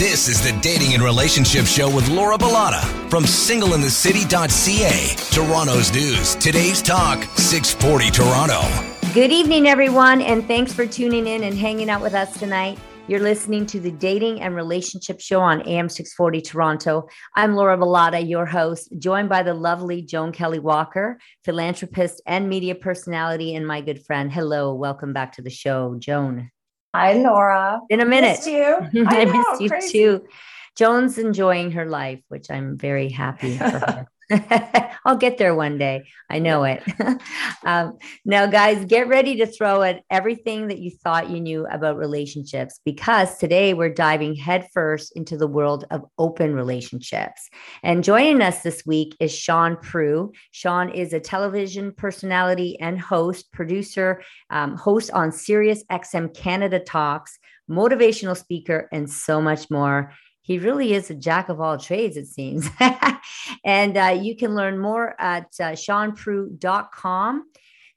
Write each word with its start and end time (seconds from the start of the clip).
This 0.00 0.28
is 0.28 0.40
the 0.40 0.58
Dating 0.62 0.94
and 0.94 1.02
Relationship 1.02 1.66
Show 1.66 1.94
with 1.94 2.08
Laura 2.08 2.38
Bilotta 2.38 2.80
from 3.10 3.24
singleinthecity.ca. 3.24 5.16
Toronto's 5.30 5.92
news, 5.92 6.36
today's 6.36 6.80
talk, 6.80 7.22
640 7.36 8.10
Toronto. 8.10 8.62
Good 9.12 9.30
evening, 9.30 9.68
everyone, 9.68 10.22
and 10.22 10.48
thanks 10.48 10.72
for 10.72 10.86
tuning 10.86 11.26
in 11.26 11.44
and 11.44 11.54
hanging 11.54 11.90
out 11.90 12.00
with 12.00 12.14
us 12.14 12.32
tonight. 12.38 12.78
You're 13.08 13.20
listening 13.20 13.66
to 13.66 13.78
the 13.78 13.90
Dating 13.90 14.40
and 14.40 14.56
Relationship 14.56 15.20
Show 15.20 15.42
on 15.42 15.60
AM 15.68 15.90
640 15.90 16.40
Toronto. 16.40 17.06
I'm 17.36 17.54
Laura 17.54 17.76
Bilotta, 17.76 18.26
your 18.26 18.46
host, 18.46 18.88
joined 18.98 19.28
by 19.28 19.42
the 19.42 19.52
lovely 19.52 20.00
Joan 20.00 20.32
Kelley 20.32 20.60
Walker, 20.60 21.18
philanthropist 21.44 22.22
and 22.24 22.48
media 22.48 22.74
personality, 22.74 23.54
and 23.54 23.66
my 23.66 23.82
good 23.82 24.02
friend. 24.06 24.32
Hello, 24.32 24.72
welcome 24.72 25.12
back 25.12 25.34
to 25.34 25.42
the 25.42 25.50
show, 25.50 25.96
Joan. 25.98 26.50
Hi, 26.94 27.12
Laura. 27.12 27.80
In 27.88 28.00
a 28.00 28.04
minute. 28.04 28.38
Missed 28.38 28.48
you. 28.48 29.04
I, 29.06 29.20
I 29.20 29.24
know, 29.24 29.32
missed 29.32 29.60
you 29.60 29.68
crazy. 29.68 29.92
too. 29.92 30.24
Joan's 30.76 31.18
enjoying 31.18 31.72
her 31.72 31.86
life, 31.86 32.20
which 32.28 32.50
I'm 32.50 32.76
very 32.76 33.08
happy 33.08 33.56
for 33.56 33.64
her. 33.64 34.08
I'll 35.04 35.16
get 35.16 35.38
there 35.38 35.54
one 35.54 35.78
day. 35.78 36.04
I 36.28 36.38
know 36.38 36.64
it. 36.64 36.82
um, 37.64 37.98
now, 38.24 38.46
guys, 38.46 38.84
get 38.84 39.08
ready 39.08 39.36
to 39.36 39.46
throw 39.46 39.82
at 39.82 40.02
everything 40.10 40.68
that 40.68 40.78
you 40.78 40.90
thought 40.90 41.30
you 41.30 41.40
knew 41.40 41.66
about 41.66 41.96
relationships 41.96 42.80
because 42.84 43.38
today 43.38 43.74
we're 43.74 43.92
diving 43.92 44.36
headfirst 44.36 45.16
into 45.16 45.36
the 45.36 45.48
world 45.48 45.84
of 45.90 46.04
open 46.18 46.54
relationships. 46.54 47.48
And 47.82 48.04
joining 48.04 48.40
us 48.40 48.62
this 48.62 48.86
week 48.86 49.16
is 49.18 49.34
Shaun 49.34 49.76
Proulx. 49.76 50.34
Shaun 50.52 50.90
is 50.90 51.12
a 51.12 51.20
television 51.20 51.92
personality 51.92 52.78
and 52.80 53.00
host, 53.00 53.50
producer, 53.52 54.22
um, 54.50 54.76
host 54.76 55.10
on 55.10 55.32
Sirius 55.32 55.82
XM 55.90 56.34
Canada 56.36 56.78
Talks, 56.78 57.38
motivational 57.68 58.36
speaker, 58.36 58.88
and 58.92 59.10
so 59.10 59.40
much 59.40 59.70
more 59.70 60.12
he 60.50 60.58
really 60.58 60.94
is 60.94 61.08
a 61.10 61.14
jack 61.14 61.48
of 61.48 61.60
all 61.60 61.78
trades, 61.78 62.16
it 62.16 62.26
seems. 62.26 62.68
and 63.64 63.96
uh, 63.96 64.18
you 64.20 64.34
can 64.34 64.56
learn 64.56 64.80
more 64.80 65.14
at 65.20 65.46
uh, 65.60 65.76
shaunproulx.com. 65.76 67.44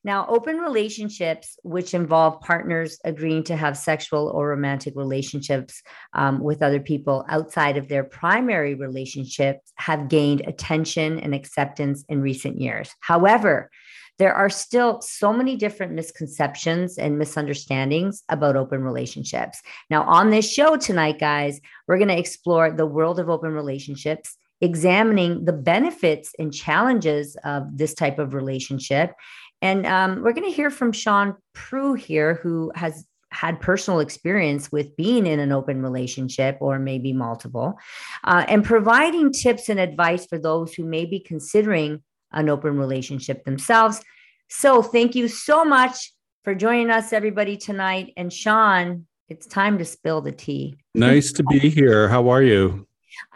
Now, 0.04 0.28
open 0.28 0.60
relationships, 0.60 1.58
which 1.64 1.96
involve 1.96 2.42
partners 2.42 3.00
agreeing 3.04 3.44
to 3.46 3.56
have 3.56 3.76
sexual 3.76 4.28
or 4.28 4.50
romantic 4.50 4.94
relationships 4.96 5.82
um, 6.14 6.44
with 6.44 6.62
other 6.62 6.80
people 6.80 7.26
outside 7.28 7.76
of 7.76 7.88
their 7.88 8.04
primary 8.04 8.76
relationships, 8.76 9.74
have 9.78 10.08
gained 10.08 10.42
attention 10.46 11.18
and 11.22 11.34
acceptance 11.34 12.06
in 12.08 12.22
recent 12.22 12.62
years. 12.62 12.94
However, 13.00 13.72
there 14.20 14.34
are 14.34 14.50
still 14.50 15.02
so 15.02 15.34
many 15.34 15.56
different 15.56 15.94
misconceptions 15.94 16.98
and 16.98 17.18
misunderstandings 17.18 18.24
about 18.30 18.56
open 18.56 18.84
relationships. 18.84 19.62
Now, 19.90 20.04
on 20.04 20.30
this 20.30 20.52
show 20.52 20.78
tonight, 20.78 21.20
guys, 21.20 21.60
we're 21.88 21.98
going 21.98 22.10
to 22.10 22.18
explore 22.18 22.72
the 22.72 22.86
world 22.86 23.20
of 23.20 23.30
open 23.30 23.52
relationships, 23.52 24.38
examining 24.62 25.46
the 25.46 25.54
benefits 25.54 26.34
and 26.38 26.54
challenges 26.54 27.36
of 27.44 27.78
this 27.78 27.94
type 27.94 28.20
of 28.20 28.34
relationship. 28.34 29.14
And 29.62 29.86
um, 29.86 30.22
we're 30.22 30.34
going 30.34 30.50
to 30.50 30.56
hear 30.56 30.70
from 30.70 30.92
Shaun 30.92 31.36
Proulx 31.56 32.00
here, 32.00 32.36
who 32.36 32.72
has 32.76 33.06
had 33.32 33.60
personal 33.60 34.00
experience 34.00 34.72
with 34.72 34.96
being 34.96 35.26
in 35.26 35.40
an 35.40 35.52
open 35.52 35.82
relationship 35.82 36.58
or 36.62 36.78
maybe 36.78 37.14
multiple, 37.14 37.80
uh, 38.26 38.46
and 38.48 38.64
providing 38.64 39.32
tips 39.32 39.70
and 39.70 39.80
advice 39.80 40.26
for 40.28 40.38
those 40.38 40.74
who 40.74 40.86
may 40.86 41.06
be 41.06 41.20
considering 41.20 42.04
an 42.34 42.50
open 42.50 42.78
relationship 42.78 43.44
themselves. 43.46 44.02
So, 44.50 44.82
thank 44.82 45.16
you 45.16 45.28
so 45.28 45.64
much 45.64 46.12
for 46.44 46.54
joining 46.54 46.90
us, 46.90 47.14
everybody, 47.14 47.58
tonight. 47.58 48.14
And 48.18 48.32
Shaun, 48.32 49.06
it's 49.30 49.48
time 49.48 49.78
to 49.78 49.86
spill 49.86 50.22
the 50.22 50.32
tea. 50.32 50.76
Nice 50.94 51.32
to 51.34 51.44
be 51.44 51.60
here. 51.60 52.10
How 52.10 52.30
are 52.30 52.44
you? 52.44 52.88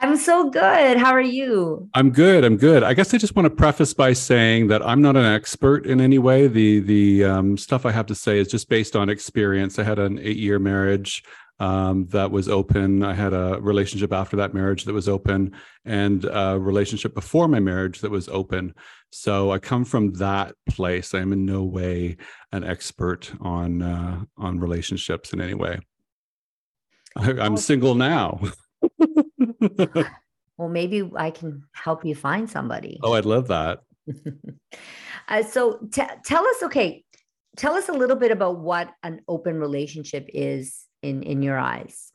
I'm 0.01 0.17
so 0.17 0.49
good. 0.49 0.97
How 0.97 1.11
are 1.11 1.21
you? 1.21 1.89
I'm 1.93 2.11
good. 2.11 2.43
I'm 2.43 2.57
good. 2.57 2.83
I 2.83 2.93
guess 2.93 3.13
I 3.13 3.17
just 3.17 3.35
want 3.35 3.45
to 3.45 3.49
preface 3.49 3.93
by 3.93 4.13
saying 4.13 4.67
that 4.67 4.85
I'm 4.85 5.01
not 5.01 5.15
an 5.15 5.25
expert 5.25 5.85
in 5.85 6.01
any 6.01 6.17
way. 6.17 6.47
The 6.47 6.79
the 6.79 7.23
um, 7.25 7.57
stuff 7.57 7.85
I 7.85 7.91
have 7.91 8.05
to 8.07 8.15
say 8.15 8.39
is 8.39 8.47
just 8.47 8.69
based 8.69 8.95
on 8.95 9.09
experience. 9.09 9.79
I 9.79 9.83
had 9.83 9.99
an 9.99 10.19
eight 10.19 10.37
year 10.37 10.59
marriage 10.59 11.23
um, 11.59 12.05
that 12.07 12.31
was 12.31 12.47
open. 12.47 13.03
I 13.03 13.13
had 13.13 13.33
a 13.33 13.59
relationship 13.61 14.13
after 14.13 14.37
that 14.37 14.53
marriage 14.53 14.85
that 14.85 14.93
was 14.93 15.09
open, 15.09 15.53
and 15.85 16.25
a 16.25 16.59
relationship 16.59 17.15
before 17.15 17.47
my 17.47 17.59
marriage 17.59 18.01
that 18.01 18.11
was 18.11 18.29
open. 18.29 18.73
So 19.11 19.51
I 19.51 19.59
come 19.59 19.85
from 19.85 20.13
that 20.13 20.53
place. 20.69 21.13
I 21.13 21.19
am 21.19 21.33
in 21.33 21.45
no 21.45 21.63
way 21.63 22.17
an 22.51 22.63
expert 22.63 23.31
on 23.39 23.81
uh, 23.81 24.23
on 24.37 24.59
relationships 24.59 25.33
in 25.33 25.41
any 25.41 25.55
way. 25.55 25.79
I, 27.15 27.31
I'm 27.39 27.57
single 27.57 27.95
now. 27.95 28.39
well, 30.57 30.69
maybe 30.69 31.09
I 31.15 31.31
can 31.31 31.63
help 31.73 32.05
you 32.05 32.13
find 32.13 32.49
somebody. 32.49 32.99
Oh, 33.01 33.13
I'd 33.13 33.25
love 33.25 33.47
that. 33.47 33.79
uh, 35.27 35.43
so 35.43 35.79
t- 35.91 36.03
tell 36.23 36.45
us, 36.45 36.63
okay, 36.63 37.03
tell 37.55 37.73
us 37.73 37.89
a 37.89 37.93
little 37.93 38.15
bit 38.15 38.31
about 38.31 38.59
what 38.59 38.91
an 39.01 39.21
open 39.27 39.59
relationship 39.59 40.29
is 40.33 40.86
in 41.01 41.23
in 41.23 41.41
your 41.41 41.57
eyes. 41.57 42.11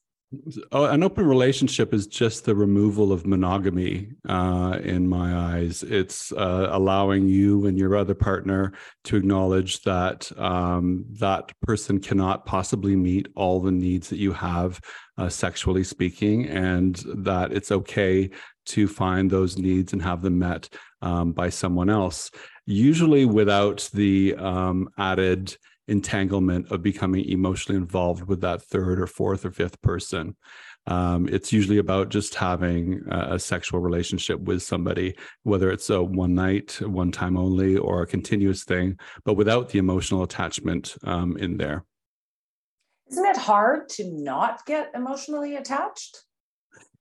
Oh, 0.70 0.86
an 0.86 1.02
open 1.02 1.26
relationship 1.26 1.92
is 1.92 2.06
just 2.06 2.46
the 2.46 2.54
removal 2.54 3.12
of 3.12 3.26
monogamy 3.26 4.08
uh, 4.26 4.78
in 4.82 5.06
my 5.06 5.34
eyes. 5.34 5.82
It's 5.82 6.32
uh, 6.32 6.68
allowing 6.70 7.28
you 7.28 7.66
and 7.66 7.78
your 7.78 7.96
other 7.96 8.14
partner 8.14 8.72
to 9.04 9.16
acknowledge 9.16 9.82
that 9.82 10.32
um, 10.38 11.04
that 11.20 11.52
person 11.60 12.00
cannot 12.00 12.46
possibly 12.46 12.96
meet 12.96 13.28
all 13.34 13.60
the 13.60 13.72
needs 13.72 14.08
that 14.08 14.18
you 14.18 14.32
have, 14.32 14.80
uh, 15.18 15.28
sexually 15.28 15.84
speaking, 15.84 16.48
and 16.48 16.96
that 17.14 17.52
it's 17.52 17.70
okay 17.70 18.30
to 18.64 18.88
find 18.88 19.30
those 19.30 19.58
needs 19.58 19.92
and 19.92 20.00
have 20.00 20.22
them 20.22 20.38
met 20.38 20.68
um, 21.02 21.32
by 21.32 21.50
someone 21.50 21.90
else, 21.90 22.30
usually 22.64 23.26
without 23.26 23.90
the 23.92 24.34
um, 24.36 24.88
added 24.96 25.54
entanglement 25.92 26.72
of 26.72 26.82
becoming 26.82 27.24
emotionally 27.26 27.80
involved 27.80 28.24
with 28.24 28.40
that 28.40 28.62
third 28.62 29.00
or 29.00 29.06
fourth 29.06 29.44
or 29.44 29.52
fifth 29.52 29.80
person. 29.82 30.34
Um, 30.86 31.28
it's 31.28 31.52
usually 31.52 31.78
about 31.78 32.08
just 32.08 32.34
having 32.34 33.02
a, 33.08 33.34
a, 33.34 33.38
sexual 33.38 33.78
relationship 33.78 34.40
with 34.40 34.64
somebody, 34.64 35.14
whether 35.44 35.70
it's 35.70 35.90
a 35.90 36.02
one 36.02 36.34
night, 36.34 36.80
one 36.80 37.12
time 37.12 37.36
only, 37.36 37.76
or 37.76 38.02
a 38.02 38.06
continuous 38.06 38.64
thing, 38.64 38.98
but 39.24 39.34
without 39.34 39.68
the 39.68 39.78
emotional 39.78 40.24
attachment 40.24 40.96
um, 41.04 41.36
in 41.36 41.56
there. 41.56 41.84
Isn't 43.08 43.26
it 43.26 43.36
hard 43.36 43.88
to 43.90 44.10
not 44.10 44.66
get 44.66 44.90
emotionally 44.94 45.54
attached? 45.54 46.24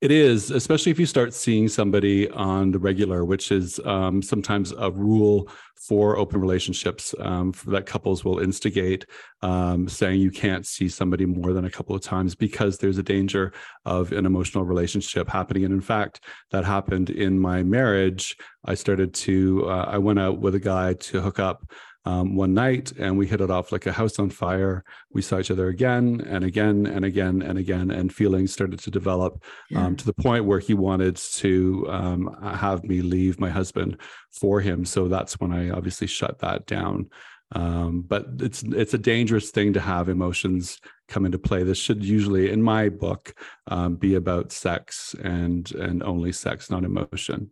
It 0.01 0.09
is, 0.09 0.49
especially 0.49 0.91
if 0.91 0.99
you 0.99 1.05
start 1.05 1.31
seeing 1.31 1.67
somebody 1.67 2.27
on 2.31 2.71
the 2.71 2.79
regular, 2.79 3.23
which 3.23 3.51
is 3.51 3.79
um, 3.85 4.23
sometimes 4.23 4.73
a 4.75 4.89
rule 4.89 5.47
for 5.75 6.17
open 6.17 6.41
relationships 6.41 7.13
um, 7.19 7.53
that 7.67 7.85
couples 7.85 8.25
will 8.25 8.39
instigate, 8.39 9.05
um, 9.43 9.87
saying 9.87 10.19
you 10.19 10.31
can't 10.31 10.65
see 10.65 10.89
somebody 10.89 11.27
more 11.27 11.53
than 11.53 11.65
a 11.65 11.69
couple 11.69 11.95
of 11.95 12.01
times 12.01 12.33
because 12.33 12.79
there's 12.79 12.97
a 12.97 13.03
danger 13.03 13.53
of 13.85 14.11
an 14.11 14.25
emotional 14.25 14.63
relationship 14.63 15.29
happening. 15.29 15.65
And 15.65 15.73
in 15.73 15.81
fact, 15.81 16.21
that 16.49 16.65
happened 16.65 17.11
in 17.11 17.39
my 17.39 17.61
marriage. 17.61 18.35
I 18.65 18.73
started 18.73 19.13
to, 19.13 19.69
uh, 19.69 19.85
I 19.87 19.99
went 19.99 20.19
out 20.19 20.39
with 20.39 20.55
a 20.55 20.59
guy 20.59 20.93
to 20.93 21.21
hook 21.21 21.37
up 21.37 21.71
um, 22.05 22.35
one 22.35 22.53
night 22.53 22.91
and 22.97 23.17
we 23.17 23.27
hit 23.27 23.41
it 23.41 23.51
off 23.51 23.71
like 23.71 23.85
a 23.85 23.91
house 23.91 24.17
on 24.17 24.29
fire. 24.29 24.83
We 25.11 25.21
saw 25.21 25.39
each 25.39 25.51
other 25.51 25.67
again 25.67 26.21
and 26.27 26.43
again 26.43 26.87
and 26.87 27.05
again 27.05 27.41
and 27.41 27.57
again, 27.59 27.91
and 27.91 28.13
feelings 28.13 28.51
started 28.51 28.79
to 28.79 28.91
develop 28.91 29.43
um, 29.75 29.95
to 29.95 30.05
the 30.05 30.13
point 30.13 30.45
where 30.45 30.59
he 30.59 30.73
wanted 30.73 31.15
to 31.15 31.85
um, 31.89 32.37
have 32.41 32.83
me 32.83 33.01
leave 33.01 33.39
my 33.39 33.49
husband 33.49 33.97
for 34.31 34.61
him. 34.61 34.85
So 34.85 35.07
that's 35.07 35.39
when 35.39 35.51
I 35.51 35.69
obviously 35.69 36.07
shut 36.07 36.39
that 36.39 36.65
down. 36.65 37.09
Um, 37.53 38.05
but 38.07 38.27
it's 38.39 38.63
it's 38.63 38.93
a 38.93 38.97
dangerous 38.97 39.51
thing 39.51 39.73
to 39.73 39.81
have 39.81 40.07
emotions 40.07 40.79
come 41.09 41.25
into 41.25 41.37
play. 41.37 41.63
This 41.63 41.77
should 41.77 42.03
usually, 42.03 42.49
in 42.49 42.63
my 42.63 42.87
book, 42.87 43.35
um, 43.67 43.95
be 43.95 44.15
about 44.15 44.53
sex 44.53 45.13
and 45.21 45.69
and 45.73 46.01
only 46.01 46.31
sex, 46.31 46.69
not 46.69 46.85
emotion. 46.85 47.51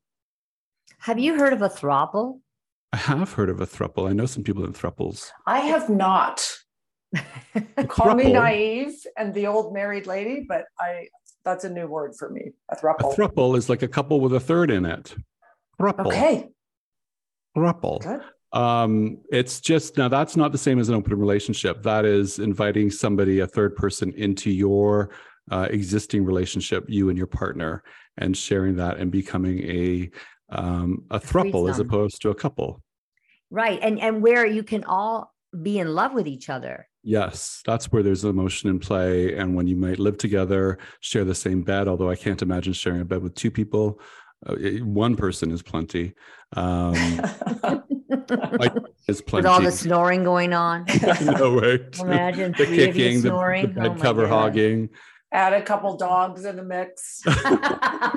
Have 0.99 1.19
you 1.19 1.37
heard 1.37 1.53
of 1.53 1.61
a 1.61 1.69
throuple? 1.69 2.39
I 2.91 2.97
have 2.97 3.33
heard 3.33 3.49
of 3.49 3.61
a 3.61 3.67
thruple. 3.67 4.09
I 4.09 4.13
know 4.13 4.25
some 4.25 4.43
people 4.43 4.65
in 4.65 4.73
thruples. 4.73 5.29
I 5.45 5.59
have 5.59 5.89
not. 5.89 6.47
Call 7.87 8.15
me 8.15 8.31
naive 8.31 8.95
and 9.17 9.33
the 9.33 9.47
old 9.47 9.73
married 9.73 10.07
lady, 10.07 10.45
but 10.47 10.65
I 10.79 11.07
that's 11.45 11.63
a 11.63 11.69
new 11.69 11.87
word 11.87 12.15
for 12.17 12.29
me. 12.29 12.51
A 12.69 12.75
thruple. 12.75 13.13
A 13.13 13.15
thruple 13.15 13.57
is 13.57 13.69
like 13.69 13.81
a 13.81 13.87
couple 13.87 14.19
with 14.19 14.33
a 14.33 14.39
third 14.39 14.71
in 14.71 14.85
it. 14.85 15.15
Thruple. 15.79 16.07
Okay. 16.07 16.49
Thruple. 17.55 18.01
Good. 18.01 18.21
Um, 18.51 19.19
it's 19.31 19.59
just 19.59 19.97
now 19.97 20.07
that's 20.07 20.35
not 20.35 20.51
the 20.51 20.57
same 20.57 20.79
as 20.79 20.89
an 20.89 20.95
open 20.95 21.17
relationship. 21.17 21.83
That 21.83 22.05
is 22.05 22.39
inviting 22.39 22.89
somebody, 22.89 23.39
a 23.39 23.47
third 23.47 23.75
person, 23.75 24.11
into 24.13 24.51
your 24.51 25.11
uh, 25.51 25.67
existing 25.69 26.25
relationship, 26.25 26.85
you 26.87 27.09
and 27.09 27.17
your 27.17 27.27
partner, 27.27 27.83
and 28.17 28.35
sharing 28.35 28.75
that 28.77 28.97
and 28.97 29.11
becoming 29.11 29.59
a 29.63 30.09
um, 30.51 31.05
a 31.09 31.19
thruple 31.19 31.69
as 31.69 31.79
opposed 31.79 32.21
to 32.21 32.29
a 32.29 32.35
couple. 32.35 32.81
Right, 33.49 33.79
and 33.81 33.99
and 33.99 34.21
where 34.21 34.45
you 34.45 34.63
can 34.63 34.83
all 34.83 35.33
be 35.61 35.79
in 35.79 35.93
love 35.93 36.13
with 36.13 36.27
each 36.27 36.49
other. 36.49 36.87
Yes, 37.03 37.61
that's 37.65 37.91
where 37.91 38.03
there's 38.03 38.23
emotion 38.23 38.69
in 38.69 38.79
play. 38.79 39.35
And 39.35 39.55
when 39.55 39.67
you 39.67 39.75
might 39.75 39.99
live 39.99 40.17
together, 40.17 40.77
share 40.99 41.23
the 41.23 41.35
same 41.35 41.63
bed, 41.63 41.87
although 41.87 42.09
I 42.09 42.15
can't 42.15 42.41
imagine 42.41 42.73
sharing 42.73 43.01
a 43.01 43.05
bed 43.05 43.23
with 43.23 43.35
two 43.35 43.51
people. 43.51 44.01
Uh, 44.45 44.55
one 44.83 45.15
person 45.15 45.51
is 45.51 45.61
plenty. 45.61 46.13
Um, 46.55 46.93
is 49.07 49.21
plenty. 49.21 49.37
With 49.37 49.45
all 49.45 49.61
the 49.61 49.71
snoring 49.71 50.23
going 50.23 50.53
on. 50.53 50.85
no 51.21 51.55
way. 51.55 51.79
Imagine 51.99 52.53
the 52.57 52.65
kicking, 52.65 53.13
you 53.13 53.19
snoring. 53.21 53.67
The, 53.67 53.73
the 53.73 53.81
bed 53.81 53.97
oh 53.97 54.01
cover 54.01 54.27
God. 54.27 54.29
hogging. 54.29 54.89
Add 55.31 55.53
a 55.53 55.61
couple 55.61 55.95
dogs 55.95 56.45
in 56.45 56.55
the 56.55 56.63
mix. 56.63 57.21
yeah. 57.25 58.11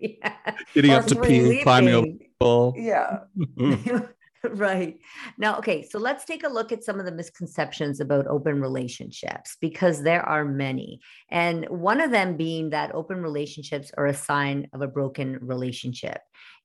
Getting 0.74 0.92
or 0.92 0.96
up 0.96 1.06
to 1.06 1.20
pee, 1.20 1.62
climbing 1.62 2.18
over. 2.40 2.72
Yeah. 2.76 3.20
right. 4.50 4.98
Now, 5.38 5.58
okay, 5.58 5.86
so 5.88 5.98
let's 5.98 6.24
take 6.24 6.44
a 6.44 6.48
look 6.48 6.72
at 6.72 6.84
some 6.84 6.98
of 6.98 7.06
the 7.06 7.12
misconceptions 7.12 8.00
about 8.00 8.26
open 8.26 8.60
relationships 8.60 9.56
because 9.60 10.02
there 10.02 10.22
are 10.22 10.44
many. 10.44 11.00
And 11.30 11.66
one 11.68 12.00
of 12.00 12.10
them 12.10 12.36
being 12.36 12.70
that 12.70 12.94
open 12.94 13.22
relationships 13.22 13.90
are 13.96 14.06
a 14.06 14.14
sign 14.14 14.68
of 14.72 14.82
a 14.82 14.88
broken 14.88 15.38
relationship. 15.40 16.18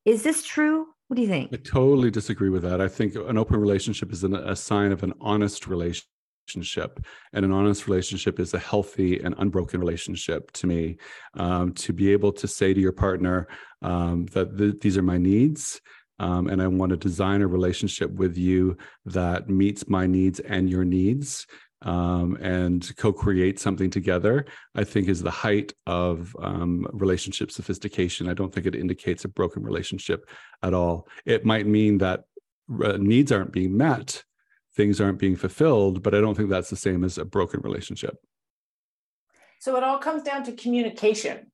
Is 0.06 0.24
this 0.24 0.44
true? 0.44 0.88
What 1.08 1.16
do 1.16 1.22
you 1.22 1.28
think? 1.28 1.50
I 1.54 1.58
totally 1.58 2.12
disagree 2.12 2.50
with 2.50 2.64
that. 2.64 2.82
I 2.82 2.88
think 2.88 3.16
an 3.16 3.38
open 3.38 3.60
relationship 3.60 4.12
is 4.12 4.24
an, 4.24 4.36
a 4.36 4.56
sign 4.56 4.92
of 4.92 5.04
an 5.04 5.14
honest 5.20 5.68
relationship 5.68 6.08
relationship 6.50 7.06
and 7.34 7.46
an 7.46 7.52
honest 7.52 7.88
relationship 7.88 8.40
is 8.40 8.54
a 8.54 8.60
healthy 8.60 9.20
and 9.20 9.36
unbroken 9.38 9.80
relationship 9.80 10.52
to 10.52 10.68
me 10.68 10.98
um, 11.36 11.74
to 11.74 11.94
be 11.94 12.12
able 12.12 12.32
to 12.32 12.48
say 12.48 12.74
to 12.74 12.80
your 12.80 12.92
partner 12.92 13.48
um, 13.82 14.26
that 14.34 14.58
th- 14.58 14.80
these 14.82 14.98
are 14.98 15.04
my 15.04 15.18
needs 15.18 15.82
um, 16.20 16.48
and 16.48 16.62
I 16.62 16.68
want 16.68 16.90
to 16.90 16.98
design 16.98 17.42
a 17.42 17.48
relationship 17.48 18.12
with 18.12 18.38
you 18.38 18.78
that 19.06 19.50
meets 19.50 19.88
my 19.88 20.06
needs 20.06 20.40
and 20.42 20.70
your 20.70 20.84
needs 20.84 21.48
um, 21.84 22.36
and 22.42 22.92
co-create 22.98 23.58
something 23.58 23.90
together 23.90 24.46
i 24.76 24.84
think 24.84 25.08
is 25.08 25.22
the 25.24 25.32
height 25.32 25.72
of 25.86 26.36
um, 26.42 26.86
relationship 26.92 27.52
sophistication. 27.52 28.28
I 28.28 28.34
don't 28.34 28.54
think 28.54 28.66
it 28.66 28.76
indicates 28.76 29.24
a 29.24 29.30
broken 29.30 29.64
relationship 29.64 30.30
at 30.62 30.74
all. 30.74 31.08
It 31.26 31.46
might 31.46 31.68
mean 31.68 32.00
that 32.00 32.26
uh, 32.84 32.98
needs 32.98 33.32
aren't 33.32 33.54
being 33.54 33.78
met 33.78 34.24
things 34.80 35.02
aren't 35.02 35.20
being 35.20 35.36
fulfilled 35.36 36.02
but 36.02 36.16
i 36.16 36.22
don't 36.22 36.36
think 36.36 36.50
that's 36.50 36.70
the 36.70 36.82
same 36.88 37.04
as 37.04 37.18
a 37.18 37.26
broken 37.26 37.60
relationship 37.62 38.16
so 39.60 39.76
it 39.76 39.84
all 39.84 39.98
comes 39.98 40.24
down 40.24 40.42
to 40.42 40.54
communication 40.54 41.52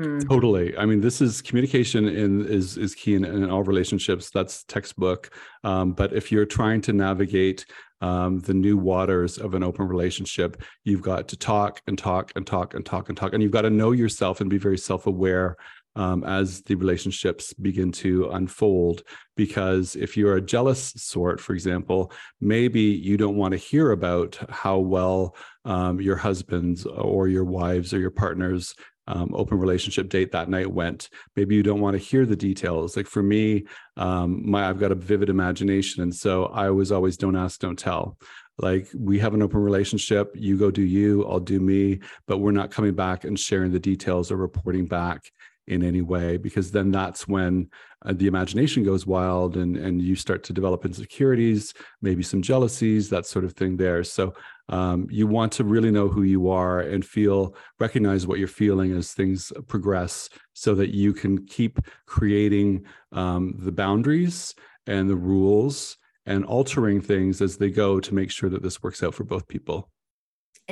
Mm. 0.00 0.26
Totally. 0.26 0.76
I 0.78 0.86
mean, 0.86 1.00
this 1.02 1.20
is 1.20 1.42
communication 1.42 2.08
in 2.08 2.46
is 2.46 2.78
is 2.78 2.94
key 2.94 3.16
in, 3.16 3.24
in 3.24 3.50
all 3.50 3.62
relationships. 3.62 4.30
That's 4.30 4.64
textbook. 4.64 5.34
Um, 5.62 5.92
but 5.92 6.14
if 6.14 6.32
you're 6.32 6.46
trying 6.46 6.80
to 6.82 6.94
navigate 6.94 7.66
um, 8.00 8.38
the 8.38 8.54
new 8.54 8.78
waters 8.78 9.36
of 9.36 9.52
an 9.54 9.62
open 9.62 9.86
relationship, 9.86 10.62
you've 10.84 11.02
got 11.02 11.28
to 11.28 11.36
talk 11.36 11.82
and 11.86 11.98
talk 11.98 12.32
and 12.34 12.46
talk 12.46 12.72
and 12.74 12.86
talk 12.86 13.08
and 13.10 13.18
talk, 13.18 13.34
and 13.34 13.42
you've 13.42 13.52
got 13.52 13.62
to 13.62 13.70
know 13.70 13.92
yourself 13.92 14.40
and 14.40 14.48
be 14.48 14.56
very 14.56 14.78
self-aware 14.78 15.56
um, 15.96 16.24
as 16.24 16.62
the 16.62 16.74
relationships 16.74 17.52
begin 17.52 17.92
to 17.92 18.30
unfold. 18.30 19.02
Because 19.36 19.96
if 19.96 20.16
you're 20.16 20.36
a 20.36 20.40
jealous 20.40 20.92
sort, 20.96 21.40
for 21.40 21.52
example, 21.54 22.12
maybe 22.40 22.80
you 22.80 23.16
don't 23.16 23.36
want 23.36 23.52
to 23.52 23.58
hear 23.58 23.90
about 23.90 24.38
how 24.50 24.78
well 24.78 25.34
um, 25.64 26.00
your 26.00 26.16
husband's 26.16 26.86
or 26.86 27.28
your 27.28 27.44
wives 27.44 27.92
or 27.92 27.98
your 27.98 28.10
partner's 28.10 28.74
um, 29.06 29.32
open 29.34 29.58
relationship 29.58 30.08
date 30.08 30.32
that 30.32 30.48
night 30.48 30.70
went. 30.70 31.08
Maybe 31.34 31.56
you 31.56 31.62
don't 31.62 31.80
want 31.80 31.94
to 31.94 32.02
hear 32.02 32.24
the 32.24 32.36
details. 32.36 32.96
Like 32.96 33.08
for 33.08 33.22
me, 33.22 33.64
um, 33.96 34.48
my 34.48 34.68
I've 34.68 34.78
got 34.78 34.92
a 34.92 34.96
vivid 34.96 35.28
imagination, 35.28 36.02
and 36.02 36.14
so 36.14 36.44
I 36.46 36.70
was 36.70 36.92
always 36.92 37.16
don't 37.16 37.36
ask, 37.36 37.58
don't 37.60 37.78
tell. 37.78 38.16
Like 38.58 38.88
we 38.94 39.18
have 39.18 39.34
an 39.34 39.42
open 39.42 39.60
relationship. 39.60 40.30
You 40.34 40.56
go 40.56 40.70
do 40.70 40.82
you, 40.82 41.26
I'll 41.26 41.40
do 41.40 41.58
me, 41.58 42.00
but 42.28 42.38
we're 42.38 42.52
not 42.52 42.70
coming 42.70 42.94
back 42.94 43.24
and 43.24 43.38
sharing 43.38 43.72
the 43.72 43.80
details 43.80 44.30
or 44.30 44.36
reporting 44.36 44.86
back 44.86 45.32
in 45.70 45.84
any 45.84 46.02
way 46.02 46.36
because 46.36 46.72
then 46.72 46.90
that's 46.90 47.28
when 47.28 47.70
uh, 48.04 48.12
the 48.12 48.26
imagination 48.26 48.82
goes 48.82 49.06
wild 49.06 49.56
and 49.56 49.76
and 49.76 50.02
you 50.02 50.16
start 50.16 50.42
to 50.42 50.52
develop 50.52 50.84
insecurities 50.84 51.72
maybe 52.02 52.22
some 52.22 52.42
jealousies 52.42 53.08
that 53.08 53.24
sort 53.24 53.44
of 53.44 53.52
thing 53.52 53.76
there. 53.76 54.02
So 54.02 54.34
um, 54.68 55.06
you 55.10 55.26
want 55.26 55.52
to 55.52 55.64
really 55.64 55.90
know 55.90 56.08
who 56.08 56.22
you 56.22 56.50
are 56.50 56.80
and 56.80 57.04
feel 57.04 57.54
recognize 57.78 58.26
what 58.26 58.38
you're 58.38 58.48
feeling 58.48 58.92
as 58.92 59.12
things 59.12 59.52
progress 59.68 60.28
so 60.52 60.74
that 60.74 60.94
you 60.94 61.12
can 61.12 61.46
keep 61.46 61.78
creating 62.06 62.84
um, 63.12 63.54
the 63.58 63.72
boundaries 63.72 64.54
and 64.86 65.08
the 65.08 65.16
rules 65.16 65.96
and 66.26 66.44
altering 66.44 67.00
things 67.00 67.40
as 67.40 67.56
they 67.56 67.70
go 67.70 68.00
to 68.00 68.14
make 68.14 68.30
sure 68.30 68.50
that 68.50 68.62
this 68.62 68.82
works 68.82 69.02
out 69.02 69.14
for 69.14 69.24
both 69.24 69.46
people 69.46 69.88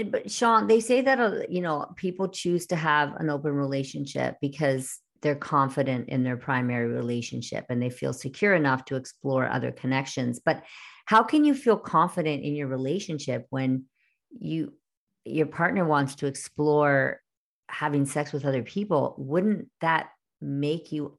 but 0.02 0.30
Shaun, 0.30 0.66
they 0.66 0.80
say 0.80 1.00
that 1.02 1.20
uh, 1.20 1.40
you 1.48 1.60
know 1.60 1.86
people 1.96 2.28
choose 2.28 2.66
to 2.68 2.76
have 2.76 3.14
an 3.16 3.30
open 3.30 3.52
relationship 3.52 4.36
because 4.40 4.98
they're 5.20 5.34
confident 5.34 6.08
in 6.08 6.22
their 6.22 6.36
primary 6.36 6.86
relationship 6.86 7.66
and 7.68 7.82
they 7.82 7.90
feel 7.90 8.12
secure 8.12 8.54
enough 8.54 8.84
to 8.84 8.96
explore 8.96 9.48
other 9.48 9.72
connections. 9.72 10.40
But 10.44 10.62
how 11.06 11.22
can 11.22 11.44
you 11.44 11.54
feel 11.54 11.76
confident 11.76 12.44
in 12.44 12.54
your 12.54 12.68
relationship 12.68 13.46
when 13.50 13.84
you 14.38 14.74
your 15.24 15.46
partner 15.46 15.84
wants 15.84 16.16
to 16.16 16.26
explore 16.26 17.20
having 17.68 18.06
sex 18.06 18.32
with 18.32 18.44
other 18.44 18.62
people? 18.62 19.14
Wouldn't 19.18 19.68
that 19.80 20.10
make 20.40 20.92
you 20.92 21.18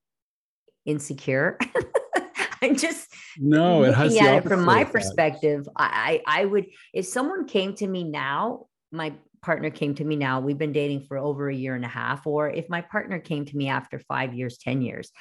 insecure? 0.86 1.58
I'm 2.62 2.76
just 2.76 3.08
no. 3.38 3.84
It 3.84 3.94
has 3.96 4.16
at 4.18 4.38
it 4.38 4.48
from 4.48 4.64
my 4.64 4.84
perspective. 4.84 5.68
I 5.76 6.22
I 6.26 6.46
would 6.46 6.68
if 6.94 7.06
someone 7.06 7.48
came 7.48 7.74
to 7.76 7.88
me 7.88 8.04
now 8.04 8.68
my 8.92 9.14
partner 9.42 9.70
came 9.70 9.96
to 9.96 10.04
me 10.04 10.16
now, 10.16 10.40
we've 10.40 10.58
been 10.58 10.74
dating 10.74 11.02
for 11.02 11.18
over 11.18 11.50
a 11.50 11.56
year 11.56 11.76
and 11.76 11.86
a 11.86 11.90
half, 11.90 12.28
or 12.28 12.50
if 12.50 12.70
my 12.70 12.82
partner 12.82 13.20
came 13.20 13.46
to 13.46 13.58
me 13.58 13.70
after 13.70 14.00
five 14.00 14.34
years, 14.34 14.58
10 14.58 14.82
years, 14.82 15.12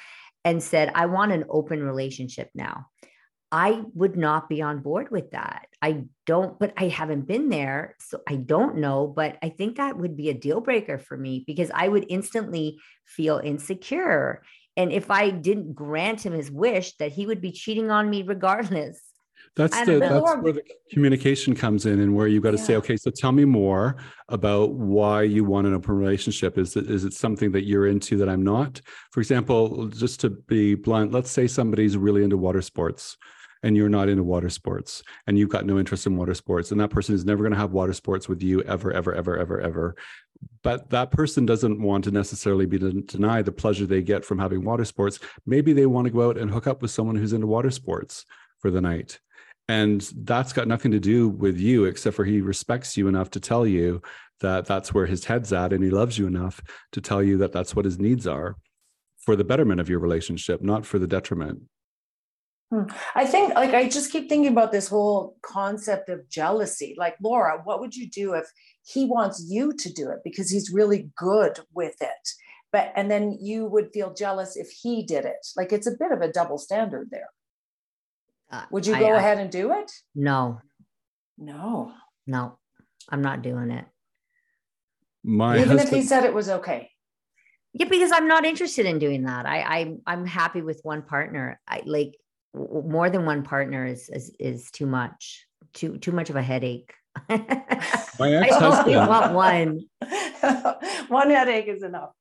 and 0.43 0.61
said, 0.61 0.91
I 0.95 1.05
want 1.05 1.31
an 1.31 1.45
open 1.49 1.83
relationship 1.83 2.49
now, 2.53 2.87
I 3.51 3.81
would 3.95 4.15
not 4.15 4.47
be 4.47 4.61
on 4.61 4.81
board 4.81 5.09
with 5.09 5.31
that. 5.31 5.67
I 5.81 6.03
don't, 6.25 6.59
but 6.59 6.73
I 6.77 6.87
haven't 6.87 7.27
been 7.27 7.49
there. 7.49 7.95
So 7.99 8.21
I 8.27 8.35
don't 8.35 8.77
know. 8.77 9.07
But 9.07 9.37
I 9.41 9.49
think 9.49 9.77
that 9.77 9.97
would 9.97 10.15
be 10.15 10.29
a 10.29 10.35
deal 10.35 10.61
breaker 10.61 10.99
for 10.99 11.17
me 11.17 11.43
because 11.47 11.71
I 11.73 11.87
would 11.87 12.05
instantly 12.09 12.79
feel 13.05 13.41
insecure. 13.43 14.43
And 14.77 14.91
if 14.91 15.09
I 15.09 15.31
didn't 15.31 15.73
grant 15.73 16.25
him 16.25 16.33
his 16.33 16.51
wish, 16.51 16.95
that 16.97 17.11
he 17.11 17.25
would 17.25 17.41
be 17.41 17.51
cheating 17.51 17.89
on 17.89 18.09
me 18.09 18.21
regardless. 18.21 19.01
That's 19.55 19.79
the 19.85 19.99
that's 19.99 20.41
where 20.41 20.53
the 20.53 20.63
communication 20.91 21.55
comes 21.55 21.85
in, 21.85 21.99
and 21.99 22.15
where 22.15 22.27
you've 22.27 22.43
got 22.43 22.51
to 22.51 22.57
yeah. 22.57 22.63
say, 22.63 22.75
okay, 22.77 22.97
so 22.97 23.11
tell 23.11 23.31
me 23.31 23.45
more 23.45 23.97
about 24.29 24.71
why 24.73 25.23
you 25.23 25.43
want 25.43 25.67
an 25.67 25.73
open 25.73 25.95
relationship. 25.95 26.57
Is 26.57 26.75
it 26.75 26.89
is 26.89 27.05
it 27.05 27.13
something 27.13 27.51
that 27.51 27.65
you're 27.65 27.87
into 27.87 28.17
that 28.17 28.29
I'm 28.29 28.43
not? 28.43 28.81
For 29.11 29.19
example, 29.19 29.87
just 29.87 30.19
to 30.21 30.29
be 30.29 30.75
blunt, 30.75 31.11
let's 31.11 31.31
say 31.31 31.47
somebody's 31.47 31.97
really 31.97 32.23
into 32.23 32.37
water 32.37 32.61
sports 32.61 33.17
and 33.63 33.75
you're 33.75 33.89
not 33.89 34.09
into 34.09 34.23
water 34.23 34.49
sports 34.49 35.03
and 35.27 35.37
you've 35.37 35.49
got 35.49 35.65
no 35.65 35.79
interest 35.79 36.05
in 36.05 36.15
water 36.15 36.33
sports 36.33 36.71
and 36.71 36.79
that 36.79 36.89
person 36.89 37.15
is 37.15 37.25
never 37.25 37.43
going 37.43 37.51
to 37.51 37.57
have 37.57 37.71
water 37.71 37.93
sports 37.93 38.29
with 38.29 38.41
you 38.41 38.61
ever 38.63 38.91
ever 38.93 39.13
ever 39.13 39.37
ever 39.37 39.59
ever 39.59 39.95
but 40.63 40.89
that 40.89 41.11
person 41.11 41.45
doesn't 41.45 41.81
want 41.81 42.03
to 42.03 42.11
necessarily 42.11 42.65
be 42.65 42.77
denied 42.77 43.45
the 43.45 43.51
pleasure 43.51 43.85
they 43.85 44.01
get 44.01 44.23
from 44.23 44.39
having 44.39 44.63
water 44.63 44.85
sports 44.85 45.19
maybe 45.45 45.73
they 45.73 45.85
want 45.85 46.05
to 46.05 46.11
go 46.11 46.29
out 46.29 46.37
and 46.37 46.51
hook 46.51 46.67
up 46.67 46.81
with 46.81 46.91
someone 46.91 47.15
who's 47.15 47.33
into 47.33 47.47
water 47.47 47.71
sports 47.71 48.25
for 48.59 48.71
the 48.71 48.81
night 48.81 49.19
and 49.69 50.11
that's 50.23 50.51
got 50.51 50.67
nothing 50.67 50.91
to 50.91 50.99
do 50.99 51.29
with 51.29 51.59
you 51.59 51.85
except 51.85 52.15
for 52.15 52.25
he 52.25 52.41
respects 52.41 52.97
you 52.97 53.07
enough 53.07 53.29
to 53.29 53.39
tell 53.39 53.67
you 53.67 54.01
that 54.41 54.65
that's 54.65 54.93
where 54.93 55.05
his 55.05 55.23
head's 55.25 55.53
at 55.53 55.71
and 55.71 55.83
he 55.83 55.91
loves 55.91 56.17
you 56.17 56.25
enough 56.25 56.59
to 56.91 56.99
tell 56.99 57.21
you 57.21 57.37
that 57.37 57.53
that's 57.53 57.75
what 57.75 57.85
his 57.85 57.99
needs 57.99 58.25
are 58.27 58.55
for 59.19 59.35
the 59.35 59.43
betterment 59.43 59.79
of 59.79 59.87
your 59.87 59.99
relationship 59.99 60.61
not 60.61 60.85
for 60.85 60.97
the 60.97 61.07
detriment 61.07 61.61
hmm. 62.71 62.83
I 63.15 63.25
think, 63.25 63.53
like, 63.53 63.73
I 63.73 63.87
just 63.87 64.11
keep 64.11 64.27
thinking 64.27 64.51
about 64.51 64.71
this 64.71 64.87
whole 64.87 65.37
concept 65.41 66.09
of 66.09 66.29
jealousy. 66.29 66.95
Like, 66.97 67.15
Laura, 67.21 67.61
what 67.63 67.79
would 67.79 67.95
you 67.95 68.09
do 68.09 68.33
if 68.33 68.45
he 68.85 69.05
wants 69.05 69.43
you 69.49 69.73
to 69.73 69.93
do 69.93 70.09
it 70.09 70.19
because 70.23 70.49
he's 70.51 70.71
really 70.71 71.09
good 71.17 71.59
with 71.73 71.95
it? 72.01 72.29
But, 72.71 72.93
and 72.95 73.09
then 73.09 73.39
you 73.41 73.65
would 73.65 73.91
feel 73.91 74.13
jealous 74.13 74.55
if 74.55 74.69
he 74.69 75.01
did 75.03 75.25
it. 75.25 75.47
Like, 75.57 75.73
it's 75.73 75.87
a 75.87 75.97
bit 75.97 76.11
of 76.11 76.21
a 76.21 76.31
double 76.31 76.59
standard 76.59 77.09
there. 77.09 77.29
Uh, 78.51 78.63
Would 78.71 78.87
you 78.87 78.97
go 78.97 79.05
I, 79.13 79.17
ahead 79.17 79.37
and 79.37 79.51
do 79.51 79.73
it? 79.73 79.91
No. 80.15 80.61
No. 81.37 81.93
No, 82.29 82.59
I'm 83.09 83.23
not 83.23 83.41
doing 83.41 83.71
it. 83.71 83.85
My 85.23 85.57
even 85.57 85.69
husband, 85.69 85.89
if 85.89 85.95
he 85.95 86.07
said 86.07 86.25
it 86.25 86.33
was 86.33 86.47
okay. 86.47 86.91
Yeah, 87.73 87.87
because 87.87 88.11
I'm 88.11 88.27
not 88.27 88.45
interested 88.45 88.85
in 88.85 88.99
doing 88.99 89.23
that. 89.23 89.47
I, 89.47 89.61
I 89.61 89.95
I'm 90.05 90.27
happy 90.27 90.61
with 90.61 90.79
one 90.83 91.01
partner. 91.01 91.59
I 91.67 91.81
like 91.85 92.15
more 92.53 93.09
than 93.09 93.25
one 93.25 93.41
partner 93.41 93.85
is 93.85 94.09
is, 94.09 94.31
is 94.39 94.69
too 94.71 94.85
much. 94.85 95.47
Too 95.73 95.97
too 95.97 96.11
much 96.11 96.29
of 96.29 96.35
a 96.35 96.41
headache. 96.41 96.93
My 97.27 97.37
ex-husband. 97.39 98.95
I 98.95 98.95
only 98.95 98.95
want 98.95 99.33
one. 99.33 99.79
one 101.07 101.29
headache 101.31 101.67
is 101.67 101.81
enough. 101.81 102.11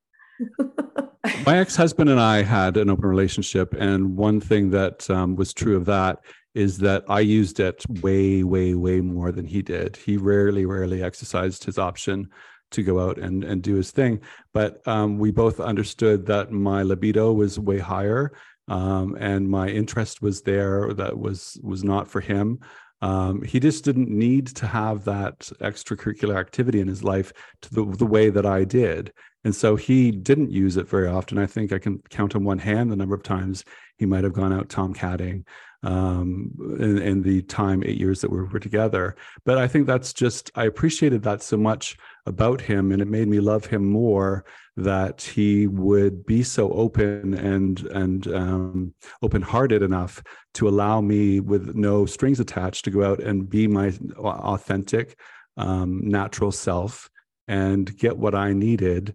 My 1.44 1.58
ex 1.58 1.76
husband 1.76 2.10
and 2.10 2.20
I 2.20 2.42
had 2.42 2.76
an 2.76 2.90
open 2.90 3.08
relationship. 3.08 3.74
And 3.74 4.16
one 4.16 4.40
thing 4.40 4.70
that 4.70 5.08
um, 5.10 5.36
was 5.36 5.52
true 5.52 5.76
of 5.76 5.84
that 5.86 6.20
is 6.54 6.78
that 6.78 7.04
I 7.08 7.20
used 7.20 7.60
it 7.60 7.84
way, 8.02 8.42
way, 8.42 8.74
way 8.74 9.00
more 9.00 9.32
than 9.32 9.46
he 9.46 9.62
did. 9.62 9.96
He 9.96 10.16
rarely, 10.16 10.64
rarely 10.64 11.02
exercised 11.02 11.64
his 11.64 11.78
option 11.78 12.28
to 12.70 12.82
go 12.82 13.00
out 13.00 13.18
and, 13.18 13.44
and 13.44 13.62
do 13.62 13.74
his 13.74 13.90
thing. 13.90 14.20
But 14.52 14.86
um, 14.86 15.18
we 15.18 15.30
both 15.30 15.60
understood 15.60 16.26
that 16.26 16.52
my 16.52 16.82
libido 16.82 17.32
was 17.32 17.58
way 17.58 17.78
higher 17.78 18.32
um, 18.68 19.16
and 19.18 19.48
my 19.48 19.68
interest 19.68 20.22
was 20.22 20.42
there 20.42 20.92
that 20.94 21.18
was 21.18 21.58
was 21.62 21.82
not 21.82 22.08
for 22.08 22.20
him. 22.20 22.60
Um, 23.00 23.42
he 23.42 23.60
just 23.60 23.84
didn't 23.84 24.10
need 24.10 24.48
to 24.48 24.66
have 24.66 25.04
that 25.04 25.38
extracurricular 25.60 26.38
activity 26.38 26.80
in 26.80 26.88
his 26.88 27.04
life 27.04 27.32
to 27.62 27.74
the, 27.74 27.84
the 27.84 28.06
way 28.06 28.28
that 28.30 28.44
I 28.44 28.64
did. 28.64 29.12
And 29.44 29.54
so 29.54 29.76
he 29.76 30.10
didn't 30.10 30.50
use 30.50 30.76
it 30.76 30.88
very 30.88 31.06
often. 31.06 31.38
I 31.38 31.46
think 31.46 31.72
I 31.72 31.78
can 31.78 32.02
count 32.10 32.34
on 32.34 32.44
one 32.44 32.58
hand 32.58 32.90
the 32.90 32.96
number 32.96 33.14
of 33.14 33.22
times 33.22 33.64
he 33.96 34.06
might 34.06 34.24
have 34.24 34.32
gone 34.32 34.52
out 34.52 34.68
tomcatting 34.68 35.44
um, 35.82 36.50
in, 36.80 36.98
in, 36.98 37.22
the 37.22 37.42
time 37.42 37.84
eight 37.84 37.98
years 37.98 38.20
that 38.20 38.30
we 38.30 38.42
were 38.42 38.58
together. 38.58 39.14
But 39.44 39.58
I 39.58 39.68
think 39.68 39.86
that's 39.86 40.12
just 40.12 40.50
I 40.56 40.64
appreciated 40.64 41.22
that 41.22 41.42
so 41.42 41.56
much 41.56 41.96
about 42.26 42.60
him, 42.60 42.90
and 42.90 43.00
it 43.00 43.08
made 43.08 43.28
me 43.28 43.38
love 43.38 43.64
him 43.66 43.88
more 43.88 44.44
that 44.76 45.22
he 45.22 45.66
would 45.68 46.26
be 46.26 46.42
so 46.42 46.70
open 46.72 47.34
and 47.34 47.80
and 47.80 48.26
um, 48.28 48.94
open 49.22 49.42
hearted 49.42 49.82
enough 49.82 50.22
to 50.54 50.68
allow 50.68 51.00
me 51.00 51.38
with 51.38 51.76
no 51.76 52.06
strings 52.06 52.40
attached 52.40 52.84
to 52.84 52.90
go 52.90 53.04
out 53.04 53.20
and 53.20 53.48
be 53.48 53.68
my 53.68 53.92
authentic, 54.18 55.16
um, 55.56 56.00
natural 56.02 56.50
self 56.50 57.08
and 57.46 57.96
get 57.96 58.16
what 58.16 58.34
I 58.34 58.52
needed 58.52 59.14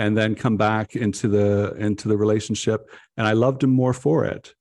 and 0.00 0.16
then 0.16 0.34
come 0.34 0.56
back 0.56 0.96
into 0.96 1.28
the 1.28 1.74
into 1.74 2.08
the 2.08 2.16
relationship. 2.16 2.88
And 3.18 3.26
i 3.26 3.32
loved 3.32 3.62
him 3.62 3.70
more 3.70 3.92
for 3.92 4.24
it 4.24 4.54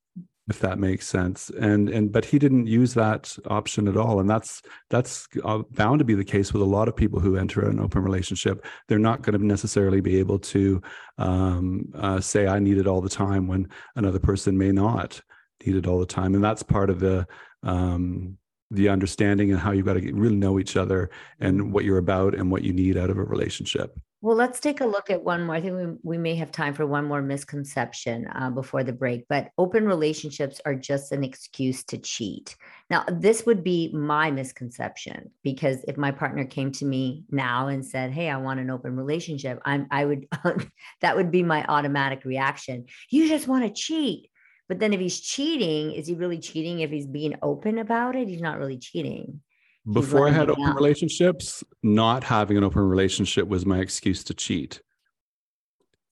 if 0.49 0.59
that 0.59 0.79
makes 0.79 1.07
sense. 1.07 1.51
And 1.61 1.89
and 1.89 2.11
but 2.11 2.25
he 2.25 2.39
didn't 2.39 2.67
use 2.67 2.93
that 2.95 3.37
option 3.45 3.87
at 3.87 3.95
all. 3.95 4.19
And 4.19 4.29
that's 4.29 4.61
that's 4.89 5.27
uh, 5.45 5.59
bound 5.71 5.99
to 5.99 6.05
be 6.05 6.15
the 6.15 6.31
case 6.35 6.51
with 6.51 6.61
a 6.61 6.73
lot 6.77 6.87
of 6.89 6.95
people 6.95 7.19
who 7.19 7.37
enter 7.37 7.61
an 7.61 7.79
open 7.79 8.01
relationship. 8.03 8.65
They're 8.87 9.07
not 9.09 9.21
going 9.21 9.39
to 9.39 9.45
necessarily 9.45 10.01
be 10.01 10.17
able 10.17 10.39
to 10.39 10.81
um, 11.17 11.85
uh, 11.95 12.19
say 12.19 12.47
i 12.47 12.59
need 12.59 12.77
it 12.77 12.87
all 12.87 13.01
the 13.01 13.17
time 13.25 13.47
when 13.47 13.69
another 13.95 14.19
person 14.19 14.57
may 14.57 14.71
not 14.71 15.21
need 15.65 15.75
it 15.75 15.87
all 15.87 15.99
the 15.99 16.13
time. 16.19 16.35
And 16.35 16.43
that's 16.43 16.63
part 16.63 16.89
of 16.89 16.99
the 16.99 17.27
um, 17.63 18.37
the 18.71 18.89
understanding 18.89 19.51
and 19.51 19.59
how 19.59 19.71
you've 19.71 19.85
got 19.85 19.93
to 19.93 20.13
really 20.13 20.35
know 20.35 20.59
each 20.59 20.75
other 20.75 21.09
and 21.39 21.71
what 21.71 21.85
you're 21.85 22.05
about 22.07 22.35
and 22.35 22.51
what 22.51 22.63
you 22.63 22.73
need 22.73 22.97
out 22.97 23.09
of 23.09 23.17
a 23.17 23.23
relationship 23.23 23.97
well, 24.21 24.35
let's 24.35 24.59
take 24.59 24.81
a 24.81 24.85
look 24.85 25.09
at 25.09 25.23
one 25.23 25.45
more. 25.45 25.55
I 25.55 25.61
think 25.61 25.75
we, 25.75 26.15
we 26.15 26.17
may 26.17 26.35
have 26.35 26.51
time 26.51 26.73
for 26.73 26.85
one 26.85 27.05
more 27.05 27.21
misconception 27.21 28.27
uh, 28.27 28.49
before 28.49 28.83
the 28.83 28.91
break, 28.91 29.25
but 29.29 29.51
open 29.57 29.87
relationships 29.87 30.59
are 30.65 30.75
just 30.75 31.13
an 31.13 31.23
excuse 31.23 31.85
to 31.85 31.97
cheat. 31.97 32.57
Now, 32.89 33.05
this 33.07 33.45
would 33.45 33.63
be 33.63 33.93
my 33.93 34.29
misconception 34.29 35.31
because 35.41 35.85
if 35.87 35.95
my 35.95 36.11
partner 36.11 36.43
came 36.43 36.73
to 36.73 36.85
me 36.85 37.23
now 37.31 37.69
and 37.69 37.85
said, 37.85 38.11
Hey, 38.11 38.29
I 38.29 38.35
want 38.37 38.59
an 38.59 38.69
open 38.69 38.97
relationship, 38.97 39.61
I'm, 39.63 39.87
I 39.89 40.03
would, 40.03 40.27
that 41.01 41.15
would 41.15 41.31
be 41.31 41.43
my 41.43 41.63
automatic 41.65 42.25
reaction. 42.25 42.87
You 43.09 43.29
just 43.29 43.47
want 43.47 43.63
to 43.63 43.81
cheat. 43.81 44.29
But 44.67 44.79
then 44.79 44.93
if 44.93 44.99
he's 44.99 45.21
cheating, 45.21 45.93
is 45.93 46.07
he 46.07 46.13
really 46.13 46.39
cheating 46.39 46.81
if 46.81 46.91
he's 46.91 47.07
being 47.07 47.35
open 47.41 47.79
about 47.79 48.15
it? 48.15 48.27
He's 48.27 48.41
not 48.41 48.59
really 48.59 48.77
cheating 48.77 49.39
before 49.91 50.27
I 50.27 50.31
had 50.31 50.49
open 50.49 50.65
out. 50.65 50.75
relationships, 50.75 51.63
not 51.83 52.23
having 52.23 52.57
an 52.57 52.63
open 52.63 52.81
relationship 52.81 53.47
was 53.47 53.65
my 53.65 53.79
excuse 53.79 54.23
to 54.25 54.33
cheat. 54.33 54.81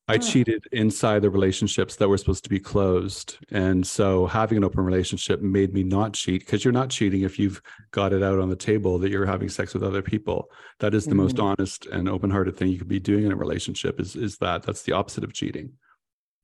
I 0.10 0.16
oh. 0.16 0.18
cheated 0.20 0.64
inside 0.72 1.22
the 1.22 1.30
relationships 1.30 1.98
that 1.98 2.08
were 2.08 2.18
supposed 2.18 2.46
to 2.46 2.50
be 2.50 2.62
closed. 2.62 3.38
And 3.52 3.86
so 3.86 4.26
having 4.26 4.58
an 4.58 4.64
open 4.64 4.86
relationship 4.86 5.42
made 5.42 5.74
me 5.74 5.84
not 5.84 6.14
cheat 6.14 6.46
because 6.46 6.64
you're 6.64 6.72
not 6.72 6.90
cheating 6.90 7.24
if 7.24 7.38
you've 7.38 7.62
got 7.92 8.14
it 8.14 8.24
out 8.24 8.40
on 8.40 8.50
the 8.50 8.56
table 8.56 9.00
that 9.00 9.12
you're 9.12 9.26
having 9.26 9.50
sex 9.50 9.74
with 9.74 9.84
other 9.84 10.02
people. 10.02 10.50
That 10.80 10.94
is 10.94 11.04
the 11.04 11.12
mm-hmm. 11.12 11.24
most 11.24 11.40
honest 11.40 11.88
and 11.88 12.08
open-hearted 12.08 12.56
thing 12.56 12.70
you 12.70 12.78
could 12.78 12.88
be 12.88 13.02
doing 13.02 13.26
in 13.26 13.34
a 13.34 13.36
relationship 13.36 14.00
is, 14.00 14.16
is 14.16 14.38
that 14.38 14.64
that's 14.64 14.84
the 14.84 14.94
opposite 14.94 15.26
of 15.26 15.34
cheating. 15.34 15.74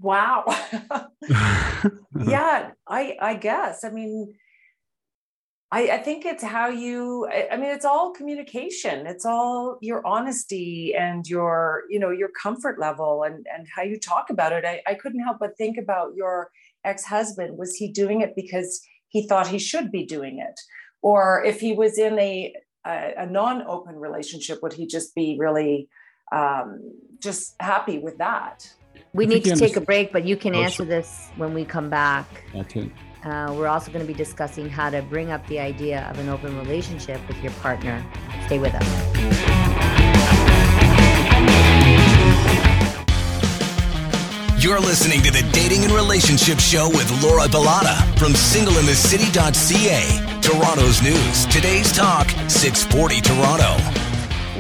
Wow. 0.02 0.44
yeah, 2.28 2.72
I 2.86 3.18
I 3.22 3.36
guess. 3.36 3.86
I 3.86 3.90
mean, 3.90 4.34
I, 5.74 5.90
I 5.94 5.98
think 5.98 6.24
it's 6.24 6.44
how 6.44 6.68
you 6.68 7.28
I 7.52 7.58
mean 7.58 7.72
it's 7.72 7.84
all 7.84 8.12
communication. 8.12 9.08
It's 9.08 9.26
all 9.26 9.80
your 9.82 10.06
honesty 10.06 10.94
and 10.94 11.28
your, 11.28 11.84
you 11.90 12.00
know, 12.00 12.12
your 12.12 12.30
comfort 12.30 12.78
level 12.78 13.24
and 13.24 13.48
and 13.52 13.68
how 13.76 13.82
you 13.82 13.98
talk 14.00 14.30
about 14.30 14.52
it. 14.54 14.64
I, 14.66 14.84
I 14.86 14.94
couldn't 14.94 15.22
help 15.22 15.38
but 15.40 15.58
think 15.58 15.80
about 15.80 16.14
your 16.16 16.52
ex-husband. 16.86 17.58
Was 17.58 17.76
he 17.76 17.88
doing 17.88 18.22
it 18.22 18.36
because 18.36 18.70
he 19.08 19.28
thought 19.28 19.48
he 19.48 19.58
should 19.58 19.92
be 19.92 20.06
doing 20.06 20.38
it? 20.38 20.60
Or 21.02 21.44
if 21.44 21.60
he 21.60 21.74
was 21.74 21.98
in 21.98 22.20
a 22.20 22.54
a, 22.86 23.14
a 23.18 23.26
non-open 23.26 23.96
relationship, 23.96 24.60
would 24.62 24.74
he 24.74 24.86
just 24.86 25.16
be 25.16 25.38
really 25.40 25.90
um, 26.32 26.68
just 27.18 27.56
happy 27.60 27.98
with 27.98 28.20
that? 28.20 28.72
We 29.14 29.26
need 29.26 29.44
to 29.46 29.56
take 29.56 29.76
a 29.76 29.82
break, 29.82 30.14
but 30.14 30.24
you 30.24 30.38
can 30.38 30.56
oh, 30.56 30.62
answer 30.62 30.84
sure. 30.84 30.86
this 30.86 31.30
when 31.36 31.56
we 31.56 31.66
come 31.66 31.90
back. 31.90 32.28
Okay. 32.54 32.92
Uh, 33.24 33.54
we're 33.58 33.68
also 33.68 33.90
going 33.92 34.06
to 34.06 34.12
be 34.12 34.18
discussing 34.18 34.70
how 34.70 34.90
to 34.90 35.02
bring 35.02 35.32
up 35.32 35.46
the 35.48 35.60
idea 35.60 36.06
of 36.10 36.20
an 36.20 36.28
open 36.28 36.58
relationship 36.58 37.26
with 37.28 37.42
your 37.42 37.54
partner. 37.54 38.06
Stay 38.46 38.60
with 38.60 38.76
us. 38.76 38.84
You're 44.62 44.80
listening 44.80 45.22
to 45.24 45.32
the 45.32 45.42
Dating 45.52 45.84
and 45.84 45.92
Relationship 45.92 46.60
Show 46.60 46.88
with 46.90 47.10
Laura 47.22 47.48
Bilotta 47.48 47.98
from 48.18 48.32
singleinthecity.ca. 48.32 50.40
Toronto's 50.42 51.02
news. 51.02 51.46
Today's 51.48 51.92
talk, 51.92 52.30
640 52.50 53.22
Toronto. 53.22 53.76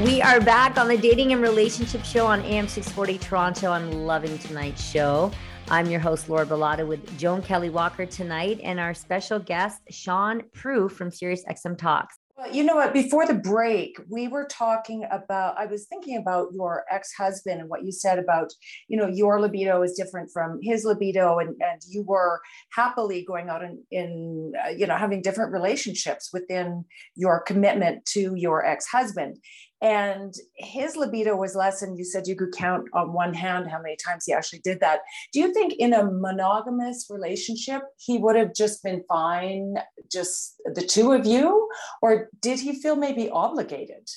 We 0.03 0.21
are 0.21 0.41
back 0.41 0.77
on 0.77 0.89
the 0.89 0.97
Dating 0.97 1.31
and 1.31 1.41
Relationship 1.41 2.03
Show 2.03 2.25
on 2.25 2.41
AM 2.41 2.67
640 2.67 3.17
Toronto. 3.17 3.71
I'm 3.71 3.91
loving 3.91 4.37
tonight's 4.39 4.83
show. 4.83 5.31
I'm 5.69 5.89
your 5.89 5.99
host, 5.99 6.29
Laura 6.29 6.45
Bilotta, 6.45 6.85
with 6.85 7.17
Joan 7.17 7.41
Kelley 7.41 7.69
Walker 7.69 8.05
tonight, 8.05 8.59
and 8.63 8.79
our 8.79 8.93
special 8.93 9.39
guest, 9.39 9.81
Shaun 9.89 10.43
Proulx 10.55 10.91
from 10.91 11.09
Sirius 11.09 11.43
XM 11.49 11.77
Talks. 11.77 12.17
Well, 12.35 12.51
you 12.51 12.63
know 12.63 12.75
what? 12.75 12.93
Before 12.93 13.27
the 13.27 13.35
break, 13.35 13.95
we 14.09 14.27
were 14.27 14.45
talking 14.45 15.05
about, 15.11 15.57
I 15.57 15.67
was 15.67 15.85
thinking 15.85 16.17
about 16.17 16.47
your 16.51 16.83
ex 16.91 17.13
husband 17.13 17.61
and 17.61 17.69
what 17.69 17.83
you 17.83 17.91
said 17.91 18.19
about, 18.19 18.51
you 18.87 18.97
know, 18.97 19.07
your 19.07 19.39
libido 19.39 19.83
is 19.83 19.93
different 19.93 20.31
from 20.33 20.59
his 20.61 20.83
libido, 20.83 21.37
and, 21.39 21.49
and 21.61 21.81
you 21.87 22.03
were 22.03 22.41
happily 22.71 23.23
going 23.23 23.49
out 23.49 23.63
and, 23.63 23.79
in, 23.91 24.51
uh, 24.65 24.69
you 24.69 24.87
know, 24.87 24.97
having 24.97 25.21
different 25.21 25.53
relationships 25.53 26.31
within 26.33 26.83
your 27.15 27.39
commitment 27.39 28.03
to 28.05 28.33
your 28.35 28.65
ex 28.65 28.87
husband 28.87 29.37
and 29.83 30.33
his 30.55 30.95
libido 30.95 31.35
was 31.35 31.55
less 31.55 31.81
and 31.81 31.97
you 31.97 32.05
said 32.05 32.25
you 32.25 32.37
could 32.37 32.53
count 32.53 32.87
on 32.93 33.11
one 33.11 33.33
hand 33.33 33.69
how 33.69 33.81
many 33.81 33.97
times 33.97 34.23
he 34.25 34.31
actually 34.31 34.59
did 34.59 34.79
that. 34.79 35.01
Do 35.33 35.41
you 35.41 35.53
think 35.53 35.73
in 35.73 35.93
a 35.93 36.09
monogamous 36.09 37.07
relationship 37.09 37.81
he 37.99 38.17
would 38.17 38.37
have 38.37 38.55
just 38.55 38.81
been 38.81 39.03
fine 39.09 39.75
just 40.09 40.55
the 40.73 40.81
two 40.81 41.11
of 41.11 41.25
you? 41.25 41.69
Or 42.01 42.29
did 42.41 42.61
he 42.61 42.79
feel 42.79 42.95
maybe 42.95 43.29
obligated? 43.29 44.09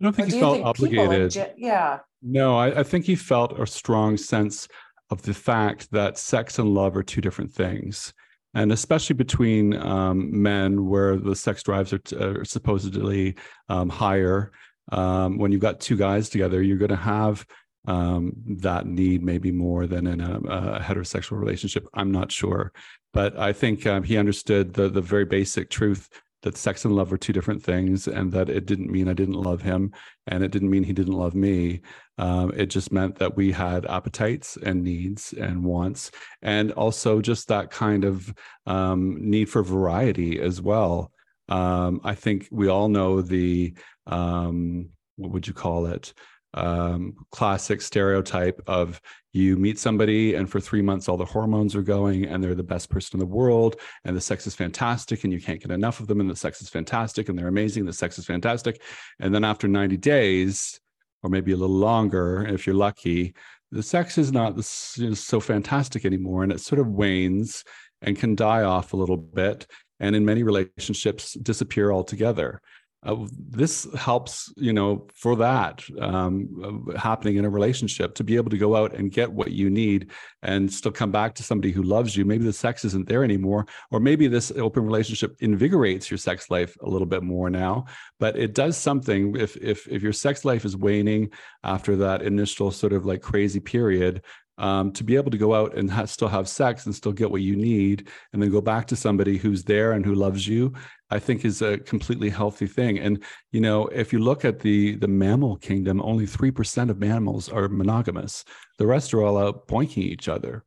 I 0.00 0.04
don't 0.04 0.12
think 0.12 0.28
or 0.28 0.32
he 0.32 0.38
do 0.38 0.40
felt 0.40 0.62
obligated. 0.62 1.36
like, 1.36 1.54
yeah. 1.56 2.00
No 2.20 2.56
I, 2.56 2.80
I 2.80 2.82
think 2.82 3.04
he 3.04 3.14
felt 3.14 3.58
a 3.60 3.64
strong 3.64 4.16
sense 4.16 4.66
of 5.10 5.22
the 5.22 5.34
fact 5.34 5.88
that 5.92 6.18
sex 6.18 6.58
and 6.58 6.74
love 6.74 6.96
are 6.96 7.04
two 7.04 7.20
different 7.20 7.52
things. 7.52 8.12
And 8.54 8.72
especially 8.72 9.14
between 9.14 9.74
um, 9.74 10.42
men 10.42 10.88
where 10.88 11.16
the 11.16 11.36
sex 11.36 11.62
drives 11.62 11.92
are, 11.92 11.98
t- 11.98 12.16
are 12.16 12.44
supposedly 12.44 13.36
um, 13.68 13.88
higher 13.88 14.50
um, 14.92 15.38
when 15.38 15.52
you've 15.52 15.60
got 15.60 15.80
two 15.80 15.96
guys 15.96 16.28
together, 16.28 16.62
you're 16.62 16.76
going 16.76 16.88
to 16.90 16.96
have 16.96 17.46
um, 17.86 18.32
that 18.46 18.86
need 18.86 19.22
maybe 19.22 19.52
more 19.52 19.86
than 19.86 20.06
in 20.06 20.20
a, 20.20 20.36
a, 20.36 20.80
heterosexual 20.80 21.38
relationship. 21.38 21.86
I'm 21.94 22.10
not 22.10 22.32
sure, 22.32 22.72
but 23.12 23.38
I 23.38 23.52
think 23.52 23.86
um, 23.86 24.02
he 24.02 24.16
understood 24.16 24.74
the 24.74 24.88
the 24.88 25.00
very 25.00 25.24
basic 25.24 25.70
truth 25.70 26.08
that 26.42 26.56
sex 26.56 26.84
and 26.84 26.94
love 26.94 27.12
are 27.12 27.16
two 27.18 27.32
different 27.32 27.62
things, 27.62 28.08
and 28.08 28.32
that 28.32 28.48
it 28.48 28.66
didn't 28.66 28.90
mean 28.90 29.08
I 29.08 29.12
didn't 29.12 29.34
love 29.34 29.62
him, 29.62 29.92
and 30.26 30.42
it 30.42 30.50
didn't 30.50 30.70
mean 30.70 30.84
he 30.84 30.92
didn't 30.92 31.14
love 31.14 31.34
me. 31.34 31.80
Um, 32.18 32.52
it 32.56 32.66
just 32.66 32.92
meant 32.92 33.16
that 33.16 33.36
we 33.36 33.52
had 33.52 33.86
appetites 33.86 34.56
and 34.62 34.82
needs 34.82 35.32
and 35.32 35.64
wants, 35.64 36.10
and 36.42 36.72
also 36.72 37.20
just 37.20 37.48
that 37.48 37.70
kind 37.70 38.04
of 38.04 38.34
um, 38.66 39.16
need 39.20 39.48
for 39.48 39.62
variety 39.62 40.40
as 40.40 40.60
well. 40.60 41.12
Um, 41.48 42.00
I 42.02 42.14
think 42.14 42.48
we 42.50 42.68
all 42.68 42.88
know 42.88 43.22
the 43.22 43.74
um, 44.06 44.90
what 45.16 45.32
would 45.32 45.46
you 45.46 45.54
call 45.54 45.86
it? 45.86 46.12
Um, 46.54 47.14
classic 47.32 47.82
stereotype 47.82 48.62
of 48.66 49.00
you 49.34 49.58
meet 49.58 49.78
somebody 49.78 50.34
and 50.34 50.48
for 50.48 50.58
three 50.58 50.80
months 50.80 51.06
all 51.06 51.18
the 51.18 51.24
hormones 51.24 51.76
are 51.76 51.82
going 51.82 52.24
and 52.24 52.42
they're 52.42 52.54
the 52.54 52.62
best 52.62 52.88
person 52.88 53.16
in 53.16 53.20
the 53.20 53.34
world 53.34 53.76
and 54.04 54.16
the 54.16 54.20
sex 54.22 54.46
is 54.46 54.54
fantastic 54.54 55.24
and 55.24 55.32
you 55.34 55.40
can't 55.40 55.60
get 55.60 55.70
enough 55.70 56.00
of 56.00 56.06
them 56.06 56.20
and 56.20 56.30
the 56.30 56.36
sex 56.36 56.62
is 56.62 56.70
fantastic 56.70 57.28
and 57.28 57.38
they're 57.38 57.48
amazing 57.48 57.84
the 57.84 57.92
sex 57.92 58.18
is 58.18 58.24
fantastic 58.24 58.80
and 59.20 59.34
then 59.34 59.44
after 59.44 59.68
90 59.68 59.98
days 59.98 60.80
or 61.22 61.28
maybe 61.28 61.52
a 61.52 61.56
little 61.56 61.76
longer 61.76 62.46
if 62.48 62.66
you're 62.66 62.74
lucky 62.74 63.34
the 63.70 63.82
sex 63.82 64.16
is 64.16 64.32
not 64.32 64.64
so 64.64 65.40
fantastic 65.40 66.06
anymore 66.06 66.42
and 66.42 66.52
it 66.52 66.60
sort 66.60 66.80
of 66.80 66.88
wanes 66.88 67.64
and 68.00 68.18
can 68.18 68.34
die 68.34 68.62
off 68.62 68.94
a 68.94 68.96
little 68.96 69.18
bit 69.18 69.66
and 70.00 70.16
in 70.16 70.24
many 70.24 70.42
relationships 70.42 71.34
disappear 71.34 71.92
altogether 71.92 72.62
uh, 73.06 73.16
this 73.30 73.86
helps 73.94 74.52
you 74.56 74.72
know 74.72 75.06
for 75.14 75.36
that 75.36 75.84
um, 76.00 76.90
uh, 76.90 76.98
happening 76.98 77.36
in 77.36 77.44
a 77.44 77.50
relationship 77.50 78.14
to 78.16 78.24
be 78.24 78.36
able 78.36 78.50
to 78.50 78.58
go 78.58 78.74
out 78.74 78.94
and 78.94 79.12
get 79.12 79.30
what 79.30 79.52
you 79.52 79.70
need 79.70 80.10
and 80.42 80.72
still 80.72 80.90
come 80.90 81.12
back 81.12 81.34
to 81.34 81.42
somebody 81.42 81.72
who 81.72 81.82
loves 81.82 82.16
you. 82.16 82.24
Maybe 82.24 82.44
the 82.44 82.52
sex 82.52 82.84
isn't 82.84 83.08
there 83.08 83.22
anymore 83.22 83.66
or 83.90 84.00
maybe 84.00 84.26
this 84.26 84.50
open 84.56 84.84
relationship 84.84 85.36
invigorates 85.40 86.10
your 86.10 86.18
sex 86.18 86.50
life 86.50 86.76
a 86.82 86.88
little 86.88 87.06
bit 87.06 87.22
more 87.22 87.48
now. 87.48 87.86
But 88.18 88.36
it 88.36 88.54
does 88.54 88.76
something 88.76 89.36
if 89.36 89.56
if 89.56 89.86
if 89.86 90.02
your 90.02 90.12
sex 90.12 90.44
life 90.44 90.64
is 90.64 90.76
waning 90.76 91.30
after 91.62 91.96
that 91.96 92.22
initial 92.22 92.70
sort 92.70 92.92
of 92.92 93.06
like 93.06 93.22
crazy 93.22 93.60
period 93.60 94.22
um, 94.58 94.92
to 94.92 95.04
be 95.04 95.16
able 95.16 95.30
to 95.30 95.38
go 95.38 95.54
out 95.54 95.76
and 95.76 95.90
ha- 95.90 96.06
still 96.06 96.28
have 96.28 96.48
sex 96.48 96.86
and 96.86 96.94
still 96.94 97.12
get 97.12 97.30
what 97.30 97.42
you 97.42 97.56
need 97.56 98.08
and 98.32 98.42
then 98.42 98.50
go 98.50 98.60
back 98.60 98.86
to 98.86 98.96
somebody 98.96 99.36
who's 99.36 99.64
there 99.64 99.92
and 99.92 100.04
who 100.04 100.14
loves 100.14 100.46
you 100.48 100.72
i 101.10 101.18
think 101.18 101.44
is 101.44 101.62
a 101.62 101.78
completely 101.78 102.30
healthy 102.30 102.66
thing. 102.66 102.98
And 102.98 103.22
you 103.52 103.60
know 103.60 103.86
if 103.88 104.12
you 104.12 104.18
look 104.18 104.44
at 104.44 104.60
the 104.60 104.96
the 104.96 105.08
mammal 105.08 105.56
kingdom 105.56 106.00
only 106.02 106.26
3% 106.26 106.90
of 106.90 106.98
mammals 106.98 107.48
are 107.48 107.68
monogamous. 107.68 108.44
The 108.78 108.86
rest 108.86 109.14
are 109.14 109.22
all 109.22 109.38
out 109.38 109.66
boinking 109.68 110.04
each 110.04 110.28
other. 110.28 110.64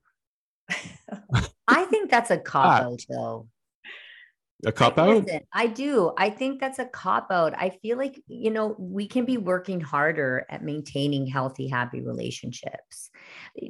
I 1.67 1.85
think 1.85 2.09
that's 2.09 2.31
a 2.31 2.37
cop 2.37 2.81
out 2.81 3.01
though. 3.09 3.47
A 4.65 4.73
cop 4.73 4.97
out? 4.97 5.25
i 5.53 5.67
do. 5.67 6.11
I 6.17 6.29
think 6.29 6.59
that's 6.59 6.79
a 6.79 6.85
cop 6.85 7.31
out. 7.31 7.53
I 7.55 7.69
feel 7.81 7.97
like 7.97 8.21
you 8.27 8.51
know 8.51 8.75
we 8.77 9.07
can 9.07 9.25
be 9.25 9.37
working 9.37 9.79
harder 9.79 10.45
at 10.49 10.63
maintaining 10.63 11.27
healthy 11.27 11.67
happy 11.67 12.01
relationships 12.01 13.08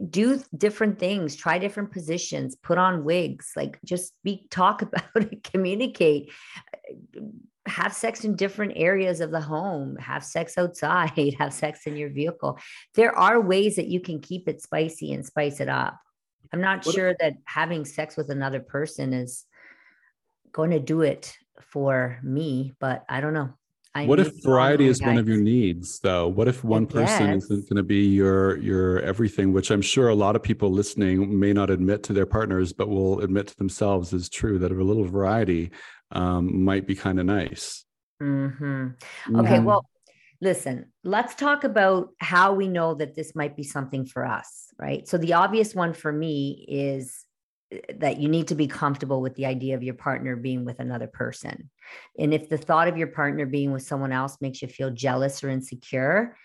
do 0.09 0.41
different 0.57 0.99
things 0.99 1.35
try 1.35 1.57
different 1.57 1.91
positions 1.91 2.55
put 2.55 2.77
on 2.77 3.03
wigs 3.03 3.51
like 3.55 3.79
just 3.83 4.15
speak 4.17 4.49
talk 4.49 4.81
about 4.83 5.03
it 5.15 5.43
communicate. 5.43 6.31
Uh, 6.73 7.21
have 7.65 7.93
sex 7.93 8.23
in 8.23 8.35
different 8.35 8.73
areas 8.75 9.21
of 9.21 9.29
the 9.29 9.39
home 9.41 9.95
have 9.97 10.23
sex 10.23 10.57
outside 10.57 11.35
have 11.39 11.53
sex 11.53 11.85
in 11.85 11.95
your 11.95 12.09
vehicle. 12.09 12.57
There 12.95 13.15
are 13.15 13.39
ways 13.39 13.75
that 13.75 13.87
you 13.87 13.99
can 13.99 14.19
keep 14.21 14.47
it 14.47 14.61
spicy 14.61 15.13
and 15.13 15.23
spice 15.25 15.59
it 15.59 15.69
up. 15.69 15.99
I'm 16.51 16.61
not 16.61 16.85
what 16.85 16.95
sure 16.95 17.09
if- 17.09 17.17
that 17.19 17.33
having 17.45 17.85
sex 17.85 18.17
with 18.17 18.31
another 18.31 18.59
person 18.59 19.13
is 19.13 19.45
going 20.51 20.71
to 20.71 20.79
do 20.79 21.01
it 21.01 21.37
for 21.61 22.19
me, 22.23 22.73
but 22.79 23.05
I 23.07 23.21
don't 23.21 23.33
know. 23.33 23.53
I 23.99 24.05
what 24.05 24.19
if 24.19 24.41
variety 24.41 24.87
is 24.87 25.01
one 25.01 25.17
of 25.17 25.27
your 25.27 25.37
needs 25.37 25.99
though? 25.99 26.27
What 26.27 26.47
if 26.47 26.63
one 26.63 26.87
person 26.87 27.31
isn't 27.31 27.69
going 27.69 27.77
to 27.77 27.83
be 27.83 28.05
your 28.07 28.57
your 28.57 28.99
everything, 29.01 29.51
which 29.51 29.71
I'm 29.71 29.81
sure 29.81 30.07
a 30.07 30.15
lot 30.15 30.35
of 30.35 30.43
people 30.43 30.71
listening 30.71 31.37
may 31.37 31.51
not 31.51 31.69
admit 31.69 32.03
to 32.03 32.13
their 32.13 32.25
partners, 32.25 32.71
but 32.71 32.87
will 32.87 33.19
admit 33.19 33.47
to 33.47 33.57
themselves 33.57 34.13
is 34.13 34.29
true 34.29 34.57
that 34.59 34.71
a 34.71 34.75
little 34.75 35.03
variety 35.03 35.71
um, 36.11 36.63
might 36.63 36.87
be 36.87 36.95
kind 36.95 37.19
of 37.19 37.25
nice. 37.25 37.83
Mm-hmm. 38.21 38.87
Okay, 39.35 39.55
mm-hmm. 39.55 39.65
well, 39.65 39.89
listen, 40.39 40.91
let's 41.03 41.35
talk 41.35 41.65
about 41.65 42.09
how 42.19 42.53
we 42.53 42.67
know 42.67 42.93
that 42.95 43.15
this 43.15 43.35
might 43.35 43.57
be 43.57 43.63
something 43.63 44.05
for 44.05 44.25
us, 44.25 44.67
right? 44.77 45.07
So 45.07 45.17
the 45.17 45.33
obvious 45.33 45.75
one 45.75 45.93
for 45.93 46.11
me 46.11 46.65
is 46.69 47.25
that 47.95 48.19
you 48.19 48.29
need 48.29 48.47
to 48.47 48.55
be 48.55 48.67
comfortable 48.67 49.21
with 49.21 49.35
the 49.35 49.45
idea 49.45 49.75
of 49.75 49.83
your 49.83 49.93
partner 49.93 50.35
being 50.35 50.65
with 50.65 50.79
another 50.79 51.07
person. 51.07 51.69
And 52.17 52.33
if 52.33 52.49
the 52.49 52.57
thought 52.57 52.87
of 52.87 52.97
your 52.97 53.07
partner 53.07 53.45
being 53.45 53.71
with 53.71 53.83
someone 53.83 54.11
else 54.11 54.37
makes 54.41 54.61
you 54.61 54.67
feel 54.67 54.89
jealous 54.89 55.43
or 55.43 55.49
insecure, 55.49 56.35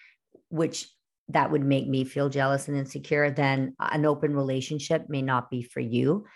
which 0.49 0.87
that 1.29 1.51
would 1.51 1.65
make 1.65 1.89
me 1.89 2.05
feel 2.05 2.29
jealous 2.29 2.69
and 2.69 2.77
insecure, 2.77 3.31
then 3.31 3.75
an 3.81 4.05
open 4.05 4.37
relationship 4.37 5.09
may 5.09 5.23
not 5.23 5.51
be 5.51 5.63
for 5.63 5.81
you 5.81 6.27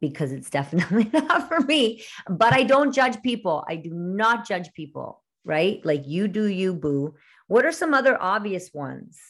because 0.00 0.32
it's 0.32 0.50
definitely 0.58 1.08
not 1.12 1.48
for 1.48 1.60
me. 1.60 2.02
But 2.28 2.52
I 2.52 2.64
don't 2.64 2.92
judge 2.92 3.22
people. 3.22 3.64
I 3.68 3.76
do 3.76 3.90
not 3.92 4.46
judge 4.46 4.72
people, 4.74 5.22
right? 5.44 5.84
Like 5.84 6.06
you 6.06 6.26
do 6.26 6.46
you, 6.46 6.74
boo. 6.74 7.14
What 7.46 7.64
are 7.64 7.72
some 7.72 7.94
other 7.94 8.20
obvious 8.20 8.74
ones? 8.74 9.20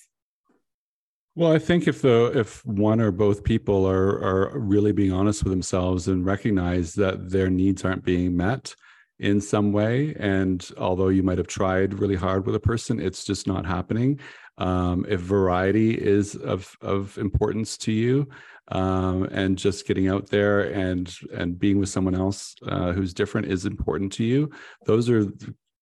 Well, 1.37 1.52
I 1.52 1.59
think 1.59 1.87
if 1.87 2.00
the 2.00 2.33
if 2.35 2.64
one 2.64 2.99
or 2.99 3.12
both 3.12 3.44
people 3.44 3.87
are 3.87 4.22
are 4.25 4.59
really 4.59 4.92
being 4.92 5.12
honest 5.12 5.44
with 5.44 5.53
themselves 5.53 6.09
and 6.09 6.25
recognize 6.25 6.94
that 6.94 7.29
their 7.31 7.51
needs 7.51 7.85
aren't 7.85 8.05
being 8.05 8.35
met 8.35 8.75
in 9.18 9.42
some 9.42 9.70
way, 9.70 10.14
and 10.18 10.66
although 10.79 11.09
you 11.09 11.22
might 11.22 11.37
have 11.37 11.46
tried 11.46 12.01
really 12.01 12.16
hard 12.16 12.46
with 12.46 12.55
a 12.55 12.61
person, 12.61 12.99
it's 12.99 13.22
just 13.22 13.46
not 13.46 13.66
happening. 13.66 14.18
Um, 14.57 15.05
if 15.11 15.20
variety 15.20 15.90
is 15.90 16.37
of 16.37 16.75
of 16.81 17.18
importance 17.18 17.77
to 17.79 17.92
you, 17.92 18.27
um, 18.68 19.25
and 19.25 19.59
just 19.59 19.87
getting 19.87 20.09
out 20.09 20.31
there 20.31 20.62
and 20.72 21.14
and 21.35 21.59
being 21.59 21.79
with 21.79 21.90
someone 21.90 22.14
else 22.14 22.55
uh, 22.66 22.92
who's 22.92 23.12
different 23.12 23.49
is 23.49 23.66
important 23.66 24.11
to 24.14 24.25
you, 24.25 24.51
those 24.87 25.11
are 25.11 25.27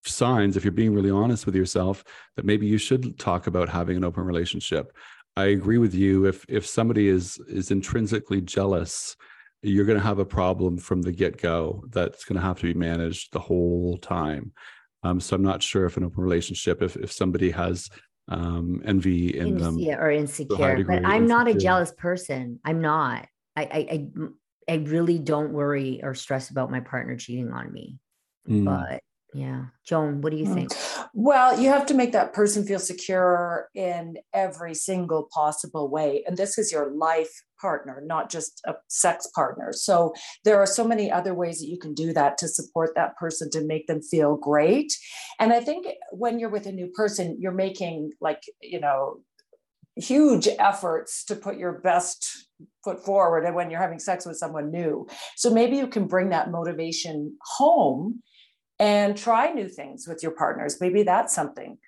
signs 0.04 0.56
if 0.56 0.64
you're 0.64 0.72
being 0.72 0.94
really 0.94 1.10
honest 1.10 1.46
with 1.46 1.54
yourself 1.54 2.04
that 2.36 2.44
maybe 2.44 2.66
you 2.66 2.76
should 2.76 3.18
talk 3.18 3.46
about 3.46 3.68
having 3.70 3.96
an 3.96 4.04
open 4.04 4.22
relationship 4.24 4.92
I 5.36 5.46
agree 5.46 5.78
with 5.78 5.94
you. 5.94 6.26
If 6.26 6.44
if 6.48 6.66
somebody 6.66 7.08
is 7.08 7.38
is 7.48 7.70
intrinsically 7.70 8.40
jealous, 8.40 9.16
you're 9.62 9.84
going 9.84 9.98
to 9.98 10.04
have 10.04 10.18
a 10.18 10.24
problem 10.24 10.78
from 10.78 11.02
the 11.02 11.12
get 11.12 11.40
go. 11.40 11.84
That's 11.90 12.24
going 12.24 12.36
to 12.36 12.46
have 12.46 12.60
to 12.60 12.72
be 12.72 12.74
managed 12.74 13.32
the 13.32 13.40
whole 13.40 13.98
time. 13.98 14.52
Um, 15.02 15.20
so 15.20 15.36
I'm 15.36 15.42
not 15.42 15.62
sure 15.62 15.86
if 15.86 15.96
an 15.96 16.04
open 16.04 16.22
relationship, 16.22 16.82
if 16.82 16.96
if 16.96 17.12
somebody 17.12 17.50
has 17.50 17.88
um, 18.28 18.80
envy 18.84 19.36
in, 19.36 19.58
them, 19.58 19.78
yeah, 19.78 19.96
or 19.96 20.10
insecure, 20.10 20.84
but 20.84 21.04
I'm 21.04 21.26
not 21.26 21.48
a 21.48 21.54
jealous 21.54 21.92
person. 21.92 22.60
I'm 22.64 22.80
not. 22.80 23.26
I, 23.56 23.62
I 23.62 23.78
I 23.90 24.08
I 24.68 24.76
really 24.76 25.18
don't 25.18 25.52
worry 25.52 26.00
or 26.02 26.14
stress 26.14 26.50
about 26.50 26.70
my 26.70 26.80
partner 26.80 27.16
cheating 27.16 27.52
on 27.52 27.72
me. 27.72 27.98
Mm. 28.48 28.64
But 28.64 29.02
yeah. 29.34 29.64
Joan, 29.84 30.20
what 30.20 30.30
do 30.30 30.38
you 30.38 30.46
hmm. 30.46 30.54
think? 30.54 30.70
Well, 31.12 31.60
you 31.60 31.68
have 31.68 31.86
to 31.86 31.94
make 31.94 32.12
that 32.12 32.32
person 32.32 32.64
feel 32.64 32.78
secure 32.78 33.68
in 33.74 34.16
every 34.32 34.74
single 34.74 35.28
possible 35.34 35.90
way. 35.90 36.22
And 36.26 36.36
this 36.36 36.56
is 36.56 36.70
your 36.70 36.92
life 36.92 37.42
partner, 37.60 38.00
not 38.06 38.30
just 38.30 38.60
a 38.64 38.74
sex 38.88 39.28
partner. 39.34 39.72
So 39.72 40.14
there 40.44 40.60
are 40.60 40.66
so 40.66 40.86
many 40.86 41.10
other 41.10 41.34
ways 41.34 41.58
that 41.58 41.66
you 41.66 41.78
can 41.78 41.94
do 41.94 42.12
that 42.12 42.38
to 42.38 42.48
support 42.48 42.90
that 42.94 43.16
person 43.16 43.50
to 43.50 43.64
make 43.64 43.88
them 43.88 44.02
feel 44.02 44.36
great. 44.36 44.92
And 45.40 45.52
I 45.52 45.60
think 45.60 45.86
when 46.12 46.38
you're 46.38 46.48
with 46.48 46.66
a 46.66 46.72
new 46.72 46.86
person, 46.88 47.36
you're 47.40 47.52
making 47.52 48.12
like, 48.20 48.42
you 48.62 48.78
know, 48.78 49.20
huge 49.96 50.48
efforts 50.58 51.24
to 51.24 51.36
put 51.36 51.56
your 51.56 51.80
best 51.80 52.48
foot 52.84 53.04
forward 53.04 53.44
and 53.44 53.54
when 53.54 53.70
you're 53.70 53.80
having 53.80 53.98
sex 53.98 54.26
with 54.26 54.36
someone 54.36 54.70
new. 54.70 55.06
So 55.36 55.52
maybe 55.52 55.76
you 55.76 55.88
can 55.88 56.06
bring 56.06 56.30
that 56.30 56.50
motivation 56.50 57.36
home 57.56 58.22
and 58.78 59.16
try 59.16 59.52
new 59.52 59.68
things 59.68 60.06
with 60.06 60.22
your 60.22 60.32
partners. 60.32 60.80
Maybe 60.80 61.02
that's 61.02 61.34
something. 61.34 61.78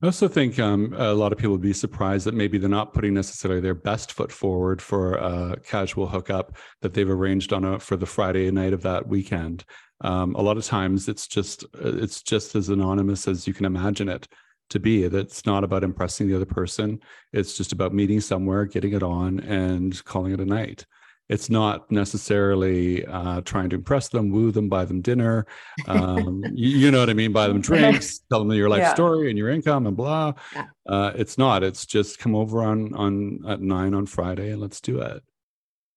I 0.00 0.06
also 0.06 0.28
think 0.28 0.60
um, 0.60 0.94
a 0.96 1.12
lot 1.12 1.32
of 1.32 1.38
people 1.38 1.52
would 1.52 1.60
be 1.60 1.72
surprised 1.72 2.26
that 2.26 2.34
maybe 2.34 2.56
they're 2.56 2.68
not 2.68 2.94
putting 2.94 3.14
necessarily 3.14 3.60
their 3.60 3.74
best 3.74 4.12
foot 4.12 4.30
forward 4.30 4.80
for 4.80 5.14
a 5.14 5.56
casual 5.64 6.06
hookup 6.06 6.56
that 6.82 6.94
they've 6.94 7.10
arranged 7.10 7.52
on 7.52 7.64
a 7.64 7.80
for 7.80 7.96
the 7.96 8.06
Friday 8.06 8.48
night 8.52 8.72
of 8.72 8.82
that 8.82 9.08
weekend. 9.08 9.64
Um, 10.02 10.36
a 10.36 10.40
lot 10.40 10.56
of 10.56 10.64
times, 10.64 11.08
it's 11.08 11.26
just 11.26 11.64
it's 11.74 12.22
just 12.22 12.54
as 12.54 12.68
anonymous 12.68 13.26
as 13.26 13.48
you 13.48 13.52
can 13.52 13.64
imagine 13.64 14.08
it 14.08 14.28
to 14.70 14.78
be. 14.78 15.08
That 15.08 15.18
it's 15.18 15.44
not 15.44 15.64
about 15.64 15.82
impressing 15.82 16.28
the 16.28 16.36
other 16.36 16.46
person. 16.46 17.00
It's 17.32 17.56
just 17.56 17.72
about 17.72 17.92
meeting 17.92 18.20
somewhere, 18.20 18.66
getting 18.66 18.92
it 18.92 19.02
on, 19.02 19.40
and 19.40 20.04
calling 20.04 20.32
it 20.32 20.40
a 20.40 20.44
night 20.44 20.86
it's 21.28 21.50
not 21.50 21.90
necessarily 21.90 23.04
uh, 23.04 23.42
trying 23.42 23.68
to 23.70 23.76
impress 23.76 24.08
them, 24.08 24.30
woo 24.30 24.50
them, 24.50 24.68
buy 24.68 24.84
them 24.84 25.02
dinner. 25.02 25.46
Um, 25.86 26.42
you, 26.54 26.78
you, 26.78 26.90
know 26.90 27.00
what 27.00 27.10
I 27.10 27.14
mean? 27.14 27.32
Buy 27.32 27.48
them 27.48 27.60
drinks, 27.60 28.20
tell 28.30 28.40
them 28.40 28.52
your 28.52 28.68
life 28.68 28.80
yeah. 28.80 28.94
story 28.94 29.28
and 29.28 29.38
your 29.38 29.50
income 29.50 29.86
and 29.86 29.96
blah. 29.96 30.32
Yeah. 30.54 30.66
Uh, 30.88 31.12
it's 31.14 31.36
not. 31.36 31.62
It's 31.62 31.84
just 31.84 32.18
come 32.18 32.34
over 32.34 32.62
on 32.62 32.94
on 32.94 33.40
at 33.46 33.60
nine 33.60 33.94
on 33.94 34.06
Friday 34.06 34.52
and 34.52 34.60
let's 34.60 34.80
do 34.80 35.00
it. 35.00 35.22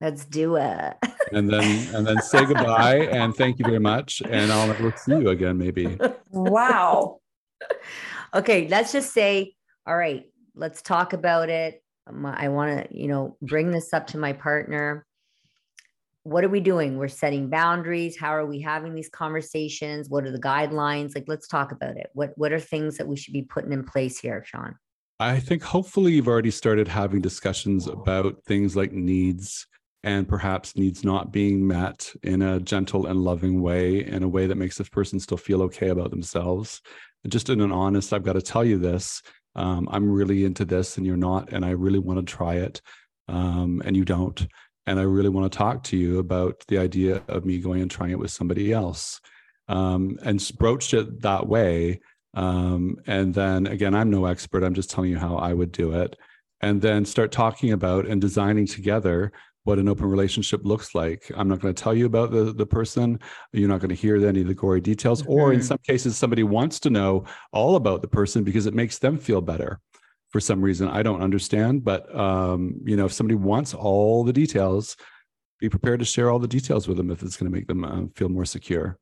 Let's 0.01 0.25
do 0.25 0.57
it. 0.57 0.95
and 1.31 1.49
then 1.49 1.95
and 1.95 2.05
then 2.05 2.21
say 2.21 2.45
goodbye 2.45 3.07
and 3.11 3.33
thank 3.33 3.57
you 3.59 3.65
very 3.65 3.79
much. 3.79 4.21
And 4.27 4.51
I'll 4.51 4.67
never 4.67 4.93
see 4.97 5.13
you 5.13 5.29
again, 5.29 5.57
maybe. 5.57 5.97
Wow. 6.29 7.19
okay, 8.33 8.67
let's 8.67 8.91
just 8.91 9.13
say, 9.13 9.53
all 9.85 9.95
right, 9.95 10.25
let's 10.55 10.81
talk 10.81 11.13
about 11.13 11.49
it. 11.49 11.81
I 12.07 12.49
want 12.49 12.89
to, 12.89 12.97
you 12.97 13.07
know, 13.07 13.37
bring 13.41 13.71
this 13.71 13.93
up 13.93 14.07
to 14.07 14.17
my 14.17 14.33
partner 14.33 15.05
what 16.23 16.43
are 16.43 16.49
we 16.49 16.59
doing? 16.59 16.97
We're 16.97 17.07
setting 17.07 17.49
boundaries. 17.49 18.17
How 18.17 18.35
are 18.35 18.45
we 18.45 18.61
having 18.61 18.93
these 18.93 19.09
conversations? 19.09 20.09
What 20.09 20.25
are 20.25 20.31
the 20.31 20.39
guidelines? 20.39 21.15
Like, 21.15 21.25
let's 21.27 21.47
talk 21.47 21.71
about 21.71 21.97
it. 21.97 22.09
What 22.13 22.33
What 22.35 22.51
are 22.51 22.59
things 22.59 22.97
that 22.97 23.07
we 23.07 23.17
should 23.17 23.33
be 23.33 23.43
putting 23.43 23.71
in 23.71 23.83
place 23.83 24.19
here, 24.19 24.43
Shaun? 24.45 24.75
I 25.19 25.39
think 25.39 25.63
hopefully 25.63 26.13
you've 26.13 26.27
already 26.27 26.51
started 26.51 26.87
having 26.87 27.21
discussions 27.21 27.87
about 27.87 28.43
things 28.45 28.75
like 28.75 28.91
needs 28.91 29.67
and 30.03 30.27
perhaps 30.27 30.75
needs 30.75 31.03
not 31.03 31.31
being 31.31 31.67
met 31.67 32.11
in 32.23 32.41
a 32.41 32.59
gentle 32.59 33.05
and 33.05 33.23
loving 33.23 33.61
way, 33.61 34.03
in 34.03 34.23
a 34.23 34.27
way 34.27 34.47
that 34.47 34.55
makes 34.55 34.77
this 34.77 34.89
person 34.89 35.19
still 35.19 35.37
feel 35.37 35.61
okay 35.63 35.89
about 35.89 36.09
themselves. 36.09 36.81
Just 37.27 37.49
in 37.49 37.61
an 37.61 37.71
honest, 37.71 38.13
I've 38.13 38.23
got 38.23 38.33
to 38.33 38.41
tell 38.41 38.65
you 38.65 38.79
this. 38.79 39.21
Um, 39.55 39.87
I'm 39.91 40.09
really 40.09 40.43
into 40.43 40.65
this 40.65 40.97
and 40.97 41.05
you're 41.05 41.17
not, 41.17 41.53
and 41.53 41.63
I 41.63 41.71
really 41.71 41.99
want 41.99 42.19
to 42.19 42.33
try 42.33 42.55
it. 42.55 42.81
Um, 43.27 43.81
and 43.85 43.95
you 43.95 44.03
don't 44.03 44.47
and 44.87 44.99
I 44.99 45.03
really 45.03 45.29
want 45.29 45.51
to 45.51 45.57
talk 45.57 45.83
to 45.85 45.97
you 45.97 46.19
about 46.19 46.63
the 46.67 46.77
idea 46.77 47.21
of 47.27 47.45
me 47.45 47.59
going 47.59 47.81
and 47.81 47.91
trying 47.91 48.11
it 48.11 48.19
with 48.19 48.31
somebody 48.31 48.73
else. 48.73 49.21
Um, 49.67 50.17
and 50.23 50.51
broached 50.57 50.93
it 50.93 51.21
that 51.21 51.47
way. 51.47 52.01
Um, 52.33 52.97
and 53.07 53.33
then 53.33 53.67
again, 53.67 53.93
I'm 53.93 54.09
no 54.09 54.25
expert. 54.25 54.63
I'm 54.63 54.73
just 54.73 54.89
telling 54.89 55.11
you 55.11 55.17
how 55.17 55.35
I 55.35 55.53
would 55.53 55.71
do 55.71 55.93
it. 55.93 56.17
And 56.61 56.81
then 56.81 57.05
start 57.05 57.31
talking 57.31 57.71
about 57.71 58.05
and 58.05 58.19
designing 58.19 58.65
together 58.65 59.31
what 59.63 59.79
an 59.79 59.87
open 59.87 60.07
relationship 60.07 60.61
looks 60.63 60.95
like. 60.95 61.31
I'm 61.35 61.47
not 61.47 61.59
going 61.59 61.73
to 61.73 61.83
tell 61.83 61.93
you 61.93 62.05
about 62.05 62.31
the, 62.31 62.51
the 62.51 62.65
person. 62.65 63.19
You're 63.53 63.69
not 63.69 63.79
going 63.79 63.89
to 63.89 63.95
hear 63.95 64.15
any 64.25 64.41
of 64.41 64.47
the 64.47 64.55
gory 64.55 64.81
details. 64.81 65.21
Mm-hmm. 65.21 65.31
Or 65.31 65.53
in 65.53 65.59
mm-hmm. 65.59 65.67
some 65.67 65.77
cases, 65.87 66.17
somebody 66.17 66.43
wants 66.43 66.79
to 66.81 66.89
know 66.89 67.25
all 67.51 67.75
about 67.75 68.01
the 68.01 68.07
person 68.07 68.43
because 68.43 68.65
it 68.65 68.73
makes 68.73 68.97
them 68.97 69.17
feel 69.17 69.41
better 69.41 69.79
for 70.31 70.39
some 70.39 70.61
reason. 70.61 70.87
I 70.87 71.03
don't 71.03 71.21
understand. 71.21 71.83
But 71.83 72.13
um, 72.15 72.79
you 72.83 72.95
know, 72.95 73.05
if 73.05 73.13
somebody 73.13 73.35
wants 73.35 73.73
all 73.73 74.23
the 74.23 74.33
details, 74.33 74.97
be 75.59 75.69
prepared 75.69 75.99
to 75.99 76.05
share 76.05 76.31
all 76.31 76.39
the 76.39 76.47
details 76.47 76.87
with 76.87 76.97
them 76.97 77.11
if 77.11 77.21
it's 77.21 77.37
going 77.37 77.51
to 77.51 77.55
make 77.55 77.67
them 77.67 77.85
uh, 77.85 78.07
feel 78.15 78.29
more 78.29 78.45
secure. 78.45 78.97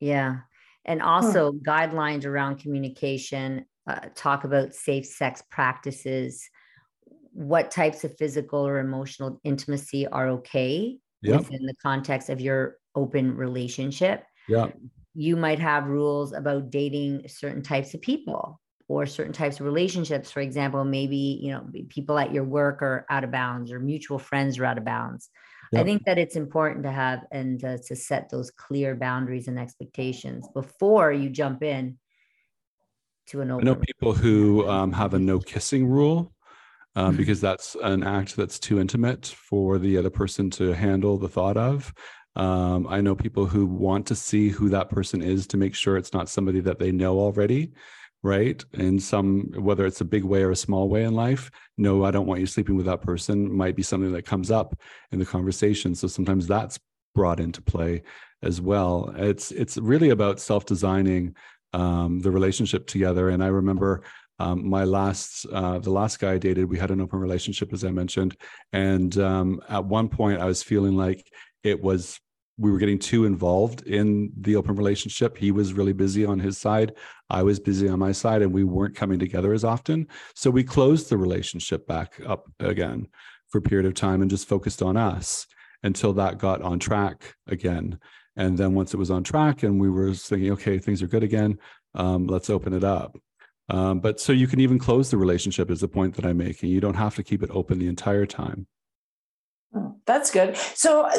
Yeah. 0.00 0.38
And 0.84 1.02
also 1.02 1.52
hmm. 1.52 1.58
guidelines 1.58 2.24
around 2.24 2.58
communication, 2.58 3.66
uh, 3.86 4.00
talk 4.14 4.44
about 4.44 4.74
safe 4.74 5.06
sex 5.06 5.42
practices 5.50 6.48
what 7.38 7.70
types 7.70 8.02
of 8.02 8.16
physical 8.16 8.66
or 8.66 8.80
emotional 8.80 9.40
intimacy 9.44 10.08
are 10.08 10.28
okay 10.28 10.98
yep. 11.22 11.38
within 11.38 11.64
the 11.66 11.74
context 11.80 12.30
of 12.30 12.40
your 12.40 12.78
open 12.96 13.36
relationship. 13.36 14.24
Yeah. 14.48 14.70
You 15.14 15.36
might 15.36 15.60
have 15.60 15.86
rules 15.86 16.32
about 16.32 16.70
dating 16.70 17.28
certain 17.28 17.62
types 17.62 17.94
of 17.94 18.02
people 18.02 18.60
or 18.88 19.06
certain 19.06 19.32
types 19.32 19.60
of 19.60 19.66
relationships. 19.66 20.30
For 20.30 20.40
example, 20.40 20.84
maybe, 20.84 21.38
you 21.42 21.52
know, 21.52 21.64
people 21.88 22.18
at 22.18 22.32
your 22.32 22.44
work 22.44 22.82
are 22.82 23.06
out 23.10 23.22
of 23.22 23.30
bounds 23.30 23.70
or 23.70 23.78
mutual 23.78 24.18
friends 24.18 24.58
are 24.58 24.64
out 24.64 24.78
of 24.78 24.84
bounds. 24.84 25.28
Yep. 25.72 25.80
I 25.80 25.84
think 25.84 26.04
that 26.04 26.18
it's 26.18 26.36
important 26.36 26.84
to 26.84 26.90
have 26.90 27.26
and 27.30 27.62
uh, 27.62 27.76
to 27.86 27.94
set 27.94 28.30
those 28.30 28.50
clear 28.50 28.96
boundaries 28.96 29.48
and 29.48 29.58
expectations 29.58 30.48
before 30.54 31.12
you 31.12 31.28
jump 31.28 31.62
in 31.62 31.98
to 33.26 33.42
an 33.42 33.50
open. 33.50 33.68
I 33.68 33.70
know 33.70 33.76
people 33.78 34.14
who 34.14 34.66
um, 34.66 34.92
have 34.92 35.12
a 35.12 35.18
no 35.18 35.38
kissing 35.38 35.86
rule 35.86 36.32
um, 36.96 37.16
because 37.16 37.42
that's 37.42 37.76
an 37.82 38.02
act 38.02 38.34
that's 38.34 38.58
too 38.58 38.80
intimate 38.80 39.26
for 39.26 39.78
the 39.78 39.98
other 39.98 40.10
person 40.10 40.48
to 40.52 40.72
handle 40.72 41.18
the 41.18 41.28
thought 41.28 41.58
of. 41.58 41.92
Um, 42.34 42.86
I 42.88 43.00
know 43.00 43.14
people 43.14 43.46
who 43.46 43.66
want 43.66 44.06
to 44.06 44.14
see 44.14 44.48
who 44.48 44.68
that 44.70 44.88
person 44.88 45.20
is 45.20 45.46
to 45.48 45.56
make 45.56 45.74
sure 45.74 45.96
it's 45.96 46.14
not 46.14 46.28
somebody 46.28 46.60
that 46.60 46.78
they 46.78 46.92
know 46.92 47.18
already, 47.18 47.72
right? 48.22 48.64
In 48.74 48.98
some, 48.98 49.52
whether 49.56 49.86
it's 49.86 50.00
a 50.00 50.04
big 50.04 50.24
way 50.24 50.42
or 50.42 50.50
a 50.50 50.56
small 50.56 50.88
way 50.88 51.04
in 51.04 51.14
life, 51.14 51.50
no, 51.76 52.04
I 52.04 52.10
don't 52.10 52.26
want 52.26 52.40
you 52.40 52.46
sleeping 52.46 52.76
with 52.76 52.86
that 52.86 53.02
person 53.02 53.52
might 53.52 53.76
be 53.76 53.82
something 53.82 54.12
that 54.12 54.26
comes 54.26 54.50
up 54.50 54.78
in 55.12 55.18
the 55.18 55.26
conversation. 55.26 55.94
So 55.94 56.08
sometimes 56.08 56.46
that's 56.46 56.78
brought 57.14 57.40
into 57.40 57.62
play 57.62 58.02
as 58.42 58.60
well. 58.60 59.12
It's 59.16 59.50
it's 59.50 59.76
really 59.76 60.10
about 60.10 60.40
self 60.40 60.66
designing 60.66 61.34
um, 61.72 62.20
the 62.20 62.30
relationship 62.30 62.86
together. 62.86 63.28
And 63.28 63.42
I 63.42 63.48
remember 63.48 64.02
um, 64.40 64.68
my 64.68 64.84
last, 64.84 65.46
uh, 65.52 65.78
the 65.80 65.90
last 65.90 66.20
guy 66.20 66.34
I 66.34 66.38
dated, 66.38 66.70
we 66.70 66.78
had 66.78 66.90
an 66.90 67.00
open 67.00 67.18
relationship, 67.18 67.72
as 67.72 67.84
I 67.84 67.90
mentioned, 67.90 68.36
and 68.72 69.16
um, 69.18 69.60
at 69.68 69.84
one 69.84 70.08
point 70.08 70.40
I 70.40 70.44
was 70.44 70.62
feeling 70.62 70.96
like 70.96 71.28
it 71.64 71.82
was 71.82 72.20
we 72.58 72.70
were 72.70 72.78
getting 72.78 72.98
too 72.98 73.24
involved 73.24 73.82
in 73.86 74.32
the 74.40 74.56
open 74.56 74.74
relationship. 74.74 75.38
He 75.38 75.52
was 75.52 75.72
really 75.72 75.92
busy 75.92 76.26
on 76.26 76.38
his 76.38 76.58
side, 76.58 76.94
I 77.30 77.42
was 77.42 77.60
busy 77.60 77.88
on 77.88 77.98
my 77.98 78.12
side, 78.12 78.42
and 78.42 78.52
we 78.52 78.64
weren't 78.64 78.96
coming 78.96 79.18
together 79.18 79.52
as 79.52 79.64
often. 79.64 80.08
So 80.34 80.50
we 80.50 80.64
closed 80.64 81.08
the 81.08 81.16
relationship 81.16 81.86
back 81.86 82.20
up 82.26 82.50
again 82.60 83.06
for 83.48 83.58
a 83.58 83.62
period 83.62 83.86
of 83.86 83.94
time 83.94 84.22
and 84.22 84.30
just 84.30 84.48
focused 84.48 84.82
on 84.82 84.96
us 84.96 85.46
until 85.82 86.12
that 86.14 86.38
got 86.38 86.60
on 86.62 86.78
track 86.78 87.34
again. 87.46 87.98
And 88.36 88.56
then 88.56 88.74
once 88.74 88.94
it 88.94 88.98
was 88.98 89.10
on 89.10 89.24
track 89.24 89.62
and 89.62 89.80
we 89.80 89.90
were 89.90 90.14
thinking, 90.14 90.52
okay, 90.52 90.78
things 90.78 91.02
are 91.02 91.08
good 91.08 91.22
again, 91.22 91.58
um, 91.94 92.26
let's 92.26 92.50
open 92.50 92.72
it 92.72 92.84
up. 92.84 93.16
Um, 93.68 94.00
but 94.00 94.20
so 94.20 94.32
you 94.32 94.46
can 94.46 94.60
even 94.60 94.78
close 94.78 95.10
the 95.10 95.18
relationship 95.18 95.70
is 95.70 95.80
the 95.80 95.88
point 95.88 96.14
that 96.16 96.24
I'm 96.24 96.38
making. 96.38 96.70
You 96.70 96.80
don't 96.80 96.94
have 96.94 97.14
to 97.16 97.22
keep 97.22 97.42
it 97.42 97.50
open 97.52 97.78
the 97.78 97.88
entire 97.88 98.26
time. 98.26 98.66
Oh, 99.74 99.96
that's 100.06 100.30
good. 100.30 100.56
So, 100.56 101.02
uh, 101.02 101.16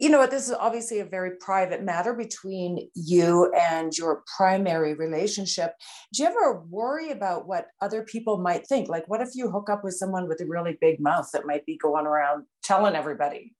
you 0.00 0.08
know 0.10 0.18
what? 0.18 0.30
This 0.30 0.48
is 0.48 0.54
obviously 0.54 1.00
a 1.00 1.04
very 1.04 1.32
private 1.40 1.82
matter 1.82 2.14
between 2.14 2.88
you 2.94 3.52
and 3.52 3.96
your 3.96 4.22
primary 4.36 4.94
relationship. 4.94 5.72
Do 6.12 6.22
you 6.22 6.28
ever 6.28 6.60
worry 6.68 7.10
about 7.10 7.46
what 7.46 7.66
other 7.80 8.02
people 8.02 8.38
might 8.38 8.66
think? 8.66 8.88
Like, 8.88 9.08
what 9.08 9.20
if 9.20 9.30
you 9.34 9.50
hook 9.50 9.70
up 9.70 9.84
with 9.84 9.94
someone 9.94 10.28
with 10.28 10.40
a 10.40 10.46
really 10.46 10.76
big 10.80 11.00
mouth 11.00 11.28
that 11.32 11.46
might 11.46 11.64
be 11.66 11.76
going 11.76 12.06
around 12.06 12.44
telling 12.62 12.94
everybody? 12.94 13.54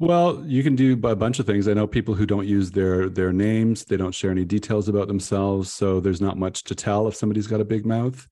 Well, 0.00 0.42
you 0.44 0.62
can 0.62 0.74
do 0.74 0.98
a 1.04 1.14
bunch 1.14 1.38
of 1.38 1.46
things. 1.46 1.68
I 1.68 1.74
know 1.74 1.86
people 1.86 2.14
who 2.14 2.26
don't 2.26 2.48
use 2.48 2.70
their 2.70 3.08
their 3.08 3.32
names. 3.32 3.84
They 3.84 3.96
don't 3.96 4.14
share 4.14 4.32
any 4.32 4.44
details 4.44 4.88
about 4.88 5.06
themselves, 5.06 5.72
so 5.72 6.00
there's 6.00 6.20
not 6.20 6.36
much 6.36 6.64
to 6.64 6.74
tell 6.74 7.06
if 7.06 7.14
somebody's 7.14 7.46
got 7.46 7.60
a 7.60 7.64
big 7.64 7.86
mouth. 7.86 8.26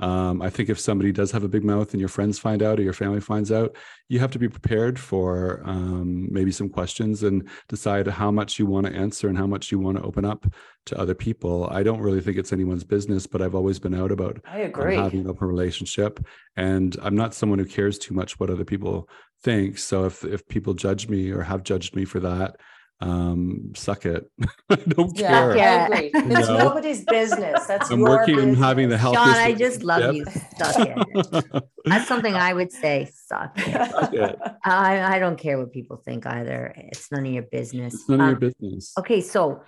Um, 0.00 0.40
I 0.42 0.50
think 0.50 0.68
if 0.68 0.78
somebody 0.78 1.10
does 1.10 1.32
have 1.32 1.42
a 1.42 1.48
big 1.48 1.64
mouth 1.64 1.92
and 1.92 2.00
your 2.00 2.08
friends 2.08 2.38
find 2.38 2.62
out 2.62 2.78
or 2.78 2.82
your 2.82 2.92
family 2.92 3.20
finds 3.20 3.50
out, 3.50 3.76
you 4.08 4.20
have 4.20 4.30
to 4.30 4.38
be 4.38 4.48
prepared 4.48 4.98
for 4.98 5.60
um, 5.64 6.28
maybe 6.32 6.52
some 6.52 6.68
questions 6.68 7.24
and 7.24 7.48
decide 7.68 8.06
how 8.06 8.30
much 8.30 8.58
you 8.58 8.66
want 8.66 8.86
to 8.86 8.92
answer 8.92 9.28
and 9.28 9.36
how 9.36 9.46
much 9.46 9.72
you 9.72 9.78
want 9.78 9.96
to 9.96 10.04
open 10.04 10.24
up 10.24 10.46
to 10.86 10.98
other 10.98 11.14
people. 11.14 11.68
I 11.70 11.82
don't 11.82 12.00
really 12.00 12.20
think 12.20 12.38
it's 12.38 12.52
anyone's 12.52 12.84
business, 12.84 13.26
but 13.26 13.42
I've 13.42 13.56
always 13.56 13.78
been 13.78 13.94
out 13.94 14.12
about 14.12 14.40
I 14.44 14.60
agree. 14.60 14.96
Um, 14.96 15.02
having 15.02 15.20
an 15.20 15.30
open 15.30 15.48
relationship. 15.48 16.24
And 16.56 16.96
I'm 17.02 17.16
not 17.16 17.34
someone 17.34 17.58
who 17.58 17.64
cares 17.64 17.98
too 17.98 18.14
much 18.14 18.38
what 18.38 18.50
other 18.50 18.64
people 18.64 19.08
think. 19.42 19.78
So 19.78 20.04
if 20.04 20.24
if 20.24 20.46
people 20.48 20.74
judge 20.74 21.08
me 21.08 21.30
or 21.30 21.42
have 21.42 21.64
judged 21.64 21.96
me 21.96 22.04
for 22.04 22.20
that, 22.20 22.56
um 23.00 23.72
suck 23.76 24.06
it. 24.06 24.28
I 24.70 24.76
don't 24.76 25.16
yeah, 25.16 25.28
care. 25.28 25.56
Yeah. 25.56 25.88
i 25.92 26.02
agree 26.02 26.10
it's 26.34 26.48
know? 26.48 26.58
nobody's 26.58 27.04
business. 27.04 27.66
That's 27.66 27.90
i'm 27.90 28.00
working 28.00 28.36
business. 28.36 28.56
and 28.56 28.64
having 28.64 28.88
the 28.88 28.98
health 28.98 29.14
Shaun, 29.14 29.28
i 29.28 29.52
just 29.52 29.84
love 29.84 30.14
you. 30.14 30.24
Suck 30.56 30.76
it. 30.80 31.64
That's 31.84 32.08
something 32.08 32.34
i 32.34 32.52
would 32.52 32.72
say. 32.72 33.08
Suck 33.12 33.52
it, 33.56 33.90
suck 33.90 34.12
it. 34.12 34.38
I, 34.64 35.16
I 35.16 35.18
don't 35.20 35.38
care 35.38 35.58
what 35.58 35.72
people 35.72 35.96
think 35.96 36.26
either. 36.26 36.74
It's 36.76 37.10
none 37.12 37.24
of 37.24 37.32
your 37.32 37.44
business. 37.44 37.94
It's 37.94 38.08
none 38.08 38.20
um, 38.20 38.34
of 38.34 38.42
your 38.42 38.48
um, 38.48 38.54
business. 38.60 38.92
okay 38.98 39.20
so 39.20 39.62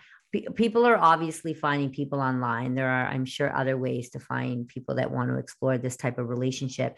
people 0.54 0.86
are 0.86 0.96
obviously 0.96 1.54
finding 1.54 1.90
people 1.90 2.20
online. 2.20 2.74
There 2.74 2.88
are 2.88 3.06
i'm 3.06 3.24
sure 3.24 3.54
other 3.54 3.76
ways 3.76 4.10
to 4.10 4.18
find 4.18 4.66
people 4.66 4.96
that 4.96 5.12
want 5.12 5.30
to 5.30 5.38
explore 5.38 5.78
this 5.78 5.96
type 5.96 6.18
of 6.18 6.28
relationship. 6.28 6.96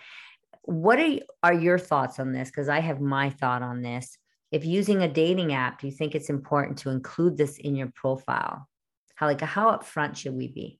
What 0.62 0.98
are, 0.98 1.18
are 1.42 1.54
your 1.54 1.78
thoughts 1.78 2.18
on 2.18 2.32
this? 2.32 2.48
Because 2.48 2.70
i 2.70 2.80
have 2.80 3.02
my 3.02 3.28
thought 3.28 3.62
on 3.62 3.82
this 3.82 4.16
if 4.52 4.66
using 4.66 5.02
a 5.02 5.08
dating 5.08 5.54
app, 5.54 5.80
do 5.80 5.86
you 5.86 5.92
think 5.92 6.14
it's 6.14 6.30
important 6.30 6.78
to 6.78 6.90
include 6.90 7.36
this 7.38 7.56
in 7.56 7.74
your 7.74 7.90
profile? 7.94 8.68
How 9.14 9.26
like 9.26 9.40
how 9.40 9.76
upfront 9.76 10.16
should 10.16 10.34
we 10.34 10.48
be? 10.48 10.78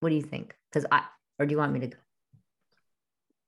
What 0.00 0.10
do 0.10 0.14
you 0.14 0.22
think? 0.22 0.54
Because 0.70 0.86
I 0.90 1.02
or 1.38 1.46
do 1.46 1.52
you 1.52 1.58
want 1.58 1.72
me 1.72 1.80
to 1.80 1.88
go? 1.88 1.98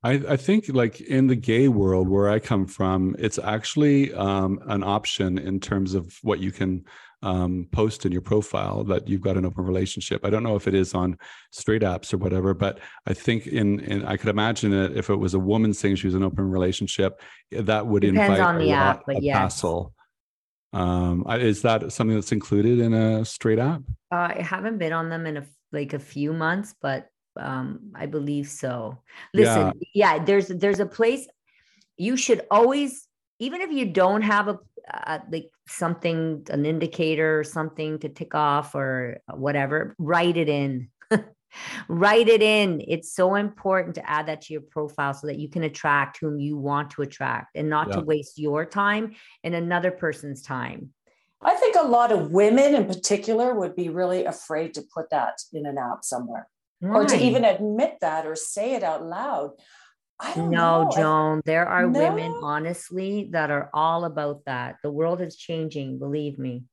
I, 0.04 0.12
I 0.28 0.36
think 0.36 0.68
like 0.68 1.00
in 1.00 1.28
the 1.28 1.34
gay 1.34 1.68
world 1.68 2.08
where 2.08 2.28
I 2.28 2.38
come 2.38 2.66
from, 2.66 3.16
it's 3.18 3.38
actually 3.38 4.12
um, 4.12 4.60
an 4.66 4.84
option 4.84 5.38
in 5.38 5.60
terms 5.60 5.94
of 5.94 6.14
what 6.22 6.40
you 6.40 6.52
can 6.52 6.84
um, 7.22 7.66
post 7.72 8.04
in 8.04 8.12
your 8.12 8.20
profile 8.20 8.84
that 8.84 9.08
you've 9.08 9.22
got 9.22 9.38
an 9.38 9.46
open 9.46 9.64
relationship. 9.64 10.22
I 10.22 10.28
don't 10.28 10.42
know 10.42 10.56
if 10.56 10.68
it 10.68 10.74
is 10.74 10.92
on 10.92 11.16
straight 11.52 11.80
apps 11.80 12.12
or 12.12 12.18
whatever, 12.18 12.52
but 12.52 12.80
I 13.06 13.14
think 13.14 13.46
in, 13.46 13.80
in 13.80 14.04
I 14.04 14.18
could 14.18 14.28
imagine 14.28 14.74
it 14.74 14.94
if 14.94 15.08
it 15.08 15.16
was 15.16 15.32
a 15.32 15.38
woman 15.38 15.72
saying 15.72 15.96
she 15.96 16.06
was 16.06 16.14
an 16.14 16.22
open 16.22 16.50
relationship, 16.50 17.22
that 17.50 17.86
would 17.86 18.02
Depends 18.02 18.20
invite 18.20 18.40
on 18.40 18.58
the 18.58 18.72
a 18.72 18.74
app, 18.74 19.04
but 19.06 19.22
yes. 19.22 19.38
hassle. 19.38 19.94
Um, 20.74 21.24
is 21.30 21.62
that 21.62 21.92
something 21.92 22.14
that's 22.14 22.32
included 22.32 22.78
in 22.78 22.92
a 22.92 23.24
straight 23.24 23.58
app? 23.58 23.80
Uh, 24.12 24.32
I 24.36 24.42
haven't 24.42 24.76
been 24.76 24.92
on 24.92 25.08
them 25.08 25.24
in 25.24 25.38
a, 25.38 25.46
like 25.72 25.94
a 25.94 25.98
few 25.98 26.34
months, 26.34 26.74
but 26.82 27.08
um, 27.36 27.92
I 27.94 28.06
believe 28.06 28.48
so. 28.48 28.98
Listen, 29.32 29.72
yeah. 29.92 30.16
yeah, 30.16 30.24
there's 30.24 30.48
there's 30.48 30.80
a 30.80 30.86
place 30.86 31.26
you 31.96 32.16
should 32.16 32.42
always, 32.50 33.06
even 33.38 33.60
if 33.60 33.70
you 33.70 33.86
don't 33.86 34.22
have 34.22 34.48
a 34.48 34.58
uh, 34.92 35.18
like 35.30 35.50
something, 35.66 36.46
an 36.50 36.66
indicator 36.66 37.40
or 37.40 37.44
something 37.44 37.98
to 38.00 38.08
tick 38.08 38.34
off 38.34 38.74
or 38.74 39.18
whatever, 39.32 39.94
write 39.98 40.36
it 40.36 40.48
in. 40.48 40.88
write 41.88 42.28
it 42.28 42.42
in. 42.42 42.82
It's 42.86 43.14
so 43.14 43.34
important 43.34 43.94
to 43.94 44.10
add 44.10 44.26
that 44.26 44.42
to 44.42 44.52
your 44.52 44.62
profile 44.62 45.14
so 45.14 45.26
that 45.28 45.38
you 45.38 45.48
can 45.48 45.62
attract 45.62 46.18
whom 46.20 46.38
you 46.38 46.56
want 46.56 46.90
to 46.90 47.02
attract 47.02 47.56
and 47.56 47.70
not 47.70 47.88
yeah. 47.88 47.96
to 47.96 48.00
waste 48.02 48.38
your 48.38 48.66
time 48.66 49.14
and 49.42 49.54
another 49.54 49.90
person's 49.90 50.42
time. 50.42 50.90
I 51.40 51.54
think 51.54 51.76
a 51.76 51.86
lot 51.86 52.10
of 52.10 52.30
women 52.30 52.74
in 52.74 52.86
particular 52.86 53.54
would 53.54 53.76
be 53.76 53.90
really 53.90 54.24
afraid 54.24 54.74
to 54.74 54.82
put 54.94 55.10
that 55.10 55.34
in 55.52 55.66
an 55.66 55.76
app 55.78 56.02
somewhere 56.02 56.48
right. 56.80 56.96
or 56.96 57.04
to 57.06 57.16
even 57.16 57.44
admit 57.44 57.96
that 58.00 58.26
or 58.26 58.36
say 58.36 58.74
it 58.74 58.82
out 58.82 59.04
loud 59.04 59.52
no, 60.36 60.48
know. 60.48 60.90
Joan, 60.94 61.42
there 61.44 61.66
are 61.66 61.86
no. 61.86 61.98
women, 61.98 62.34
honestly, 62.42 63.28
that 63.32 63.50
are 63.50 63.70
all 63.72 64.04
about 64.04 64.44
that. 64.46 64.76
The 64.82 64.90
world 64.90 65.20
is 65.20 65.36
changing, 65.36 65.98
believe 65.98 66.38
me. 66.38 66.64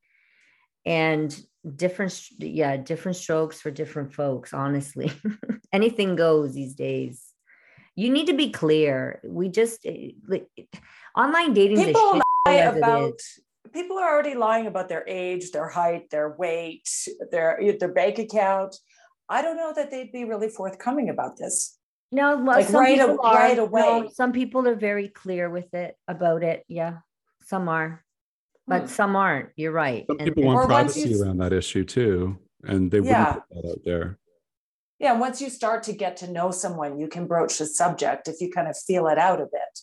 And 0.85 1.35
different, 1.75 2.19
yeah, 2.39 2.77
different 2.77 3.17
strokes 3.17 3.61
for 3.61 3.71
different 3.71 4.13
folks, 4.13 4.53
honestly. 4.53 5.11
Anything 5.73 6.15
goes 6.15 6.53
these 6.53 6.75
days. 6.75 7.25
You 7.95 8.09
need 8.09 8.27
to 8.27 8.33
be 8.33 8.51
clear. 8.51 9.19
We 9.23 9.49
just, 9.49 9.85
eh, 9.85 10.11
Online 11.17 11.53
dating 11.53 11.83
people 11.83 12.21
lie 12.47 12.53
about 12.53 13.19
people 13.73 13.97
are 13.97 14.09
already 14.09 14.33
lying 14.33 14.67
about 14.67 14.87
their 14.87 15.03
age, 15.07 15.51
their 15.51 15.67
height, 15.67 16.09
their 16.09 16.29
weight, 16.29 16.87
their 17.31 17.59
their 17.77 17.91
bank 17.91 18.17
account. 18.17 18.77
I 19.31 19.41
don't 19.41 19.55
know 19.55 19.71
that 19.73 19.89
they'd 19.89 20.11
be 20.11 20.25
really 20.25 20.49
forthcoming 20.49 21.09
about 21.09 21.37
this. 21.37 21.77
No, 22.11 22.35
well, 22.35 22.45
like 22.45 22.67
some 22.67 22.81
right, 22.81 22.99
people 22.99 23.19
a, 23.19 23.27
are, 23.27 23.35
right 23.35 23.59
away. 23.59 23.81
No, 23.81 24.09
some 24.13 24.33
people 24.33 24.67
are 24.67 24.75
very 24.75 25.07
clear 25.07 25.49
with 25.49 25.73
it 25.73 25.95
about 26.07 26.43
it. 26.43 26.65
Yeah, 26.67 26.97
some 27.45 27.69
are, 27.69 28.03
but 28.67 28.81
hmm. 28.81 28.87
some 28.87 29.15
aren't. 29.15 29.49
You're 29.55 29.71
right. 29.71 30.05
Some 30.07 30.17
and, 30.19 30.27
people 30.27 30.43
want 30.43 30.67
privacy 30.67 31.09
you, 31.09 31.23
around 31.23 31.37
that 31.37 31.53
issue 31.53 31.85
too, 31.85 32.37
and 32.63 32.91
they 32.91 32.99
yeah. 32.99 33.35
wouldn't 33.35 33.49
put 33.49 33.63
that 33.63 33.69
out 33.69 33.79
there. 33.85 34.19
Yeah, 34.99 35.13
once 35.13 35.41
you 35.41 35.49
start 35.49 35.83
to 35.83 35.93
get 35.93 36.17
to 36.17 36.29
know 36.29 36.51
someone, 36.51 36.99
you 36.99 37.07
can 37.07 37.25
broach 37.25 37.57
the 37.57 37.65
subject 37.65 38.27
if 38.27 38.41
you 38.41 38.51
kind 38.51 38.67
of 38.67 38.77
feel 38.77 39.07
it 39.07 39.17
out 39.17 39.39
a 39.39 39.45
bit. 39.45 39.79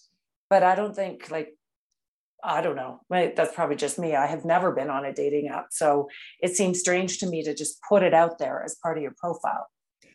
But 0.51 0.63
I 0.63 0.75
don't 0.75 0.95
think 0.95 1.31
like 1.31 1.58
I 2.43 2.61
don't 2.61 2.77
know. 2.77 3.01
That's 3.11 3.55
probably 3.55 3.77
just 3.77 3.99
me. 3.99 4.15
I 4.15 4.27
have 4.27 4.45
never 4.45 4.73
been 4.73 4.91
on 4.91 5.05
a 5.05 5.13
dating 5.13 5.49
app. 5.49 5.67
So 5.71 6.09
it 6.41 6.55
seems 6.55 6.81
strange 6.81 7.19
to 7.19 7.27
me 7.27 7.43
to 7.43 7.55
just 7.55 7.81
put 7.89 8.03
it 8.03 8.15
out 8.15 8.39
there 8.39 8.63
as 8.65 8.77
part 8.83 8.97
of 8.97 9.03
your 9.03 9.15
profile 9.19 9.67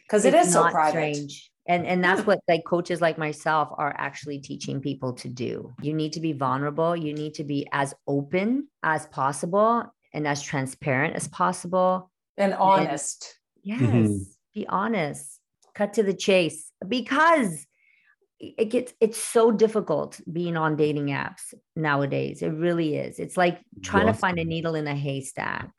because 0.08 0.26
it 0.26 0.34
is 0.34 0.54
so 0.54 0.70
private. 0.70 1.16
Strange. 1.16 1.52
And, 1.68 1.86
and 1.86 2.04
that's 2.04 2.26
what 2.26 2.40
like 2.48 2.64
coaches 2.66 3.02
like 3.02 3.18
myself 3.18 3.70
are 3.78 3.96
actually 3.98 4.40
teaching 4.40 4.82
people 4.82 5.14
to 5.14 5.30
do. 5.30 5.74
You 5.82 5.94
need 5.94 6.14
to 6.14 6.20
be 6.20 6.34
vulnerable. 6.34 6.96
You 6.96 7.14
need 7.14 7.36
to 7.36 7.44
be 7.44 7.68
as 7.72 7.94
open 8.08 8.68
as 8.84 9.06
possible 9.08 9.84
and 10.14 10.28
as 10.28 10.42
transparent 10.42 11.16
as 11.16 11.28
possible. 11.30 12.12
And 12.38 12.54
honest. 12.54 13.38
And, 13.66 13.82
yes. 13.82 13.90
Mm-hmm. 13.90 14.18
Be 14.54 14.68
honest. 14.68 15.40
Cut 15.74 15.94
to 15.94 16.04
the 16.04 16.14
chase 16.14 16.72
because 16.88 17.66
it 18.58 18.66
gets 18.66 18.94
it's 19.00 19.18
so 19.18 19.52
difficult 19.52 20.20
being 20.32 20.58
on 20.58 20.76
dating 20.76 21.08
apps 21.08 21.54
nowadays. 21.76 22.42
It 22.42 22.50
really 22.50 22.96
is. 22.96 23.20
It's 23.20 23.38
like 23.38 23.60
trying 23.82 24.08
to 24.08 24.14
find 24.14 24.40
a 24.40 24.44
needle 24.44 24.76
in 24.76 24.88
a 24.88 24.96
haystack. 24.96 25.70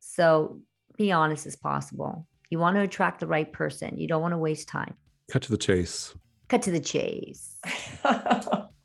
So 0.00 0.60
be 0.96 1.12
honest 1.12 1.46
as 1.46 1.56
possible. 1.56 2.26
You 2.50 2.58
want 2.58 2.76
to 2.76 2.82
attract 2.82 3.20
the 3.20 3.26
right 3.26 3.50
person. 3.52 3.96
You 3.96 4.08
don't 4.08 4.22
want 4.22 4.32
to 4.32 4.38
waste 4.38 4.68
time. 4.68 4.94
Cut 5.30 5.42
to 5.42 5.50
the 5.50 5.58
chase. 5.58 6.14
Cut 6.48 6.62
to 6.62 6.70
the 6.70 6.80
chase. 6.80 7.56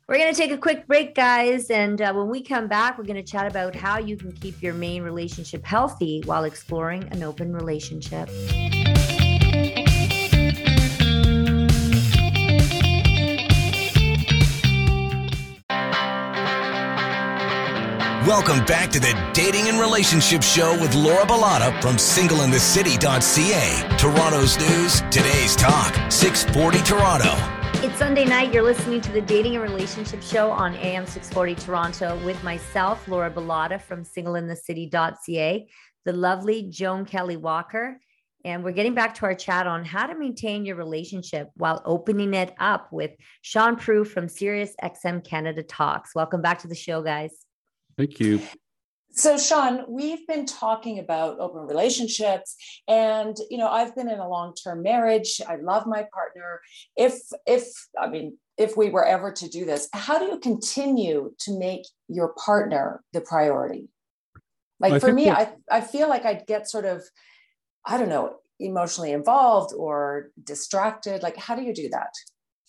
We're 0.08 0.18
going 0.18 0.32
to 0.32 0.40
take 0.40 0.52
a 0.52 0.58
quick 0.58 0.86
break 0.86 1.16
guys 1.16 1.68
and 1.68 2.00
uh, 2.00 2.12
when 2.12 2.28
we 2.28 2.40
come 2.40 2.68
back 2.68 2.96
we're 2.96 3.04
going 3.04 3.16
to 3.16 3.24
chat 3.24 3.50
about 3.50 3.74
how 3.74 3.98
you 3.98 4.16
can 4.16 4.30
keep 4.30 4.62
your 4.62 4.72
main 4.72 5.02
relationship 5.02 5.64
healthy 5.66 6.22
while 6.26 6.44
exploring 6.44 7.08
an 7.10 7.24
open 7.24 7.52
relationship 7.52 8.30
Welcome 18.26 18.64
back 18.64 18.90
to 18.90 18.98
the 18.98 19.16
Dating 19.32 19.68
and 19.68 19.78
Relationship 19.78 20.42
Show 20.42 20.72
with 20.80 20.96
Laura 20.96 21.24
Bilotta 21.24 21.80
from 21.80 21.94
singleinthecity.ca. 21.94 23.96
Toronto's 23.96 24.58
news, 24.58 25.00
today's 25.12 25.54
talk, 25.54 25.94
640 26.10 26.78
Toronto. 26.78 27.32
It's 27.86 27.96
Sunday 27.96 28.24
night. 28.24 28.52
You're 28.52 28.64
listening 28.64 29.00
to 29.02 29.12
the 29.12 29.20
Dating 29.20 29.54
and 29.54 29.62
Relationship 29.62 30.24
Show 30.24 30.50
on 30.50 30.74
AM 30.74 31.06
640 31.06 31.54
Toronto 31.54 32.18
with 32.26 32.42
myself, 32.42 33.06
Laura 33.06 33.30
Bilotta 33.30 33.80
from 33.80 34.02
singleinthecity.ca, 34.02 35.68
the 36.04 36.12
lovely 36.12 36.64
Joan 36.64 37.04
Kelley 37.04 37.36
Walker. 37.36 38.00
And 38.44 38.64
we're 38.64 38.72
getting 38.72 38.94
back 38.94 39.14
to 39.16 39.26
our 39.26 39.36
chat 39.36 39.68
on 39.68 39.84
how 39.84 40.08
to 40.08 40.18
maintain 40.18 40.64
your 40.64 40.74
relationship 40.74 41.50
while 41.54 41.80
opening 41.84 42.34
it 42.34 42.54
up 42.58 42.88
with 42.90 43.12
Shaun 43.42 43.76
Proulx 43.76 44.08
from 44.08 44.28
Sirius 44.28 44.74
XM 44.82 45.24
Canada 45.24 45.62
Talks. 45.62 46.12
Welcome 46.12 46.42
back 46.42 46.58
to 46.62 46.68
the 46.68 46.74
show, 46.74 47.02
guys. 47.02 47.45
Thank 47.96 48.20
you. 48.20 48.40
So, 49.10 49.38
Shaun, 49.38 49.84
we've 49.88 50.26
been 50.26 50.44
talking 50.44 50.98
about 50.98 51.40
open 51.40 51.62
relationships, 51.62 52.54
and 52.86 53.34
you 53.48 53.56
know, 53.56 53.68
I've 53.68 53.96
been 53.96 54.10
in 54.10 54.18
a 54.18 54.28
long-term 54.28 54.82
marriage. 54.82 55.40
I 55.48 55.56
love 55.56 55.86
my 55.86 56.06
partner. 56.12 56.60
If, 56.96 57.14
if 57.46 57.66
I 57.98 58.08
mean, 58.08 58.36
if 58.58 58.76
we 58.76 58.90
were 58.90 59.06
ever 59.06 59.32
to 59.32 59.48
do 59.48 59.64
this, 59.64 59.88
how 59.94 60.18
do 60.18 60.26
you 60.26 60.38
continue 60.38 61.32
to 61.40 61.58
make 61.58 61.86
your 62.08 62.34
partner 62.34 63.02
the 63.14 63.22
priority? 63.22 63.88
Like 64.80 64.94
I 64.94 64.98
for 64.98 65.12
me, 65.12 65.30
I 65.30 65.54
I 65.70 65.80
feel 65.80 66.10
like 66.10 66.26
I'd 66.26 66.46
get 66.46 66.68
sort 66.68 66.84
of, 66.84 67.02
I 67.86 67.96
don't 67.96 68.10
know, 68.10 68.36
emotionally 68.60 69.12
involved 69.12 69.74
or 69.74 70.30
distracted. 70.42 71.22
Like, 71.22 71.36
how 71.38 71.56
do 71.56 71.62
you 71.62 71.72
do 71.72 71.88
that? 71.90 72.12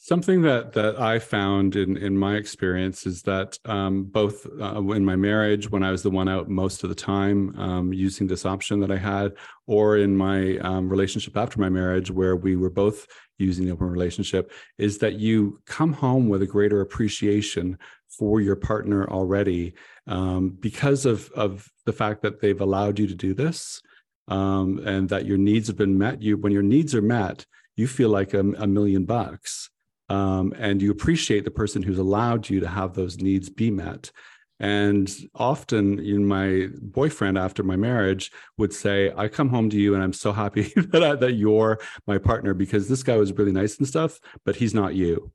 Something 0.08 0.42
that 0.44 0.72
that 0.72 1.02
I 1.02 1.20
found 1.20 1.76
in 1.76 1.98
in 1.98 2.18
my 2.18 2.38
experience 2.38 3.06
is 3.06 3.24
that 3.24 3.60
um, 3.66 4.06
both 4.06 4.48
uh, 4.58 4.82
in 4.92 5.04
my 5.04 5.18
marriage, 5.18 5.70
when 5.70 5.84
I 5.84 5.92
was 5.92 6.02
the 6.02 6.10
one 6.10 6.30
out 6.30 6.48
most 6.48 6.82
of 6.84 6.88
the 6.90 6.96
time 6.96 7.54
um, 7.60 7.92
using 7.92 8.26
this 8.26 8.46
option 8.46 8.80
that 8.80 8.90
I 8.90 8.96
had, 8.96 9.34
or 9.66 9.98
in 9.98 10.16
my 10.16 10.60
um, 10.60 10.88
relationship 10.88 11.36
after 11.36 11.60
my 11.60 11.68
marriage, 11.68 12.10
where 12.10 12.38
we 12.38 12.56
were 12.56 12.70
both 12.70 13.06
using 13.38 13.66
the 13.66 13.74
open 13.74 13.90
relationship, 13.90 14.54
is 14.78 14.98
that 15.00 15.16
you 15.16 15.60
come 15.66 15.92
home 15.92 16.30
with 16.30 16.42
a 16.42 16.48
greater 16.48 16.80
appreciation 16.80 17.78
for 18.08 18.40
your 18.40 18.56
partner 18.56 19.10
already 19.10 19.74
um, 20.08 20.52
because 20.52 21.06
of 21.06 21.30
of 21.32 21.70
the 21.86 21.92
fact 21.92 22.22
that 22.22 22.40
they've 22.40 22.62
allowed 22.62 22.98
you 22.98 23.08
to 23.08 23.16
do 23.16 23.34
this, 23.34 23.82
um, 24.30 24.80
and 24.86 25.10
that 25.10 25.26
your 25.26 25.38
needs 25.38 25.68
have 25.68 25.76
been 25.76 25.98
met. 25.98 26.22
You 26.22 26.38
when 26.38 26.54
your 26.54 26.64
needs 26.64 26.96
are 26.96 27.02
met, 27.02 27.46
you 27.76 27.88
feel 27.88 28.08
like 28.08 28.34
a, 28.34 28.40
a 28.40 28.68
million 28.68 29.04
bucks 29.04 29.70
um, 30.10 30.54
and 30.58 30.82
you 30.82 30.92
appreciate 30.92 31.44
the 31.44 31.52
person 31.52 31.82
who's 31.82 32.00
allowed 32.00 32.50
you 32.50 32.60
to 32.60 32.68
have 32.68 32.94
those 32.94 33.18
needs 33.18 33.50
be 33.50 33.72
met. 33.72 34.12
And 34.60 35.12
often, 35.36 36.00
in 36.00 36.26
my 36.26 36.68
boyfriend 36.82 37.38
after 37.38 37.62
my 37.62 37.76
marriage 37.76 38.32
would 38.58 38.74
say, 38.74 39.14
"I 39.16 39.28
come 39.28 39.50
home 39.50 39.70
to 39.70 39.78
you, 39.78 39.94
and 39.94 40.04
I'm 40.04 40.14
so 40.14 40.32
happy 40.32 40.74
that 40.76 41.04
I, 41.04 41.16
that 41.16 41.34
you're 41.34 41.80
my 42.08 42.18
partner 42.18 42.56
because 42.56 42.88
this 42.88 43.04
guy 43.04 43.18
was 43.18 43.34
really 43.34 43.52
nice 43.52 43.78
and 43.78 43.88
stuff, 43.88 44.20
but 44.46 44.56
he's 44.56 44.74
not 44.74 44.96
you." 44.96 45.32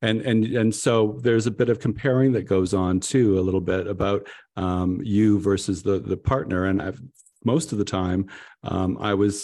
And 0.00 0.22
and 0.22 0.44
and 0.44 0.74
so 0.74 1.18
there's 1.22 1.46
a 1.46 1.50
bit 1.50 1.68
of 1.68 1.80
comparing 1.80 2.32
that 2.32 2.44
goes 2.44 2.72
on 2.72 3.00
too, 3.00 3.38
a 3.38 3.42
little 3.42 3.60
bit 3.60 3.86
about 3.86 4.26
um, 4.56 5.00
you 5.02 5.38
versus 5.40 5.82
the 5.82 5.98
the 5.98 6.16
partner. 6.16 6.64
And 6.64 6.80
I've 6.80 7.02
most 7.52 7.72
of 7.72 7.78
the 7.78 7.90
time 8.00 8.20
um, 8.72 8.90
i 9.00 9.12
was 9.22 9.34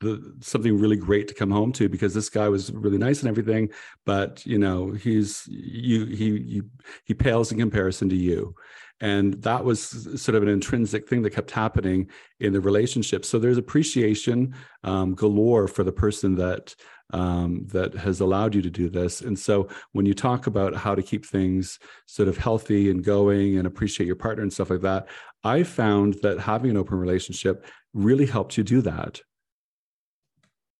the, 0.00 0.12
something 0.40 0.78
really 0.78 1.00
great 1.08 1.26
to 1.28 1.34
come 1.40 1.52
home 1.58 1.72
to 1.72 1.88
because 1.88 2.12
this 2.14 2.30
guy 2.38 2.48
was 2.48 2.72
really 2.84 2.98
nice 3.06 3.20
and 3.20 3.28
everything 3.28 3.64
but 4.04 4.44
you 4.52 4.58
know 4.58 4.78
he's 4.90 5.44
you 5.48 6.06
he 6.06 6.24
he, 6.54 6.62
he 7.04 7.14
pales 7.14 7.52
in 7.52 7.58
comparison 7.58 8.08
to 8.08 8.16
you. 8.16 8.54
And 9.00 9.34
that 9.42 9.64
was 9.64 9.80
sort 10.22 10.36
of 10.36 10.42
an 10.44 10.48
intrinsic 10.48 11.08
thing 11.08 11.22
that 11.22 11.34
kept 11.34 11.50
happening 11.50 12.08
in 12.38 12.52
the 12.52 12.60
relationship. 12.60 13.24
So 13.24 13.38
there's 13.38 13.58
appreciation 13.58 14.54
um, 14.84 15.14
galore 15.14 15.66
for 15.66 15.82
the 15.82 15.92
person 15.92 16.36
that 16.36 16.74
um, 17.12 17.66
that 17.68 17.94
has 17.94 18.20
allowed 18.20 18.54
you 18.54 18.62
to 18.62 18.70
do 18.70 18.88
this 18.88 19.20
and 19.20 19.38
so 19.38 19.68
when 19.92 20.06
you 20.06 20.14
talk 20.14 20.46
about 20.46 20.74
how 20.74 20.94
to 20.94 21.02
keep 21.02 21.24
things 21.24 21.78
sort 22.06 22.28
of 22.28 22.36
healthy 22.36 22.90
and 22.90 23.04
going 23.04 23.58
and 23.58 23.66
appreciate 23.66 24.06
your 24.06 24.16
partner 24.16 24.42
and 24.42 24.52
stuff 24.52 24.70
like 24.70 24.80
that 24.80 25.06
I 25.44 25.62
found 25.62 26.14
that 26.22 26.40
having 26.40 26.70
an 26.70 26.78
open 26.78 26.98
relationship 26.98 27.66
really 27.92 28.24
helps 28.24 28.56
you 28.56 28.64
do 28.64 28.80
that. 28.80 29.20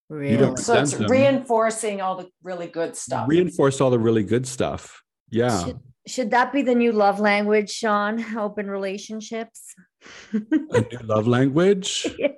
Really? 0.08 0.56
So 0.56 0.80
it's 0.80 0.94
them. 0.94 1.10
reinforcing 1.10 2.00
all 2.00 2.16
the 2.16 2.28
really 2.42 2.66
good 2.66 2.96
stuff. 2.96 3.28
Reinforce 3.28 3.80
all 3.80 3.90
the 3.90 3.98
really 3.98 4.24
good 4.24 4.46
stuff. 4.46 5.02
Yeah. 5.30 5.64
Should, 5.64 5.80
should 6.06 6.30
that 6.30 6.52
be 6.52 6.62
the 6.62 6.74
new 6.74 6.92
love 6.92 7.20
language, 7.20 7.70
Shaun? 7.70 8.24
Open 8.38 8.70
relationships. 8.70 9.74
a 10.32 10.80
new 10.80 10.98
love 11.02 11.26
language? 11.26 12.06
yeah. 12.18 12.30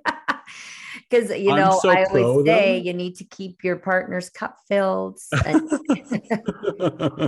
Because 1.09 1.31
you 1.31 1.55
know, 1.55 1.79
so 1.81 1.89
I 1.89 2.05
always 2.05 2.47
say 2.47 2.79
you 2.79 2.93
need 2.93 3.17
to 3.17 3.25
keep 3.25 3.63
your 3.63 3.77
partner's 3.77 4.29
cup 4.29 4.57
filled. 4.69 5.21
And 5.45 5.71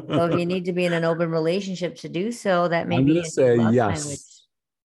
well, 0.09 0.37
you 0.39 0.45
need 0.45 0.65
to 0.65 0.73
be 0.73 0.85
in 0.85 0.93
an 0.93 1.05
open 1.05 1.31
relationship 1.31 1.97
to 1.99 2.09
do 2.09 2.33
so, 2.33 2.69
that 2.69 2.89
maybe 2.89 3.13
I'm 3.13 3.17
gonna 3.19 3.25
say 3.25 3.57
yes. 3.73 4.05
Language. 4.05 4.21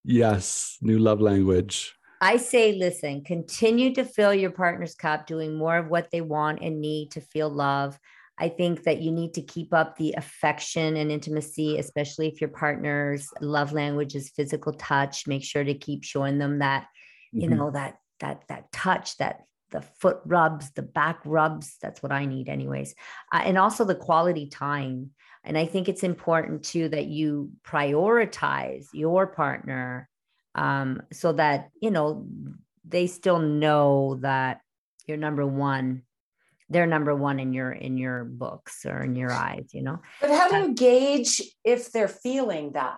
Yes, 0.06 0.78
new 0.82 1.00
love 1.00 1.22
language. 1.22 1.96
I 2.22 2.38
say, 2.38 2.74
listen, 2.74 3.24
continue 3.24 3.94
to 3.96 4.06
fill 4.06 4.34
your 4.34 4.52
partner's 4.52 4.96
cup, 4.96 5.28
doing 5.28 5.56
more 5.56 5.78
of 5.78 5.90
what 5.90 6.10
they 6.12 6.22
want 6.22 6.62
and 6.62 6.80
need 6.80 7.12
to 7.12 7.22
feel 7.22 7.50
love. 7.50 8.00
I 8.38 8.50
think 8.50 8.84
that 8.84 9.02
you 9.02 9.12
need 9.12 9.34
to 9.36 9.42
keep 9.42 9.74
up 9.74 9.98
the 9.98 10.14
affection 10.18 10.96
and 10.96 11.12
intimacy, 11.12 11.78
especially 11.78 12.28
if 12.28 12.42
your 12.42 12.50
partner's 12.50 13.28
love 13.42 13.74
language 13.74 14.16
is 14.16 14.30
physical 14.30 14.74
touch. 14.74 15.28
Make 15.28 15.44
sure 15.44 15.64
to 15.64 15.74
keep 15.74 16.04
showing 16.04 16.38
them 16.38 16.60
that, 16.60 16.88
you 17.32 17.48
mm-hmm. 17.48 17.58
know, 17.58 17.72
that 17.72 17.98
that 18.24 18.44
that 18.48 18.72
touch, 18.72 19.18
that 19.18 19.42
the 19.74 19.82
foot 19.82 20.22
rubs, 20.26 20.72
the 20.72 20.82
back 20.82 21.20
rubs. 21.26 21.76
That's 21.82 22.02
what 22.02 22.14
I 22.14 22.26
need, 22.26 22.48
anyways. 22.48 22.96
Uh, 23.34 23.42
and 23.44 23.58
also 23.58 23.84
the 23.84 23.96
quality 23.96 24.48
time. 24.48 25.12
And 25.44 25.58
I 25.58 25.66
think 25.66 25.90
it's 25.90 26.04
important 26.04 26.64
too 26.64 26.88
that 26.90 27.08
you 27.08 27.52
prioritize 27.68 28.88
your 28.94 29.28
partner 29.28 30.10
um, 30.56 31.02
so 31.12 31.34
that, 31.34 31.72
you 31.82 31.92
know, 31.92 32.26
they 32.88 33.08
still 33.08 33.40
know 33.40 34.20
that 34.22 34.62
you're 35.06 35.18
number 35.18 35.46
one 35.46 36.04
they're 36.70 36.88
number 36.88 37.14
one 37.14 37.40
in 37.40 37.54
your 37.54 37.72
in 37.72 37.98
your 37.98 38.24
books 38.24 38.86
or 38.86 39.04
in 39.04 39.16
your 39.16 39.32
eyes 39.32 39.70
you 39.74 39.82
know 39.82 40.00
but 40.22 40.32
how 40.32 40.50
do 40.50 40.58
you 40.58 40.74
gauge 40.74 41.42
if 41.64 41.92
they're 41.92 42.08
feeling 42.08 42.72
that 42.72 42.98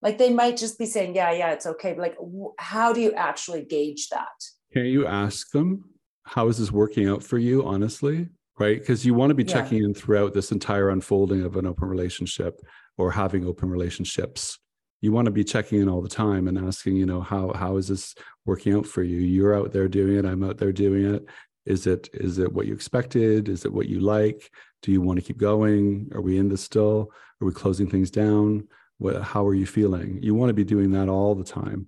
like 0.00 0.16
they 0.16 0.32
might 0.32 0.56
just 0.56 0.78
be 0.78 0.86
saying 0.86 1.14
yeah 1.14 1.30
yeah 1.32 1.50
it's 1.50 1.66
okay 1.66 1.92
but 1.92 2.02
like 2.02 2.16
how 2.58 2.92
do 2.92 3.00
you 3.00 3.12
actually 3.12 3.62
gauge 3.62 4.08
that 4.08 4.28
can 4.72 4.86
you 4.86 5.06
ask 5.06 5.50
them 5.50 5.84
how 6.22 6.48
is 6.48 6.58
this 6.58 6.70
working 6.70 7.08
out 7.08 7.22
for 7.22 7.38
you 7.38 7.64
honestly? 7.64 8.28
Right? 8.58 8.78
Because 8.78 9.06
you 9.06 9.14
want 9.14 9.30
to 9.30 9.34
be 9.34 9.42
yeah. 9.42 9.54
checking 9.54 9.82
in 9.82 9.94
throughout 9.94 10.34
this 10.34 10.52
entire 10.52 10.90
unfolding 10.90 11.42
of 11.42 11.56
an 11.56 11.66
open 11.66 11.88
relationship 11.88 12.60
or 12.98 13.10
having 13.10 13.46
open 13.46 13.70
relationships. 13.70 14.58
You 15.00 15.12
want 15.12 15.26
to 15.26 15.32
be 15.32 15.44
checking 15.44 15.80
in 15.80 15.88
all 15.88 16.02
the 16.02 16.08
time 16.10 16.46
and 16.46 16.58
asking 16.58 16.96
you 16.96 17.06
know 17.06 17.22
how 17.22 17.52
how 17.54 17.78
is 17.78 17.88
this 17.88 18.14
working 18.44 18.74
out 18.74 18.86
for 18.86 19.02
you? 19.02 19.18
You're 19.18 19.56
out 19.56 19.72
there 19.72 19.88
doing 19.88 20.18
it 20.18 20.26
i'm 20.26 20.44
out 20.44 20.58
there 20.58 20.72
doing 20.72 21.14
it. 21.14 21.24
Is 21.64 21.86
it 21.86 22.10
is 22.12 22.38
it 22.38 22.52
what 22.52 22.66
you 22.66 22.74
expected? 22.74 23.48
Is 23.48 23.64
it 23.64 23.72
what 23.72 23.88
you 23.88 24.00
like? 24.00 24.50
Do 24.82 24.92
you 24.92 25.00
want 25.00 25.18
to 25.18 25.24
keep 25.24 25.38
going? 25.38 26.10
Are 26.14 26.20
we 26.20 26.36
in 26.38 26.48
this 26.48 26.62
still? 26.62 27.10
Are 27.40 27.46
we 27.46 27.52
closing 27.52 27.88
things 27.88 28.10
down? 28.10 28.68
What, 28.98 29.22
how 29.22 29.46
are 29.46 29.54
you 29.54 29.66
feeling? 29.66 30.18
You 30.22 30.34
want 30.34 30.50
to 30.50 30.54
be 30.54 30.64
doing 30.64 30.90
that 30.92 31.08
all 31.08 31.34
the 31.34 31.44
time 31.44 31.86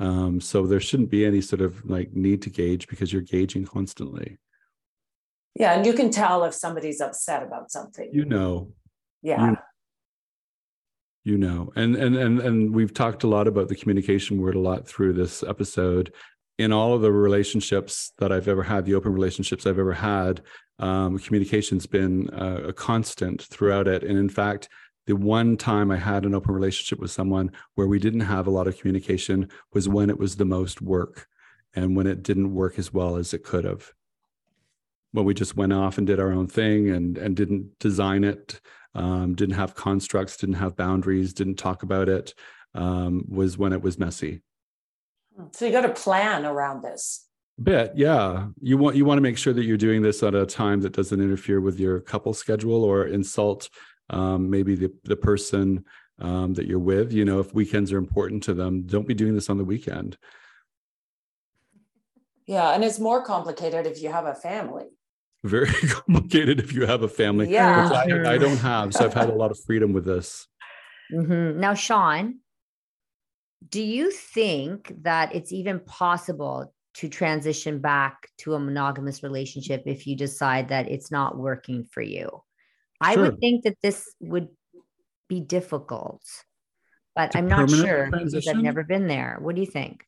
um, 0.00 0.40
so 0.40 0.66
there 0.66 0.80
shouldn't 0.80 1.10
be 1.10 1.26
any 1.26 1.42
sort 1.42 1.60
of 1.60 1.84
like 1.84 2.12
need 2.14 2.42
to 2.42 2.50
gauge 2.50 2.88
because 2.88 3.12
you're 3.12 3.22
gauging 3.22 3.66
constantly. 3.66 4.38
Yeah 5.54 5.74
and 5.74 5.84
you 5.84 5.92
can 5.92 6.10
tell 6.10 6.44
if 6.44 6.54
somebody's 6.54 7.00
upset 7.00 7.42
about 7.42 7.70
something. 7.70 8.08
You 8.12 8.24
know. 8.24 8.72
Yeah. 9.22 9.50
You, 9.50 11.32
you 11.32 11.38
know. 11.38 11.70
And 11.76 11.94
and 11.96 12.16
and 12.16 12.40
and 12.40 12.74
we've 12.74 12.94
talked 12.94 13.24
a 13.24 13.28
lot 13.28 13.46
about 13.46 13.68
the 13.68 13.76
communication 13.76 14.40
word 14.40 14.54
a 14.54 14.60
lot 14.60 14.88
through 14.88 15.12
this 15.12 15.42
episode. 15.42 16.14
In 16.58 16.72
all 16.72 16.94
of 16.94 17.02
the 17.02 17.12
relationships 17.12 18.12
that 18.18 18.32
I've 18.32 18.48
ever 18.48 18.62
had, 18.62 18.84
the 18.84 18.94
open 18.94 19.12
relationships 19.12 19.66
I've 19.66 19.78
ever 19.78 19.94
had, 19.94 20.42
um, 20.78 21.18
communication's 21.18 21.86
been 21.86 22.28
a, 22.32 22.68
a 22.68 22.72
constant 22.72 23.42
throughout 23.42 23.88
it. 23.88 24.02
And 24.02 24.18
in 24.18 24.28
fact, 24.28 24.68
the 25.06 25.16
one 25.16 25.56
time 25.56 25.90
I 25.90 25.96
had 25.96 26.24
an 26.24 26.34
open 26.34 26.54
relationship 26.54 26.98
with 26.98 27.10
someone 27.10 27.50
where 27.74 27.86
we 27.86 27.98
didn't 27.98 28.20
have 28.20 28.46
a 28.46 28.50
lot 28.50 28.66
of 28.66 28.78
communication 28.78 29.48
was 29.72 29.88
when 29.88 30.10
it 30.10 30.18
was 30.18 30.36
the 30.36 30.44
most 30.44 30.80
work 30.82 31.26
and 31.74 31.96
when 31.96 32.06
it 32.06 32.22
didn't 32.22 32.54
work 32.54 32.78
as 32.78 32.92
well 32.92 33.16
as 33.16 33.32
it 33.32 33.44
could 33.44 33.64
have. 33.64 33.92
When 35.12 35.24
we 35.24 35.34
just 35.34 35.56
went 35.56 35.72
off 35.72 35.98
and 35.98 36.06
did 36.06 36.20
our 36.20 36.32
own 36.32 36.46
thing 36.46 36.90
and 36.90 37.18
and 37.18 37.34
didn't 37.34 37.78
design 37.80 38.22
it, 38.22 38.60
um, 38.94 39.34
didn't 39.34 39.56
have 39.56 39.74
constructs, 39.74 40.36
didn't 40.36 40.56
have 40.56 40.76
boundaries, 40.76 41.32
didn't 41.32 41.56
talk 41.56 41.82
about 41.82 42.08
it, 42.08 42.34
um, 42.74 43.24
was 43.28 43.58
when 43.58 43.72
it 43.72 43.82
was 43.82 43.98
messy. 43.98 44.42
So 45.52 45.66
you 45.66 45.72
got 45.72 45.82
to 45.82 45.88
plan 45.88 46.44
around 46.44 46.82
this. 46.82 47.26
Bit, 47.62 47.92
yeah. 47.94 48.48
You 48.60 48.78
want 48.78 48.96
you 48.96 49.04
want 49.04 49.18
to 49.18 49.22
make 49.22 49.36
sure 49.36 49.52
that 49.52 49.64
you're 49.64 49.76
doing 49.76 50.02
this 50.02 50.22
at 50.22 50.34
a 50.34 50.46
time 50.46 50.80
that 50.80 50.92
doesn't 50.92 51.20
interfere 51.20 51.60
with 51.60 51.78
your 51.78 52.00
couple 52.00 52.32
schedule 52.32 52.84
or 52.84 53.06
insult 53.06 53.68
um, 54.10 54.50
maybe 54.50 54.74
the 54.74 54.92
the 55.04 55.16
person 55.16 55.84
um, 56.20 56.54
that 56.54 56.66
you're 56.66 56.78
with. 56.78 57.12
You 57.12 57.24
know, 57.24 57.40
if 57.40 57.54
weekends 57.54 57.92
are 57.92 57.98
important 57.98 58.42
to 58.44 58.54
them, 58.54 58.82
don't 58.82 59.06
be 59.06 59.14
doing 59.14 59.34
this 59.34 59.48
on 59.48 59.58
the 59.58 59.64
weekend. 59.64 60.18
Yeah, 62.46 62.70
and 62.70 62.84
it's 62.84 62.98
more 62.98 63.24
complicated 63.24 63.86
if 63.86 64.02
you 64.02 64.10
have 64.10 64.26
a 64.26 64.34
family. 64.34 64.86
Very 65.44 65.70
complicated 65.88 66.58
if 66.58 66.72
you 66.72 66.84
have 66.84 67.02
a 67.02 67.08
family. 67.08 67.50
Yeah, 67.50 67.88
I, 67.88 68.34
I, 68.34 68.38
don't 68.38 68.58
have, 68.58 68.92
so 68.92 69.04
I've 69.04 69.14
had 69.14 69.30
a 69.30 69.34
lot 69.34 69.50
of 69.50 69.58
freedom 69.60 69.92
with 69.92 70.04
this. 70.04 70.46
Mm-hmm. 71.14 71.60
Now, 71.60 71.74
Shaun, 71.74 72.40
do 73.68 73.82
you 73.82 74.10
think 74.10 74.92
that 75.02 75.34
it's 75.34 75.52
even 75.52 75.80
possible 75.80 76.74
to 76.94 77.08
transition 77.08 77.78
back 77.78 78.28
to 78.38 78.54
a 78.54 78.58
monogamous 78.58 79.22
relationship 79.22 79.84
if 79.86 80.06
you 80.06 80.16
decide 80.16 80.68
that 80.68 80.90
it's 80.90 81.10
not 81.10 81.38
working 81.38 81.84
for 81.84 82.02
you? 82.02 82.42
Sure. 83.02 83.12
I 83.12 83.16
would 83.16 83.38
think 83.38 83.64
that 83.64 83.76
this 83.82 84.04
would 84.20 84.48
be 85.28 85.40
difficult, 85.40 86.22
but 87.14 87.32
to 87.32 87.38
I'm 87.38 87.48
not 87.48 87.70
sure 87.70 88.10
because 88.10 88.46
I've 88.46 88.56
never 88.56 88.84
been 88.84 89.06
there. 89.06 89.38
What 89.40 89.54
do 89.54 89.60
you 89.60 89.66
think? 89.66 90.04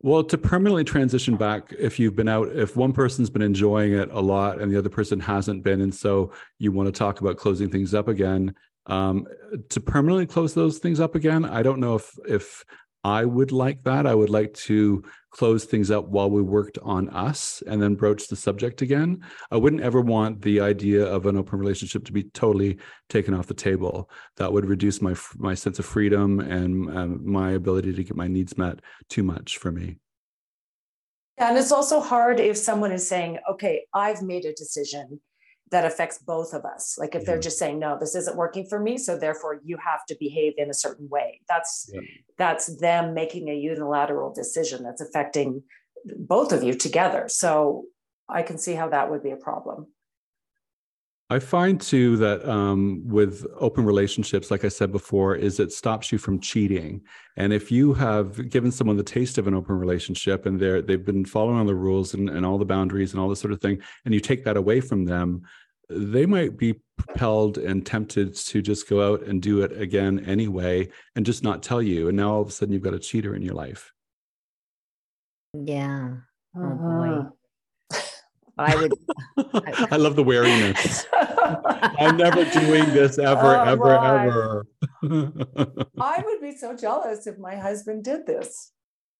Well, 0.00 0.24
to 0.24 0.36
permanently 0.36 0.82
transition 0.82 1.36
back, 1.36 1.72
if 1.78 2.00
you've 2.00 2.16
been 2.16 2.28
out, 2.28 2.48
if 2.48 2.76
one 2.76 2.92
person's 2.92 3.30
been 3.30 3.42
enjoying 3.42 3.92
it 3.92 4.10
a 4.10 4.20
lot 4.20 4.60
and 4.60 4.70
the 4.70 4.76
other 4.76 4.88
person 4.88 5.20
hasn't 5.20 5.62
been, 5.62 5.80
and 5.80 5.94
so 5.94 6.32
you 6.58 6.72
want 6.72 6.88
to 6.88 6.92
talk 6.92 7.20
about 7.20 7.36
closing 7.36 7.70
things 7.70 7.94
up 7.94 8.08
again, 8.08 8.52
um, 8.86 9.26
to 9.68 9.80
permanently 9.80 10.26
close 10.26 10.54
those 10.54 10.78
things 10.78 11.00
up 11.00 11.14
again 11.14 11.44
i 11.44 11.62
don't 11.62 11.78
know 11.78 11.94
if 11.94 12.10
if 12.26 12.64
i 13.04 13.24
would 13.24 13.52
like 13.52 13.82
that. 13.84 14.06
I 14.06 14.14
would 14.14 14.30
like 14.30 14.54
to 14.54 15.02
close 15.30 15.64
things 15.64 15.90
up 15.90 16.08
while 16.08 16.30
we 16.30 16.42
worked 16.42 16.78
on 16.82 17.08
us 17.08 17.62
and 17.66 17.82
then 17.82 17.94
broach 17.94 18.28
the 18.28 18.36
subject 18.36 18.82
again. 18.82 19.24
I 19.50 19.56
wouldn't 19.56 19.82
ever 19.82 20.00
want 20.00 20.42
the 20.42 20.60
idea 20.60 21.04
of 21.06 21.26
an 21.26 21.38
open 21.38 21.58
relationship 21.58 22.04
to 22.04 22.12
be 22.12 22.24
totally 22.24 22.78
taken 23.08 23.32
off 23.32 23.46
the 23.46 23.54
table. 23.54 24.10
That 24.36 24.52
would 24.52 24.66
reduce 24.66 25.00
my 25.00 25.14
my 25.36 25.54
sense 25.54 25.78
of 25.78 25.86
freedom 25.86 26.40
and 26.40 26.96
um, 26.96 27.20
my 27.24 27.52
ability 27.52 27.94
to 27.94 28.04
get 28.04 28.16
my 28.16 28.28
needs 28.28 28.56
met 28.58 28.80
too 29.08 29.22
much 29.22 29.58
for 29.58 29.72
me. 29.72 29.96
And 31.38 31.58
it's 31.58 31.72
also 31.72 32.00
hard 32.00 32.38
if 32.38 32.56
someone 32.56 32.92
is 32.92 33.08
saying 33.08 33.38
okay 33.50 33.84
i've 33.94 34.22
made 34.22 34.44
a 34.44 34.52
decision 34.52 35.20
that 35.72 35.84
affects 35.84 36.18
both 36.18 36.54
of 36.54 36.64
us. 36.64 36.96
Like 36.98 37.14
if 37.14 37.24
they're 37.24 37.40
just 37.40 37.58
saying 37.58 37.78
no 37.78 37.96
this 37.98 38.14
isn't 38.14 38.36
working 38.36 38.66
for 38.66 38.78
me 38.78 38.96
so 38.98 39.18
therefore 39.18 39.60
you 39.64 39.76
have 39.78 40.06
to 40.06 40.16
behave 40.20 40.54
in 40.56 40.70
a 40.70 40.74
certain 40.74 41.08
way. 41.08 41.40
That's 41.48 41.90
yeah. 41.92 42.00
that's 42.38 42.78
them 42.78 43.14
making 43.14 43.48
a 43.48 43.54
unilateral 43.54 44.32
decision 44.32 44.84
that's 44.84 45.00
affecting 45.00 45.62
both 46.04 46.52
of 46.52 46.62
you 46.62 46.74
together. 46.74 47.24
So 47.28 47.86
i 48.28 48.42
can 48.42 48.56
see 48.56 48.74
how 48.74 48.88
that 48.88 49.10
would 49.10 49.22
be 49.22 49.32
a 49.32 49.36
problem. 49.36 49.88
I 51.32 51.38
find 51.38 51.80
too 51.80 52.18
that 52.18 52.46
um, 52.46 53.02
with 53.06 53.46
open 53.58 53.86
relationships, 53.86 54.50
like 54.50 54.66
I 54.66 54.68
said 54.68 54.92
before, 54.92 55.34
is 55.34 55.58
it 55.58 55.72
stops 55.72 56.12
you 56.12 56.18
from 56.18 56.40
cheating. 56.40 57.00
And 57.38 57.54
if 57.54 57.72
you 57.72 57.94
have 57.94 58.50
given 58.50 58.70
someone 58.70 58.98
the 58.98 59.02
taste 59.02 59.38
of 59.38 59.46
an 59.46 59.54
open 59.54 59.78
relationship 59.78 60.44
and 60.44 60.60
they're 60.60 60.82
they've 60.82 61.06
been 61.06 61.24
following 61.24 61.66
the 61.66 61.74
rules 61.74 62.12
and, 62.12 62.28
and 62.28 62.44
all 62.44 62.58
the 62.58 62.66
boundaries 62.66 63.12
and 63.12 63.20
all 63.20 63.30
this 63.30 63.40
sort 63.40 63.54
of 63.54 63.62
thing, 63.62 63.80
and 64.04 64.12
you 64.12 64.20
take 64.20 64.44
that 64.44 64.58
away 64.58 64.82
from 64.82 65.06
them, 65.06 65.40
they 65.94 66.26
might 66.26 66.56
be 66.56 66.80
propelled 66.96 67.58
and 67.58 67.84
tempted 67.84 68.34
to 68.34 68.62
just 68.62 68.88
go 68.88 69.12
out 69.12 69.22
and 69.22 69.42
do 69.42 69.62
it 69.62 69.72
again 69.80 70.24
anyway 70.24 70.88
and 71.16 71.26
just 71.26 71.42
not 71.42 71.62
tell 71.62 71.82
you. 71.82 72.08
And 72.08 72.16
now 72.16 72.34
all 72.34 72.42
of 72.42 72.48
a 72.48 72.50
sudden 72.50 72.72
you've 72.72 72.82
got 72.82 72.94
a 72.94 72.98
cheater 72.98 73.34
in 73.34 73.42
your 73.42 73.54
life. 73.54 73.92
Yeah. 75.54 76.16
Oh 76.56 76.62
uh-huh. 76.62 77.22
boy. 77.22 77.28
I 78.58 78.76
would. 78.76 78.92
I, 79.90 79.96
love 79.96 80.14
the 80.16 80.22
wariness. 80.22 81.06
I'm 81.12 82.16
never 82.16 82.44
doing 82.44 82.84
this 82.92 83.18
ever, 83.18 83.56
oh, 83.56 83.64
ever, 83.64 83.82
right. 83.82 84.26
ever. 84.26 84.66
I 86.00 86.22
would 86.24 86.40
be 86.40 86.56
so 86.56 86.76
jealous 86.76 87.26
if 87.26 87.38
my 87.38 87.56
husband 87.56 88.04
did 88.04 88.26
this. 88.26 88.72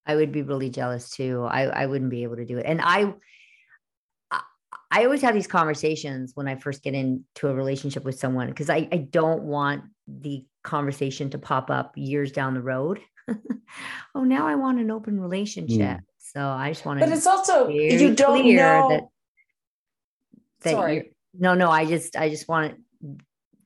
I 0.06 0.16
would 0.16 0.32
be 0.32 0.42
really 0.42 0.68
jealous 0.68 1.10
too. 1.10 1.46
I, 1.48 1.62
I 1.62 1.86
wouldn't 1.86 2.10
be 2.10 2.24
able 2.24 2.36
to 2.36 2.44
do 2.44 2.58
it. 2.58 2.66
And 2.66 2.80
I, 2.82 3.14
I 4.94 5.04
always 5.04 5.22
have 5.22 5.34
these 5.34 5.46
conversations 5.46 6.32
when 6.34 6.46
I 6.46 6.54
first 6.56 6.82
get 6.82 6.92
into 6.92 7.48
a 7.48 7.54
relationship 7.54 8.04
with 8.04 8.18
someone 8.18 8.48
because 8.48 8.68
I, 8.68 8.86
I 8.92 8.98
don't 8.98 9.42
want 9.44 9.84
the 10.06 10.44
conversation 10.62 11.30
to 11.30 11.38
pop 11.38 11.70
up 11.70 11.94
years 11.96 12.30
down 12.30 12.52
the 12.52 12.60
road. 12.60 13.00
oh, 14.14 14.24
now 14.24 14.46
I 14.46 14.54
want 14.56 14.80
an 14.80 14.90
open 14.90 15.18
relationship. 15.18 15.78
Mm. 15.78 16.00
So 16.18 16.46
I 16.46 16.70
just 16.70 16.84
want 16.84 17.00
to. 17.00 17.06
But 17.06 17.16
it's 17.16 17.26
also 17.26 17.68
you 17.68 18.14
don't 18.14 18.44
know 18.54 18.88
that. 18.90 19.08
that 20.60 20.70
Sorry. 20.70 21.14
No, 21.32 21.54
no. 21.54 21.70
I 21.70 21.86
just 21.86 22.14
I 22.14 22.28
just 22.28 22.46
want 22.46 22.74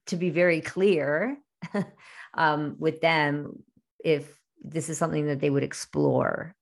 to 0.07 0.17
be 0.17 0.31
very 0.31 0.61
clear 0.61 1.39
um, 2.35 2.77
with 2.79 3.01
them 3.01 3.65
if 4.05 4.33
this 4.62 4.89
is 4.89 4.97
something 4.97 5.27
that 5.27 5.41
they 5.41 5.51
would 5.51 5.65
explore, 5.65 6.55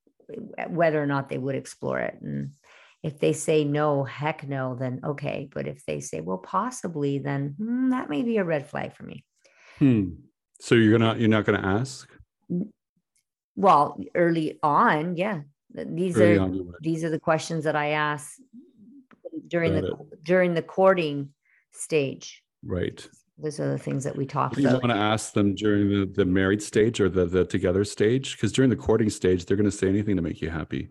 whether 0.69 1.03
or 1.03 1.07
not 1.07 1.29
they 1.29 1.39
would 1.39 1.55
explore 1.55 2.01
it, 2.01 2.19
and 2.23 2.53
if 3.05 3.21
they 3.21 3.35
say 3.35 3.65
no, 3.65 4.03
heck 4.03 4.49
no, 4.49 4.75
then 4.75 5.01
okay. 5.05 5.51
But 5.53 5.69
if 5.69 5.85
they 5.85 6.01
say, 6.01 6.23
well, 6.23 6.39
possibly, 6.39 7.19
then 7.19 7.55
hmm, 7.59 7.91
that 7.91 8.09
may 8.09 8.23
be 8.23 8.39
a 8.39 8.45
red 8.45 8.67
flag 8.67 8.97
for 8.97 9.03
me. 9.03 9.25
Hmm. 9.79 10.15
So 10.59 10.75
you're 10.75 10.99
gonna 10.99 11.15
you're 11.19 11.29
not 11.29 11.45
going 11.45 11.61
to 11.61 11.67
ask. 11.67 12.09
Well, 13.57 14.01
early 14.15 14.59
on, 14.63 15.17
yeah. 15.17 15.43
These 15.75 16.19
early 16.19 16.39
are 16.39 16.51
these 16.81 17.05
are 17.05 17.11
the 17.11 17.21
questions 17.21 17.65
that 17.65 17.77
I 17.77 17.91
ask 17.91 18.33
during 19.49 19.75
Got 19.75 19.83
the 19.83 19.89
it. 19.89 20.25
during 20.25 20.55
the 20.55 20.63
courting 20.63 21.29
stage. 21.73 22.43
Right. 22.65 23.07
Those 23.37 23.61
are 23.61 23.71
the 23.71 23.79
things 23.79 24.05
that 24.05 24.17
we 24.17 24.25
talk 24.25 24.57
about. 24.57 24.63
You 24.63 24.79
want 24.79 24.91
to 24.91 24.95
ask 24.95 25.35
them 25.35 25.55
during 25.57 25.89
the, 25.91 26.07
the 26.07 26.25
married 26.25 26.63
stage 26.63 27.01
or 27.01 27.09
the, 27.09 27.27
the 27.27 27.45
together 27.45 27.85
stage? 27.85 28.37
Because 28.37 28.53
during 28.53 28.71
the 28.71 28.77
courting 28.77 29.11
stage, 29.11 29.45
they're 29.45 29.57
going 29.57 29.69
to 29.69 29.77
say 29.77 29.89
anything 29.89 30.15
to 30.15 30.23
make 30.23 30.41
you 30.41 30.51
happy. 30.51 30.91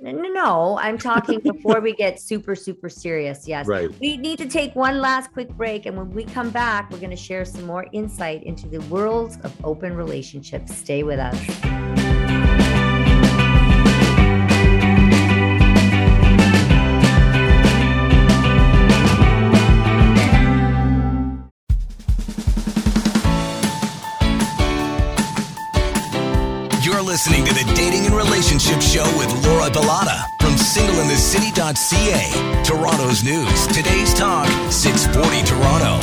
No, 0.00 0.78
I'm 0.78 0.98
talking 0.98 1.40
before 1.40 1.80
we 1.80 1.94
get 1.94 2.20
super, 2.20 2.54
super 2.54 2.88
serious. 2.88 3.48
Yes. 3.48 3.66
Right. 3.66 3.90
We 4.00 4.16
need 4.16 4.38
to 4.38 4.46
take 4.46 4.74
one 4.76 5.00
last 5.00 5.32
quick 5.32 5.48
break. 5.50 5.86
And 5.86 5.96
when 5.96 6.10
we 6.10 6.24
come 6.24 6.50
back, 6.50 6.90
we're 6.90 6.98
going 6.98 7.10
to 7.10 7.16
share 7.16 7.44
some 7.44 7.64
more 7.64 7.86
insight 7.92 8.44
into 8.44 8.68
the 8.68 8.80
worlds 8.82 9.38
of 9.42 9.52
open 9.64 9.96
relationships. 9.96 10.76
Stay 10.76 11.02
with 11.02 11.18
us. 11.18 11.36
You're 26.84 27.02
listening 27.02 27.44
to 27.46 27.52
the 27.52 27.75
Relationship 28.36 28.82
Show 28.82 29.04
with 29.16 29.32
Laura 29.46 29.70
Bilotta 29.70 30.20
from 30.42 30.52
singleinthecity.ca. 30.56 32.64
Toronto's 32.64 33.24
news, 33.24 33.66
today's 33.68 34.12
talk, 34.12 34.46
640 34.70 35.42
Toronto. 35.46 35.98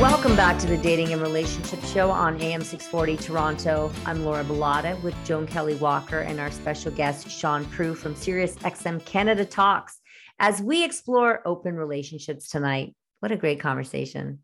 Welcome 0.00 0.36
back 0.36 0.60
to 0.60 0.68
the 0.68 0.76
Dating 0.76 1.12
and 1.12 1.20
Relationship 1.20 1.82
Show 1.82 2.08
on 2.08 2.40
AM 2.40 2.62
640 2.62 3.16
Toronto. 3.16 3.90
I'm 4.04 4.24
Laura 4.24 4.44
Bilotta 4.44 5.02
with 5.02 5.16
Joan 5.24 5.48
Kelley 5.48 5.74
Walker 5.74 6.20
and 6.20 6.38
our 6.38 6.52
special 6.52 6.92
guest, 6.92 7.28
Shaun 7.28 7.64
Proulx 7.64 7.96
from 7.96 8.14
Sirius 8.14 8.54
XM 8.58 9.04
Canada 9.04 9.44
Talks. 9.44 9.98
As 10.38 10.62
we 10.62 10.84
explore 10.84 11.42
open 11.44 11.74
relationships 11.74 12.48
tonight, 12.48 12.94
what 13.18 13.32
a 13.32 13.36
great 13.36 13.58
conversation. 13.58 14.38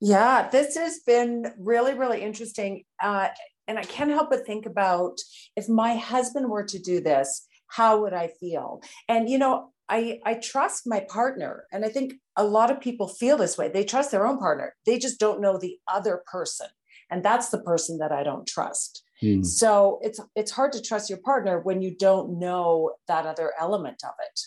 Yeah, 0.00 0.48
this 0.48 0.76
has 0.76 0.98
been 1.06 1.52
really, 1.58 1.94
really 1.94 2.22
interesting. 2.22 2.82
Uh, 3.00 3.28
and 3.70 3.78
I 3.78 3.84
can't 3.84 4.10
help 4.10 4.30
but 4.30 4.44
think 4.44 4.66
about 4.66 5.20
if 5.54 5.68
my 5.68 5.94
husband 5.94 6.50
were 6.50 6.64
to 6.64 6.78
do 6.80 7.00
this, 7.00 7.46
how 7.68 8.00
would 8.00 8.12
I 8.12 8.26
feel? 8.26 8.82
And, 9.08 9.30
you 9.30 9.38
know, 9.38 9.70
I, 9.88 10.18
I 10.26 10.34
trust 10.34 10.88
my 10.88 11.06
partner. 11.08 11.66
And 11.70 11.84
I 11.84 11.88
think 11.88 12.14
a 12.34 12.42
lot 12.42 12.72
of 12.72 12.80
people 12.80 13.06
feel 13.06 13.36
this 13.36 13.56
way. 13.56 13.68
They 13.68 13.84
trust 13.84 14.10
their 14.10 14.26
own 14.26 14.38
partner, 14.38 14.74
they 14.86 14.98
just 14.98 15.20
don't 15.20 15.40
know 15.40 15.56
the 15.56 15.78
other 15.86 16.24
person. 16.26 16.66
And 17.12 17.24
that's 17.24 17.50
the 17.50 17.60
person 17.60 17.98
that 17.98 18.10
I 18.10 18.24
don't 18.24 18.46
trust. 18.46 19.04
Hmm. 19.20 19.44
So 19.44 20.00
it's 20.02 20.20
it's 20.34 20.50
hard 20.50 20.72
to 20.72 20.82
trust 20.82 21.08
your 21.08 21.20
partner 21.20 21.60
when 21.60 21.80
you 21.80 21.94
don't 21.96 22.40
know 22.40 22.94
that 23.06 23.24
other 23.24 23.52
element 23.58 24.02
of 24.02 24.14
it. 24.20 24.40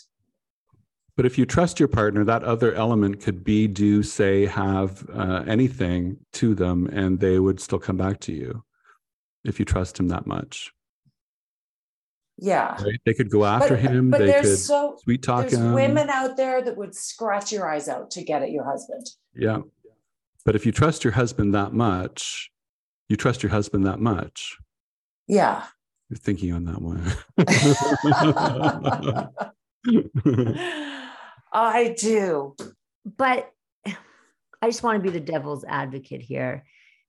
But 1.16 1.24
if 1.24 1.38
you 1.38 1.46
trust 1.46 1.78
your 1.78 1.88
partner, 1.88 2.24
that 2.24 2.44
other 2.44 2.74
element 2.74 3.20
could 3.20 3.42
be, 3.42 3.68
do, 3.68 4.02
say, 4.02 4.46
have 4.46 5.08
uh, 5.14 5.44
anything 5.46 6.18
to 6.32 6.54
them, 6.54 6.88
and 6.88 7.20
they 7.20 7.38
would 7.38 7.60
still 7.60 7.78
come 7.78 7.96
back 7.96 8.20
to 8.20 8.32
you 8.32 8.64
if 9.44 9.58
you 9.58 9.64
trust 9.64 9.98
him 9.98 10.08
that 10.08 10.26
much. 10.26 10.72
Yeah. 12.38 12.82
Right? 12.82 13.00
They 13.04 13.14
could 13.14 13.30
go 13.30 13.44
after 13.44 13.76
but, 13.76 13.80
him. 13.80 14.10
But 14.10 14.18
they 14.18 14.26
there's 14.26 14.46
could 14.46 14.58
so, 14.58 14.98
sweet 15.02 15.22
talk 15.22 15.48
there's 15.48 15.54
him. 15.54 15.72
women 15.72 16.10
out 16.10 16.36
there 16.36 16.62
that 16.62 16.76
would 16.76 16.94
scratch 16.94 17.52
your 17.52 17.70
eyes 17.70 17.88
out 17.88 18.10
to 18.12 18.24
get 18.24 18.42
at 18.42 18.50
your 18.50 18.64
husband. 18.64 19.06
Yeah. 19.34 19.60
But 20.44 20.56
if 20.56 20.66
you 20.66 20.72
trust 20.72 21.04
your 21.04 21.12
husband 21.12 21.54
that 21.54 21.72
much, 21.72 22.50
you 23.08 23.16
trust 23.16 23.42
your 23.42 23.50
husband 23.50 23.86
that 23.86 24.00
much. 24.00 24.58
Yeah. 25.26 25.64
You're 26.10 26.18
thinking 26.18 26.52
on 26.52 26.64
that 26.64 26.82
one. 26.82 27.12
I 31.52 31.94
do. 31.96 32.56
But 33.16 33.50
I 33.86 34.66
just 34.66 34.82
want 34.82 35.02
to 35.02 35.02
be 35.02 35.10
the 35.10 35.24
devil's 35.24 35.64
advocate 35.64 36.22
here. 36.22 36.64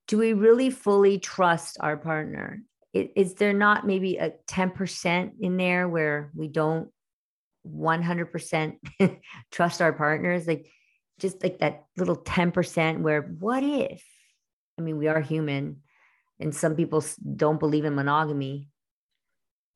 Do 0.08 0.18
we 0.18 0.34
really 0.34 0.70
fully 0.70 1.20
trust 1.20 1.78
our 1.80 1.98
partner? 1.98 2.62
Is 2.94 3.34
there 3.36 3.54
not 3.54 3.86
maybe 3.86 4.18
a 4.18 4.32
10% 4.48 5.32
in 5.40 5.58
there 5.58 5.90
where 5.90 6.32
we 6.34 6.48
don't 6.48 6.90
100% 7.68 8.74
trust 9.52 9.82
our 9.82 9.94
partners? 9.94 10.48
Like, 10.48 10.68
just 11.20 11.42
like 11.44 11.60
that 11.60 11.86
little 11.98 12.18
10% 12.18 13.00
where 13.00 13.22
what 13.22 13.64
if? 13.64 14.04
I 14.78 14.82
mean, 14.82 14.98
we 14.98 15.08
are 15.08 15.22
human 15.22 15.82
and 16.40 16.54
some 16.54 16.76
people 16.76 17.04
don't 17.36 17.60
believe 17.60 17.86
in 17.86 17.96
monogamy. 17.96 18.70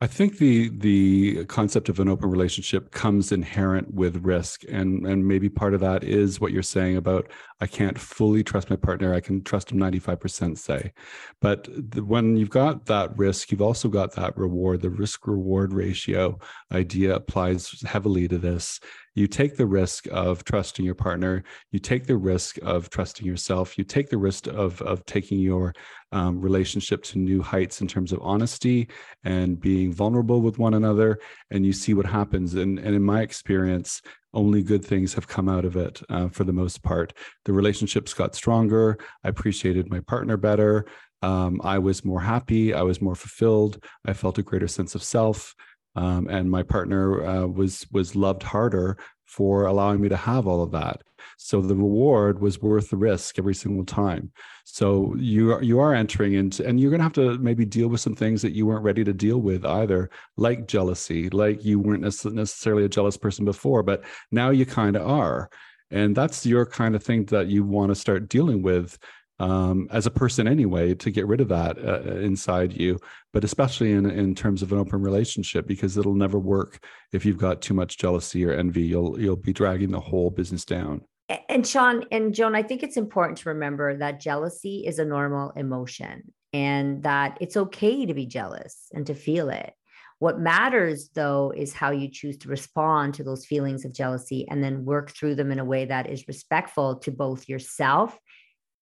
I 0.01 0.07
think 0.07 0.37
the 0.37 0.69
the 0.69 1.43
concept 1.45 1.89
of 1.89 1.99
an 1.99 2.07
open 2.07 2.29
relationship 2.29 2.91
comes 2.91 3.33
inherent 3.33 3.93
with 3.93 4.23
risk, 4.23 4.63
and 4.69 5.05
and 5.05 5.27
maybe 5.27 5.49
part 5.49 5.73
of 5.73 5.81
that 5.81 6.05
is 6.05 6.39
what 6.39 6.53
you're 6.53 6.63
saying 6.63 6.95
about 6.95 7.29
I 7.59 7.67
can't 7.67 7.99
fully 7.99 8.41
trust 8.41 8.69
my 8.69 8.77
partner. 8.77 9.13
I 9.13 9.19
can 9.19 9.43
trust 9.43 9.73
him 9.73 9.77
95 9.77 10.19
percent, 10.21 10.57
say, 10.57 10.93
but 11.41 11.67
the, 11.69 12.01
when 12.01 12.37
you've 12.37 12.49
got 12.49 12.85
that 12.85 13.17
risk, 13.17 13.51
you've 13.51 13.61
also 13.61 13.89
got 13.89 14.13
that 14.15 14.37
reward. 14.37 14.81
The 14.81 14.89
risk 14.89 15.27
reward 15.27 15.73
ratio 15.73 16.39
idea 16.71 17.15
applies 17.15 17.81
heavily 17.81 18.29
to 18.29 18.37
this, 18.37 18.79
you 19.19 19.27
take 19.27 19.57
the 19.57 19.65
risk 19.65 20.07
of 20.11 20.43
trusting 20.45 20.85
your 20.85 20.95
partner. 20.95 21.43
You 21.71 21.79
take 21.79 22.07
the 22.07 22.17
risk 22.17 22.57
of 22.63 22.89
trusting 22.89 23.25
yourself. 23.25 23.77
You 23.77 23.83
take 23.83 24.09
the 24.09 24.17
risk 24.17 24.47
of 24.47 24.81
of 24.81 25.05
taking 25.05 25.39
your 25.39 25.73
um, 26.11 26.41
relationship 26.41 27.03
to 27.03 27.19
new 27.19 27.41
heights 27.41 27.81
in 27.81 27.87
terms 27.87 28.11
of 28.11 28.19
honesty 28.21 28.87
and 29.23 29.59
being 29.59 29.91
vulnerable 29.93 30.41
with 30.41 30.57
one 30.57 30.73
another 30.73 31.19
and 31.51 31.65
you 31.65 31.73
see 31.73 31.93
what 31.93 32.05
happens. 32.05 32.55
And, 32.55 32.79
and 32.79 32.95
in 32.95 33.03
my 33.03 33.21
experience 33.21 34.01
only 34.33 34.61
good 34.61 34.85
things 34.85 35.13
have 35.13 35.27
come 35.27 35.49
out 35.49 35.65
of 35.65 35.75
it 35.75 36.01
uh, 36.09 36.29
for 36.29 36.43
the 36.43 36.53
most 36.53 36.81
part. 36.83 37.13
The 37.45 37.53
relationships 37.53 38.13
got 38.13 38.35
stronger. 38.35 38.97
I 39.23 39.29
appreciated 39.29 39.89
my 39.89 39.99
partner 40.01 40.37
better. 40.37 40.85
Um, 41.21 41.59
i 41.63 41.77
was 41.77 42.05
more 42.05 42.21
happy. 42.21 42.73
I 42.73 42.83
was 42.83 43.01
more 43.01 43.15
fulfilled. 43.15 43.83
I 44.05 44.13
felt 44.13 44.37
a 44.37 44.43
greater 44.43 44.67
sense 44.67 44.95
of 44.95 45.03
self 45.03 45.53
um, 45.95 46.27
and 46.29 46.49
my 46.49 46.63
partner 46.63 47.25
uh, 47.25 47.45
was 47.47 47.85
was 47.91 48.15
loved 48.15 48.43
harder 48.43 48.97
for 49.25 49.65
allowing 49.65 50.01
me 50.01 50.09
to 50.09 50.17
have 50.17 50.47
all 50.47 50.63
of 50.63 50.71
that. 50.71 51.01
So 51.37 51.61
the 51.61 51.75
reward 51.75 52.41
was 52.41 52.61
worth 52.61 52.89
the 52.89 52.97
risk 52.97 53.37
every 53.37 53.53
single 53.53 53.85
time. 53.85 54.31
So 54.65 55.15
you 55.17 55.53
are, 55.53 55.63
you 55.63 55.79
are 55.79 55.93
entering 55.93 56.33
into, 56.33 56.65
and 56.65 56.79
you're 56.79 56.89
going 56.89 56.99
to 56.99 57.03
have 57.03 57.13
to 57.13 57.37
maybe 57.37 57.63
deal 57.63 57.87
with 57.87 58.01
some 58.01 58.15
things 58.15 58.41
that 58.41 58.53
you 58.53 58.65
weren't 58.65 58.83
ready 58.83 59.03
to 59.03 59.13
deal 59.13 59.37
with 59.37 59.65
either, 59.65 60.09
like 60.35 60.67
jealousy, 60.67 61.29
like 61.29 61.63
you 61.63 61.79
weren't 61.79 62.01
necessarily 62.01 62.85
a 62.85 62.89
jealous 62.89 63.17
person 63.17 63.45
before, 63.45 63.83
but 63.83 64.03
now 64.31 64.49
you 64.49 64.65
kind 64.65 64.95
of 64.95 65.07
are. 65.07 65.49
And 65.91 66.15
that's 66.15 66.45
your 66.45 66.65
kind 66.65 66.95
of 66.95 67.03
thing 67.03 67.25
that 67.25 67.47
you 67.47 67.63
want 67.63 67.89
to 67.89 67.95
start 67.95 68.29
dealing 68.29 68.61
with 68.61 68.97
um, 69.39 69.87
as 69.91 70.05
a 70.05 70.11
person 70.11 70.47
anyway 70.47 70.93
to 70.93 71.11
get 71.11 71.27
rid 71.27 71.41
of 71.41 71.47
that 71.47 71.77
uh, 71.77 72.01
uh, 72.05 72.15
inside 72.17 72.73
you 72.73 72.99
but 73.31 73.43
especially 73.43 73.91
in, 73.91 74.09
in 74.09 74.33
terms 74.33 74.61
of 74.61 74.71
an 74.71 74.79
open 74.79 75.01
relationship 75.01 75.67
because 75.67 75.97
it'll 75.97 76.15
never 76.15 76.39
work 76.39 76.83
if 77.13 77.25
you've 77.25 77.37
got 77.37 77.61
too 77.61 77.73
much 77.73 77.97
jealousy 77.97 78.45
or 78.45 78.51
envy. 78.51 78.81
You'll 78.81 79.19
you'll 79.19 79.35
be 79.35 79.53
dragging 79.53 79.91
the 79.91 79.99
whole 79.99 80.29
business 80.29 80.65
down. 80.65 81.01
And 81.47 81.65
shaun 81.65 82.05
and 82.11 82.33
joan 82.33 82.55
i 82.55 82.63
think 82.63 82.81
it's 82.81 82.97
important 82.97 83.37
to 83.39 83.49
remember 83.49 83.95
that 83.95 84.19
jealousy 84.19 84.83
is 84.87 84.97
a 84.97 85.05
normal 85.05 85.51
emotion 85.51 86.33
and 86.53 87.03
that 87.03 87.37
it's 87.39 87.55
okay 87.55 88.07
to 88.07 88.13
be 88.15 88.25
jealous 88.25 88.87
and 88.93 89.05
to 89.05 89.13
feel 89.13 89.49
it. 89.49 89.73
What 90.17 90.39
matters, 90.39 91.09
though, 91.13 91.53
is 91.55 91.71
how 91.71 91.91
you 91.91 92.09
choose 92.09 92.37
to 92.39 92.49
respond 92.49 93.13
to 93.13 93.23
those 93.23 93.45
feelings 93.45 93.85
of 93.85 93.93
jealousy 93.93 94.47
and 94.49 94.61
then 94.61 94.83
work 94.83 95.11
through 95.11 95.35
them 95.35 95.51
in 95.51 95.59
a 95.59 95.65
way 95.65 95.85
that 95.85 96.09
is 96.09 96.27
respectful 96.27 96.95
to 96.97 97.11
both 97.11 97.47
yourself 97.47 98.17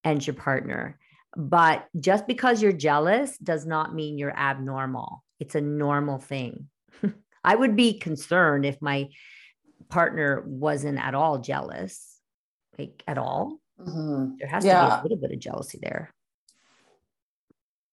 and 0.08 0.26
your 0.26 0.36
partner. 0.36 0.98
But 1.36 1.86
just 2.00 2.26
because 2.28 2.62
you're 2.62 2.72
jealous 2.72 3.38
does 3.38 3.66
not 3.66 3.94
mean 3.94 4.18
you're 4.18 4.36
abnormal. 4.36 5.24
It's 5.40 5.56
a 5.56 5.62
normal 5.62 6.18
thing. 6.18 6.70
I 7.44 7.56
would 7.56 7.76
be 7.76 8.00
concerned 8.00 8.66
if 8.66 8.82
my 8.82 9.10
partner 9.90 10.44
wasn't 10.46 10.98
at 10.98 11.14
all 11.14 11.40
jealous, 11.40 12.20
like 12.78 13.04
at 13.08 13.18
all. 13.18 13.60
Mm-hmm. 13.80 14.38
There 14.40 14.48
has 14.48 14.66
yeah. 14.66 14.82
to 14.82 14.88
be 14.88 15.00
a 15.00 15.04
little 15.04 15.18
bit 15.18 15.32
of 15.32 15.40
jealousy 15.40 15.80
there. 15.82 16.14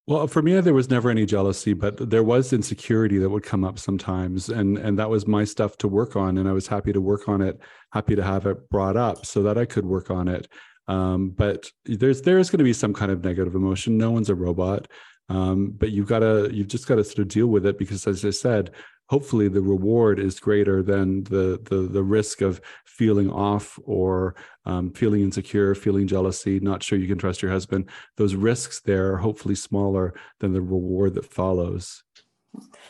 Well, 0.07 0.27
for 0.27 0.43
me, 0.43 0.61
there 0.61 0.75
was 0.75 0.91
never 0.91 1.09
any 1.11 1.25
jealousy, 1.25 1.73
but 1.73 2.11
there 2.11 2.23
was 2.23 2.53
insecurity 2.53 3.19
that 3.19 3.31
would 3.31 3.43
come 3.43 3.65
up 3.65 3.79
sometimes, 3.79 4.51
and 4.51 4.77
and 4.77 4.99
that 4.99 5.09
was 5.09 5.27
my 5.27 5.45
stuff 5.45 5.79
to 5.79 5.89
work 5.89 6.15
on, 6.15 6.37
and 6.37 6.47
I 6.47 6.53
was 6.53 6.67
happy 6.67 6.93
to 6.93 7.01
work 7.01 7.27
on 7.27 7.41
it, 7.41 7.59
happy 7.91 8.15
to 8.15 8.23
have 8.23 8.45
it 8.45 8.69
brought 8.69 8.99
up 8.99 9.25
so 9.25 9.43
that 9.45 9.57
I 9.57 9.65
could 9.65 9.87
work 9.87 10.11
on 10.11 10.29
it. 10.29 10.47
Um, 10.89 11.31
but 11.31 11.71
there's 11.85 12.23
there's 12.23 12.51
going 12.51 12.59
to 12.59 12.65
be 12.65 12.73
some 12.73 12.93
kind 12.93 13.11
of 13.11 13.25
negative 13.25 13.55
emotion. 13.55 13.97
No 13.97 14.11
one's 14.11 14.31
a 14.31 14.35
robot, 14.35 14.89
um, 15.29 15.73
but 15.77 15.91
you've 15.91 16.09
got 16.09 16.21
to 16.21 16.51
you've 16.53 16.69
just 16.69 16.87
got 16.87 16.97
to 16.97 17.05
sort 17.05 17.21
of 17.21 17.29
deal 17.29 17.47
with 17.47 17.67
it 17.67 17.79
because, 17.79 18.07
as 18.07 18.25
I 18.25 18.31
said, 18.31 18.71
hopefully 19.09 19.49
the 19.49 19.63
reward 19.63 20.19
is 20.19 20.41
greater 20.41 20.83
than 20.83 21.25
the 21.25 21.61
the 21.65 21.89
the 21.91 22.03
risk 22.03 22.41
of 22.41 22.61
feeling 22.85 23.31
off 23.31 23.79
or 23.85 24.37
um, 24.67 24.91
feeling 24.93 25.23
insecure, 25.23 25.75
feeling 25.75 26.07
jealousy, 26.07 26.61
not 26.61 26.83
sure 26.83 26.99
you 26.99 27.09
can 27.09 27.19
trust 27.19 27.43
your 27.43 27.51
husband. 27.51 27.89
Those 28.17 28.35
risks 28.35 28.81
there 28.81 29.13
are 29.13 29.19
hopefully 29.19 29.55
smaller 29.55 30.15
than 30.41 30.53
the 30.53 30.63
reward 30.63 31.15
that 31.15 31.33
follows. 31.33 32.03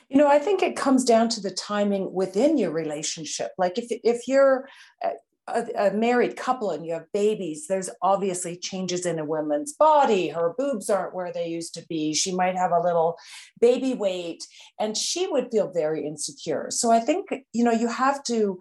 You 0.09 0.19
know, 0.19 0.29
I 0.29 0.39
think 0.39 0.63
it 0.63 0.77
comes 0.77 1.05
down 1.05 1.31
to 1.31 1.41
the 1.41 1.51
timing 1.51 2.13
within 2.13 2.59
your 2.59 2.71
relationship. 2.71 3.53
Like 3.57 3.79
if 3.79 3.87
if 3.91 4.29
you're 4.29 4.69
a, 5.47 5.67
a, 5.77 5.91
married 5.93 6.37
couple 6.37 6.71
and 6.71 6.87
you 6.87 6.95
have 6.95 7.11
babies, 7.13 7.67
there's 7.67 7.91
obviously 8.03 8.57
changes 8.57 9.05
in 9.05 9.19
a 9.19 9.25
woman's 9.25 9.73
body. 9.73 10.29
Her 10.29 10.55
boobs 10.57 10.89
aren't 10.89 11.15
where 11.15 11.33
they 11.33 11.49
used 11.49 11.75
to 11.75 11.87
be. 11.87 12.15
She 12.15 12.35
might 12.35 12.57
have 12.57 12.73
a 12.73 12.81
little 12.81 13.17
baby 13.61 13.95
weight 13.95 14.47
and 14.81 14.97
she 14.97 15.27
would 15.27 15.51
feel 15.51 15.71
very 15.71 16.07
insecure. 16.07 16.69
So 16.71 16.91
I 16.91 17.01
think, 17.01 17.33
you 17.53 17.65
know, 17.65 17.73
you 17.73 17.89
have 17.89 18.23
to 18.25 18.59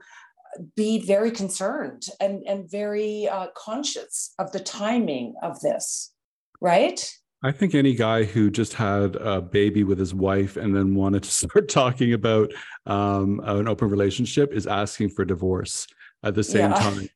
be 0.76 1.00
very 1.00 1.32
concerned 1.32 2.08
and, 2.20 2.44
and 2.46 2.70
very 2.70 3.28
uh, 3.28 3.48
conscious 3.56 4.34
of 4.38 4.52
the 4.52 4.60
timing 4.60 5.36
of 5.42 5.60
this, 5.62 6.12
right? 6.62 7.12
I 7.46 7.52
think 7.52 7.76
any 7.76 7.94
guy 7.94 8.24
who 8.24 8.50
just 8.50 8.74
had 8.74 9.18
a 9.18 9.42
baby 9.42 9.84
with 9.84 10.00
his 10.00 10.14
wife 10.14 10.56
and 10.56 10.76
then 10.76 10.96
wanted 10.96 11.24
to 11.24 11.32
start 11.32 11.70
talking 11.70 12.14
about 12.14 12.54
um, 12.86 13.42
an 13.44 13.68
open 13.68 13.90
relationship 13.90 14.54
is 14.54 14.68
asking 14.68 15.10
for 15.10 15.26
divorce 15.26 15.88
at 16.24 16.36
the 16.36 16.44
same 16.44 16.72
yeah. 16.72 16.80
time. 16.80 17.10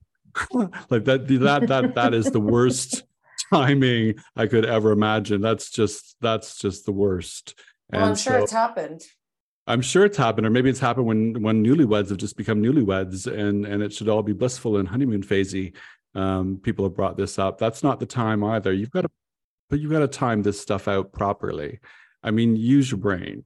like 0.89 1.05
that 1.05 1.27
that 1.27 1.67
that 1.67 1.95
that 1.95 2.13
is 2.13 2.25
the 2.31 2.39
worst 2.39 3.03
timing 3.53 4.15
I 4.35 4.47
could 4.47 4.65
ever 4.65 4.91
imagine. 4.91 5.41
That's 5.41 5.69
just 5.69 6.15
that's 6.21 6.57
just 6.57 6.85
the 6.85 6.91
worst. 6.91 7.55
Well, 7.91 8.05
I'm 8.05 8.15
sure 8.15 8.33
so, 8.33 8.43
it's 8.43 8.51
happened. 8.51 9.01
I'm 9.65 9.81
sure 9.81 10.05
it's 10.05 10.17
happened, 10.17 10.47
or 10.47 10.49
maybe 10.49 10.69
it's 10.69 10.79
happened 10.79 11.07
when 11.07 11.41
when 11.41 11.63
newlyweds 11.63 12.09
have 12.09 12.17
just 12.17 12.37
become 12.37 12.61
newlyweds, 12.61 13.27
and 13.27 13.65
and 13.65 13.81
it 13.81 13.93
should 13.93 14.09
all 14.09 14.23
be 14.23 14.33
blissful 14.33 14.77
and 14.77 14.87
honeymoon 14.87 15.23
phasey. 15.23 15.73
Um, 16.15 16.59
people 16.61 16.85
have 16.85 16.95
brought 16.95 17.17
this 17.17 17.37
up. 17.37 17.57
That's 17.57 17.83
not 17.83 17.99
the 17.99 18.05
time 18.05 18.43
either. 18.43 18.73
You've 18.73 18.91
got 18.91 19.01
to, 19.01 19.09
but 19.69 19.79
you've 19.79 19.91
got 19.91 19.99
to 19.99 20.07
time 20.07 20.41
this 20.41 20.59
stuff 20.59 20.87
out 20.87 21.11
properly. 21.11 21.79
I 22.23 22.31
mean, 22.31 22.55
use 22.55 22.91
your 22.91 22.99
brain. 22.99 23.45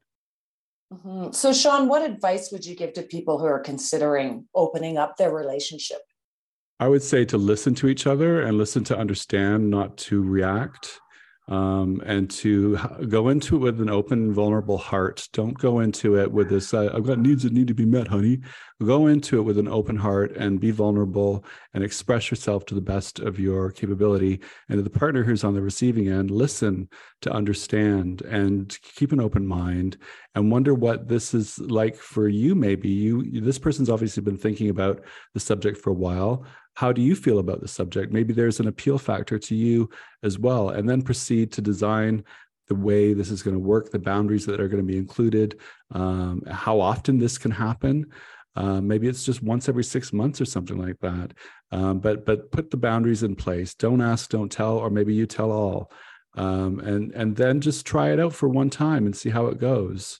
Mm-hmm. 0.91 1.31
So, 1.31 1.53
Shaun, 1.53 1.87
what 1.87 2.01
advice 2.01 2.51
would 2.51 2.65
you 2.65 2.75
give 2.75 2.93
to 2.93 3.03
people 3.03 3.39
who 3.39 3.45
are 3.45 3.59
considering 3.59 4.45
opening 4.53 4.97
up 4.97 5.17
their 5.17 5.33
relationship? 5.33 5.99
I 6.79 6.87
would 6.87 7.03
say 7.03 7.23
to 7.25 7.37
listen 7.37 7.75
to 7.75 7.87
each 7.87 8.07
other 8.07 8.41
and 8.41 8.57
listen 8.57 8.83
to 8.85 8.97
understand, 8.97 9.69
not 9.69 9.97
to 9.97 10.21
react 10.21 10.99
um, 11.47 12.01
and 12.05 12.29
to 12.29 12.77
go 13.09 13.29
into 13.29 13.55
it 13.55 13.59
with 13.59 13.81
an 13.81 13.89
open, 13.89 14.33
vulnerable 14.33 14.77
heart. 14.77 15.27
Don't 15.33 15.57
go 15.57 15.79
into 15.79 16.17
it 16.17 16.31
with 16.31 16.49
this, 16.49 16.73
uh, 16.73 16.91
I've 16.93 17.05
got 17.05 17.19
needs 17.19 17.43
that 17.43 17.51
need 17.51 17.67
to 17.67 17.73
be 17.73 17.85
met, 17.85 18.07
honey. 18.07 18.39
Go 18.81 19.07
into 19.07 19.37
it 19.37 19.43
with 19.43 19.57
an 19.57 19.67
open 19.67 19.95
heart 19.95 20.35
and 20.37 20.59
be 20.59 20.71
vulnerable 20.71 21.43
and 21.73 21.83
express 21.83 22.31
yourself 22.31 22.65
to 22.67 22.75
the 22.75 22.81
best 22.81 23.19
of 23.19 23.39
your 23.39 23.71
capability. 23.71 24.39
And 24.69 24.77
to 24.77 24.83
the 24.83 24.89
partner 24.89 25.23
who's 25.23 25.43
on 25.43 25.53
the 25.53 25.61
receiving 25.61 26.07
end, 26.07 26.31
listen 26.31 26.89
to 27.21 27.31
understand 27.31 28.21
and 28.21 28.75
keep 28.95 29.11
an 29.11 29.19
open 29.19 29.45
mind 29.45 29.97
and 30.35 30.51
wonder 30.51 30.73
what 30.73 31.07
this 31.07 31.33
is 31.33 31.59
like 31.59 31.95
for 31.95 32.27
you. 32.27 32.55
Maybe 32.55 32.89
you, 32.89 33.41
this 33.41 33.59
person's 33.59 33.89
obviously 33.89 34.23
been 34.23 34.37
thinking 34.37 34.69
about 34.69 35.03
the 35.33 35.39
subject 35.39 35.79
for 35.79 35.89
a 35.89 35.95
while 35.95 36.45
how 36.75 36.91
do 36.91 37.01
you 37.01 37.15
feel 37.15 37.39
about 37.39 37.61
the 37.61 37.67
subject? 37.67 38.13
Maybe 38.13 38.33
there's 38.33 38.59
an 38.59 38.67
appeal 38.67 38.97
factor 38.97 39.37
to 39.37 39.55
you 39.55 39.89
as 40.23 40.39
well. 40.39 40.69
And 40.69 40.89
then 40.89 41.01
proceed 41.01 41.51
to 41.53 41.61
design 41.61 42.23
the 42.67 42.75
way 42.75 43.13
this 43.13 43.29
is 43.29 43.43
going 43.43 43.55
to 43.55 43.59
work, 43.59 43.91
the 43.91 43.99
boundaries 43.99 44.45
that 44.45 44.61
are 44.61 44.67
going 44.67 44.85
to 44.85 44.91
be 44.91 44.97
included, 44.97 45.59
um, 45.91 46.41
how 46.49 46.79
often 46.79 47.19
this 47.19 47.37
can 47.37 47.51
happen. 47.51 48.05
Uh, 48.55 48.81
maybe 48.81 49.07
it's 49.07 49.25
just 49.25 49.43
once 49.43 49.67
every 49.69 49.83
six 49.83 50.13
months 50.13 50.39
or 50.39 50.45
something 50.45 50.77
like 50.77 50.99
that. 50.99 51.33
Um, 51.71 51.99
but 51.99 52.25
but 52.25 52.51
put 52.51 52.69
the 52.69 52.77
boundaries 52.77 53.23
in 53.23 53.35
place. 53.35 53.73
Don't 53.73 54.01
ask, 54.01 54.29
don't 54.29 54.51
tell, 54.51 54.77
or 54.77 54.89
maybe 54.89 55.13
you 55.13 55.25
tell 55.25 55.51
all, 55.51 55.91
um, 56.35 56.79
and 56.79 57.13
and 57.13 57.35
then 57.35 57.61
just 57.61 57.85
try 57.85 58.11
it 58.11 58.19
out 58.19 58.33
for 58.33 58.49
one 58.49 58.69
time 58.69 59.05
and 59.05 59.15
see 59.15 59.29
how 59.29 59.47
it 59.47 59.59
goes. 59.59 60.19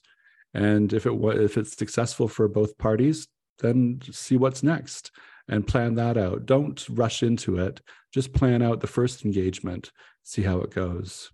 And 0.54 0.92
if 0.94 1.04
it 1.04 1.12
if 1.12 1.58
it's 1.58 1.76
successful 1.76 2.26
for 2.26 2.48
both 2.48 2.78
parties, 2.78 3.28
then 3.58 4.00
see 4.10 4.38
what's 4.38 4.62
next 4.62 5.10
and 5.48 5.66
plan 5.66 5.94
that 5.94 6.16
out. 6.16 6.46
Don't 6.46 6.84
rush 6.88 7.22
into 7.22 7.58
it. 7.58 7.80
Just 8.12 8.32
plan 8.32 8.62
out 8.62 8.80
the 8.80 8.86
first 8.86 9.24
engagement, 9.24 9.90
see 10.22 10.42
how 10.42 10.60
it 10.60 10.70
goes. 10.70 11.30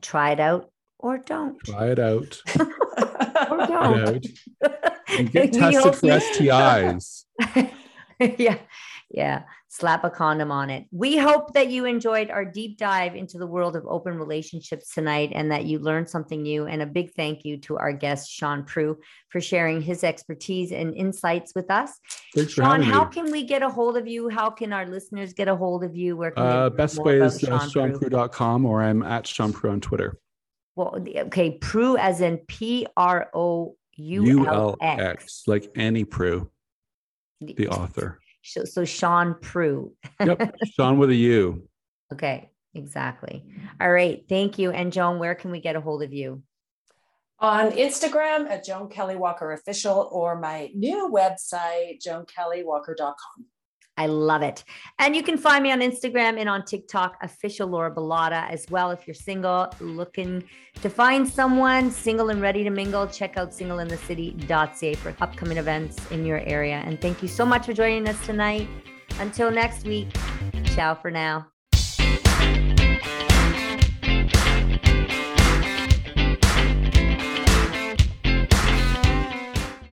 Try 0.00 0.30
it 0.32 0.40
out 0.40 0.70
or 0.98 1.18
don't. 1.18 1.58
Try 1.64 1.90
it 1.90 1.98
out. 1.98 2.40
or 2.60 3.66
don't. 3.66 4.26
And 5.08 5.30
get 5.30 5.52
tested 5.52 5.94
for 5.94 6.08
STIs. 6.08 7.24
yeah. 8.38 8.58
Yeah 9.08 9.44
slap 9.68 10.04
a 10.04 10.10
condom 10.10 10.50
on 10.50 10.70
it. 10.70 10.86
We 10.90 11.16
hope 11.16 11.52
that 11.54 11.70
you 11.70 11.84
enjoyed 11.84 12.30
our 12.30 12.44
deep 12.44 12.78
dive 12.78 13.14
into 13.14 13.38
the 13.38 13.46
world 13.46 13.76
of 13.76 13.84
open 13.86 14.16
relationships 14.16 14.94
tonight 14.94 15.32
and 15.34 15.50
that 15.50 15.64
you 15.64 15.78
learned 15.78 16.08
something 16.08 16.42
new. 16.42 16.66
And 16.66 16.82
a 16.82 16.86
big 16.86 17.12
thank 17.14 17.44
you 17.44 17.58
to 17.58 17.76
our 17.76 17.92
guest, 17.92 18.30
Shaun 18.30 18.64
Proulx, 18.64 18.96
for 19.28 19.40
sharing 19.40 19.82
his 19.82 20.04
expertise 20.04 20.72
and 20.72 20.94
insights 20.94 21.52
with 21.54 21.70
us. 21.70 21.92
Thanks 22.34 22.54
for 22.54 22.62
Shaun, 22.62 22.82
how 22.82 23.04
me. 23.04 23.12
can 23.12 23.30
we 23.30 23.44
get 23.44 23.62
a 23.62 23.68
hold 23.68 23.96
of 23.96 24.06
you? 24.06 24.28
How 24.28 24.50
can 24.50 24.72
our 24.72 24.86
listeners 24.86 25.32
get 25.32 25.48
a 25.48 25.56
hold 25.56 25.84
of 25.84 25.96
you? 25.96 26.16
Where 26.16 26.30
can 26.30 26.42
uh, 26.42 26.70
best 26.70 26.98
way 26.98 27.20
is 27.20 27.42
uh, 27.44 27.58
shaunproulx.com 27.58 28.64
or 28.64 28.82
I'm 28.82 29.02
at 29.02 29.26
Shaun 29.26 29.52
Proulx 29.52 29.72
on 29.72 29.80
Twitter. 29.80 30.18
Well, 30.74 30.94
okay, 30.96 31.58
Proulx 31.58 31.98
as 31.98 32.20
in 32.20 32.38
P 32.38 32.86
R 32.96 33.30
O 33.34 33.76
U 33.96 34.46
L 34.46 34.76
X, 34.80 35.42
like 35.46 35.70
Annie 35.74 36.04
Proulx, 36.04 36.48
the 37.40 37.68
author. 37.68 38.20
So 38.46 38.84
Shaun 38.84 39.34
Proulx. 39.34 39.92
yep, 40.24 40.54
Shaun 40.74 40.98
with 40.98 41.10
a 41.10 41.14
U. 41.14 41.68
Okay, 42.12 42.50
exactly. 42.74 43.44
All 43.80 43.90
right, 43.90 44.24
thank 44.28 44.58
you. 44.58 44.70
And 44.70 44.92
Joan, 44.92 45.18
where 45.18 45.34
can 45.34 45.50
we 45.50 45.60
get 45.60 45.76
a 45.76 45.80
hold 45.80 46.02
of 46.02 46.12
you? 46.12 46.42
On 47.38 47.70
Instagram 47.72 48.48
at 48.48 48.64
Joan 48.64 48.88
Kelley 48.88 49.16
Walker 49.16 49.52
Official 49.52 50.08
or 50.10 50.40
my 50.40 50.70
new 50.74 51.10
website, 51.12 51.98
joankelleywalker.com. 52.02 53.46
I 53.96 54.06
love 54.06 54.42
it. 54.42 54.64
And 54.98 55.16
you 55.16 55.22
can 55.22 55.38
find 55.38 55.62
me 55.62 55.72
on 55.72 55.80
Instagram 55.80 56.38
and 56.38 56.48
on 56.48 56.64
TikTok, 56.64 57.16
official 57.22 57.66
Laura 57.68 57.94
Bilotta 57.94 58.50
as 58.50 58.66
well. 58.70 58.90
If 58.90 59.06
you're 59.06 59.14
single, 59.14 59.72
looking 59.80 60.44
to 60.82 60.90
find 60.90 61.26
someone 61.26 61.90
single 61.90 62.28
and 62.28 62.42
ready 62.42 62.62
to 62.64 62.70
mingle, 62.70 63.06
check 63.06 63.36
out 63.36 63.52
singleinthecity.ca 63.52 64.94
for 64.94 65.16
upcoming 65.20 65.58
events 65.58 66.10
in 66.10 66.26
your 66.26 66.40
area. 66.40 66.82
And 66.84 67.00
thank 67.00 67.22
you 67.22 67.28
so 67.28 67.46
much 67.46 67.66
for 67.66 67.72
joining 67.72 68.06
us 68.08 68.24
tonight. 68.26 68.68
Until 69.18 69.50
next 69.50 69.86
week, 69.86 70.08
ciao 70.74 70.94
for 70.94 71.10
now. 71.10 71.46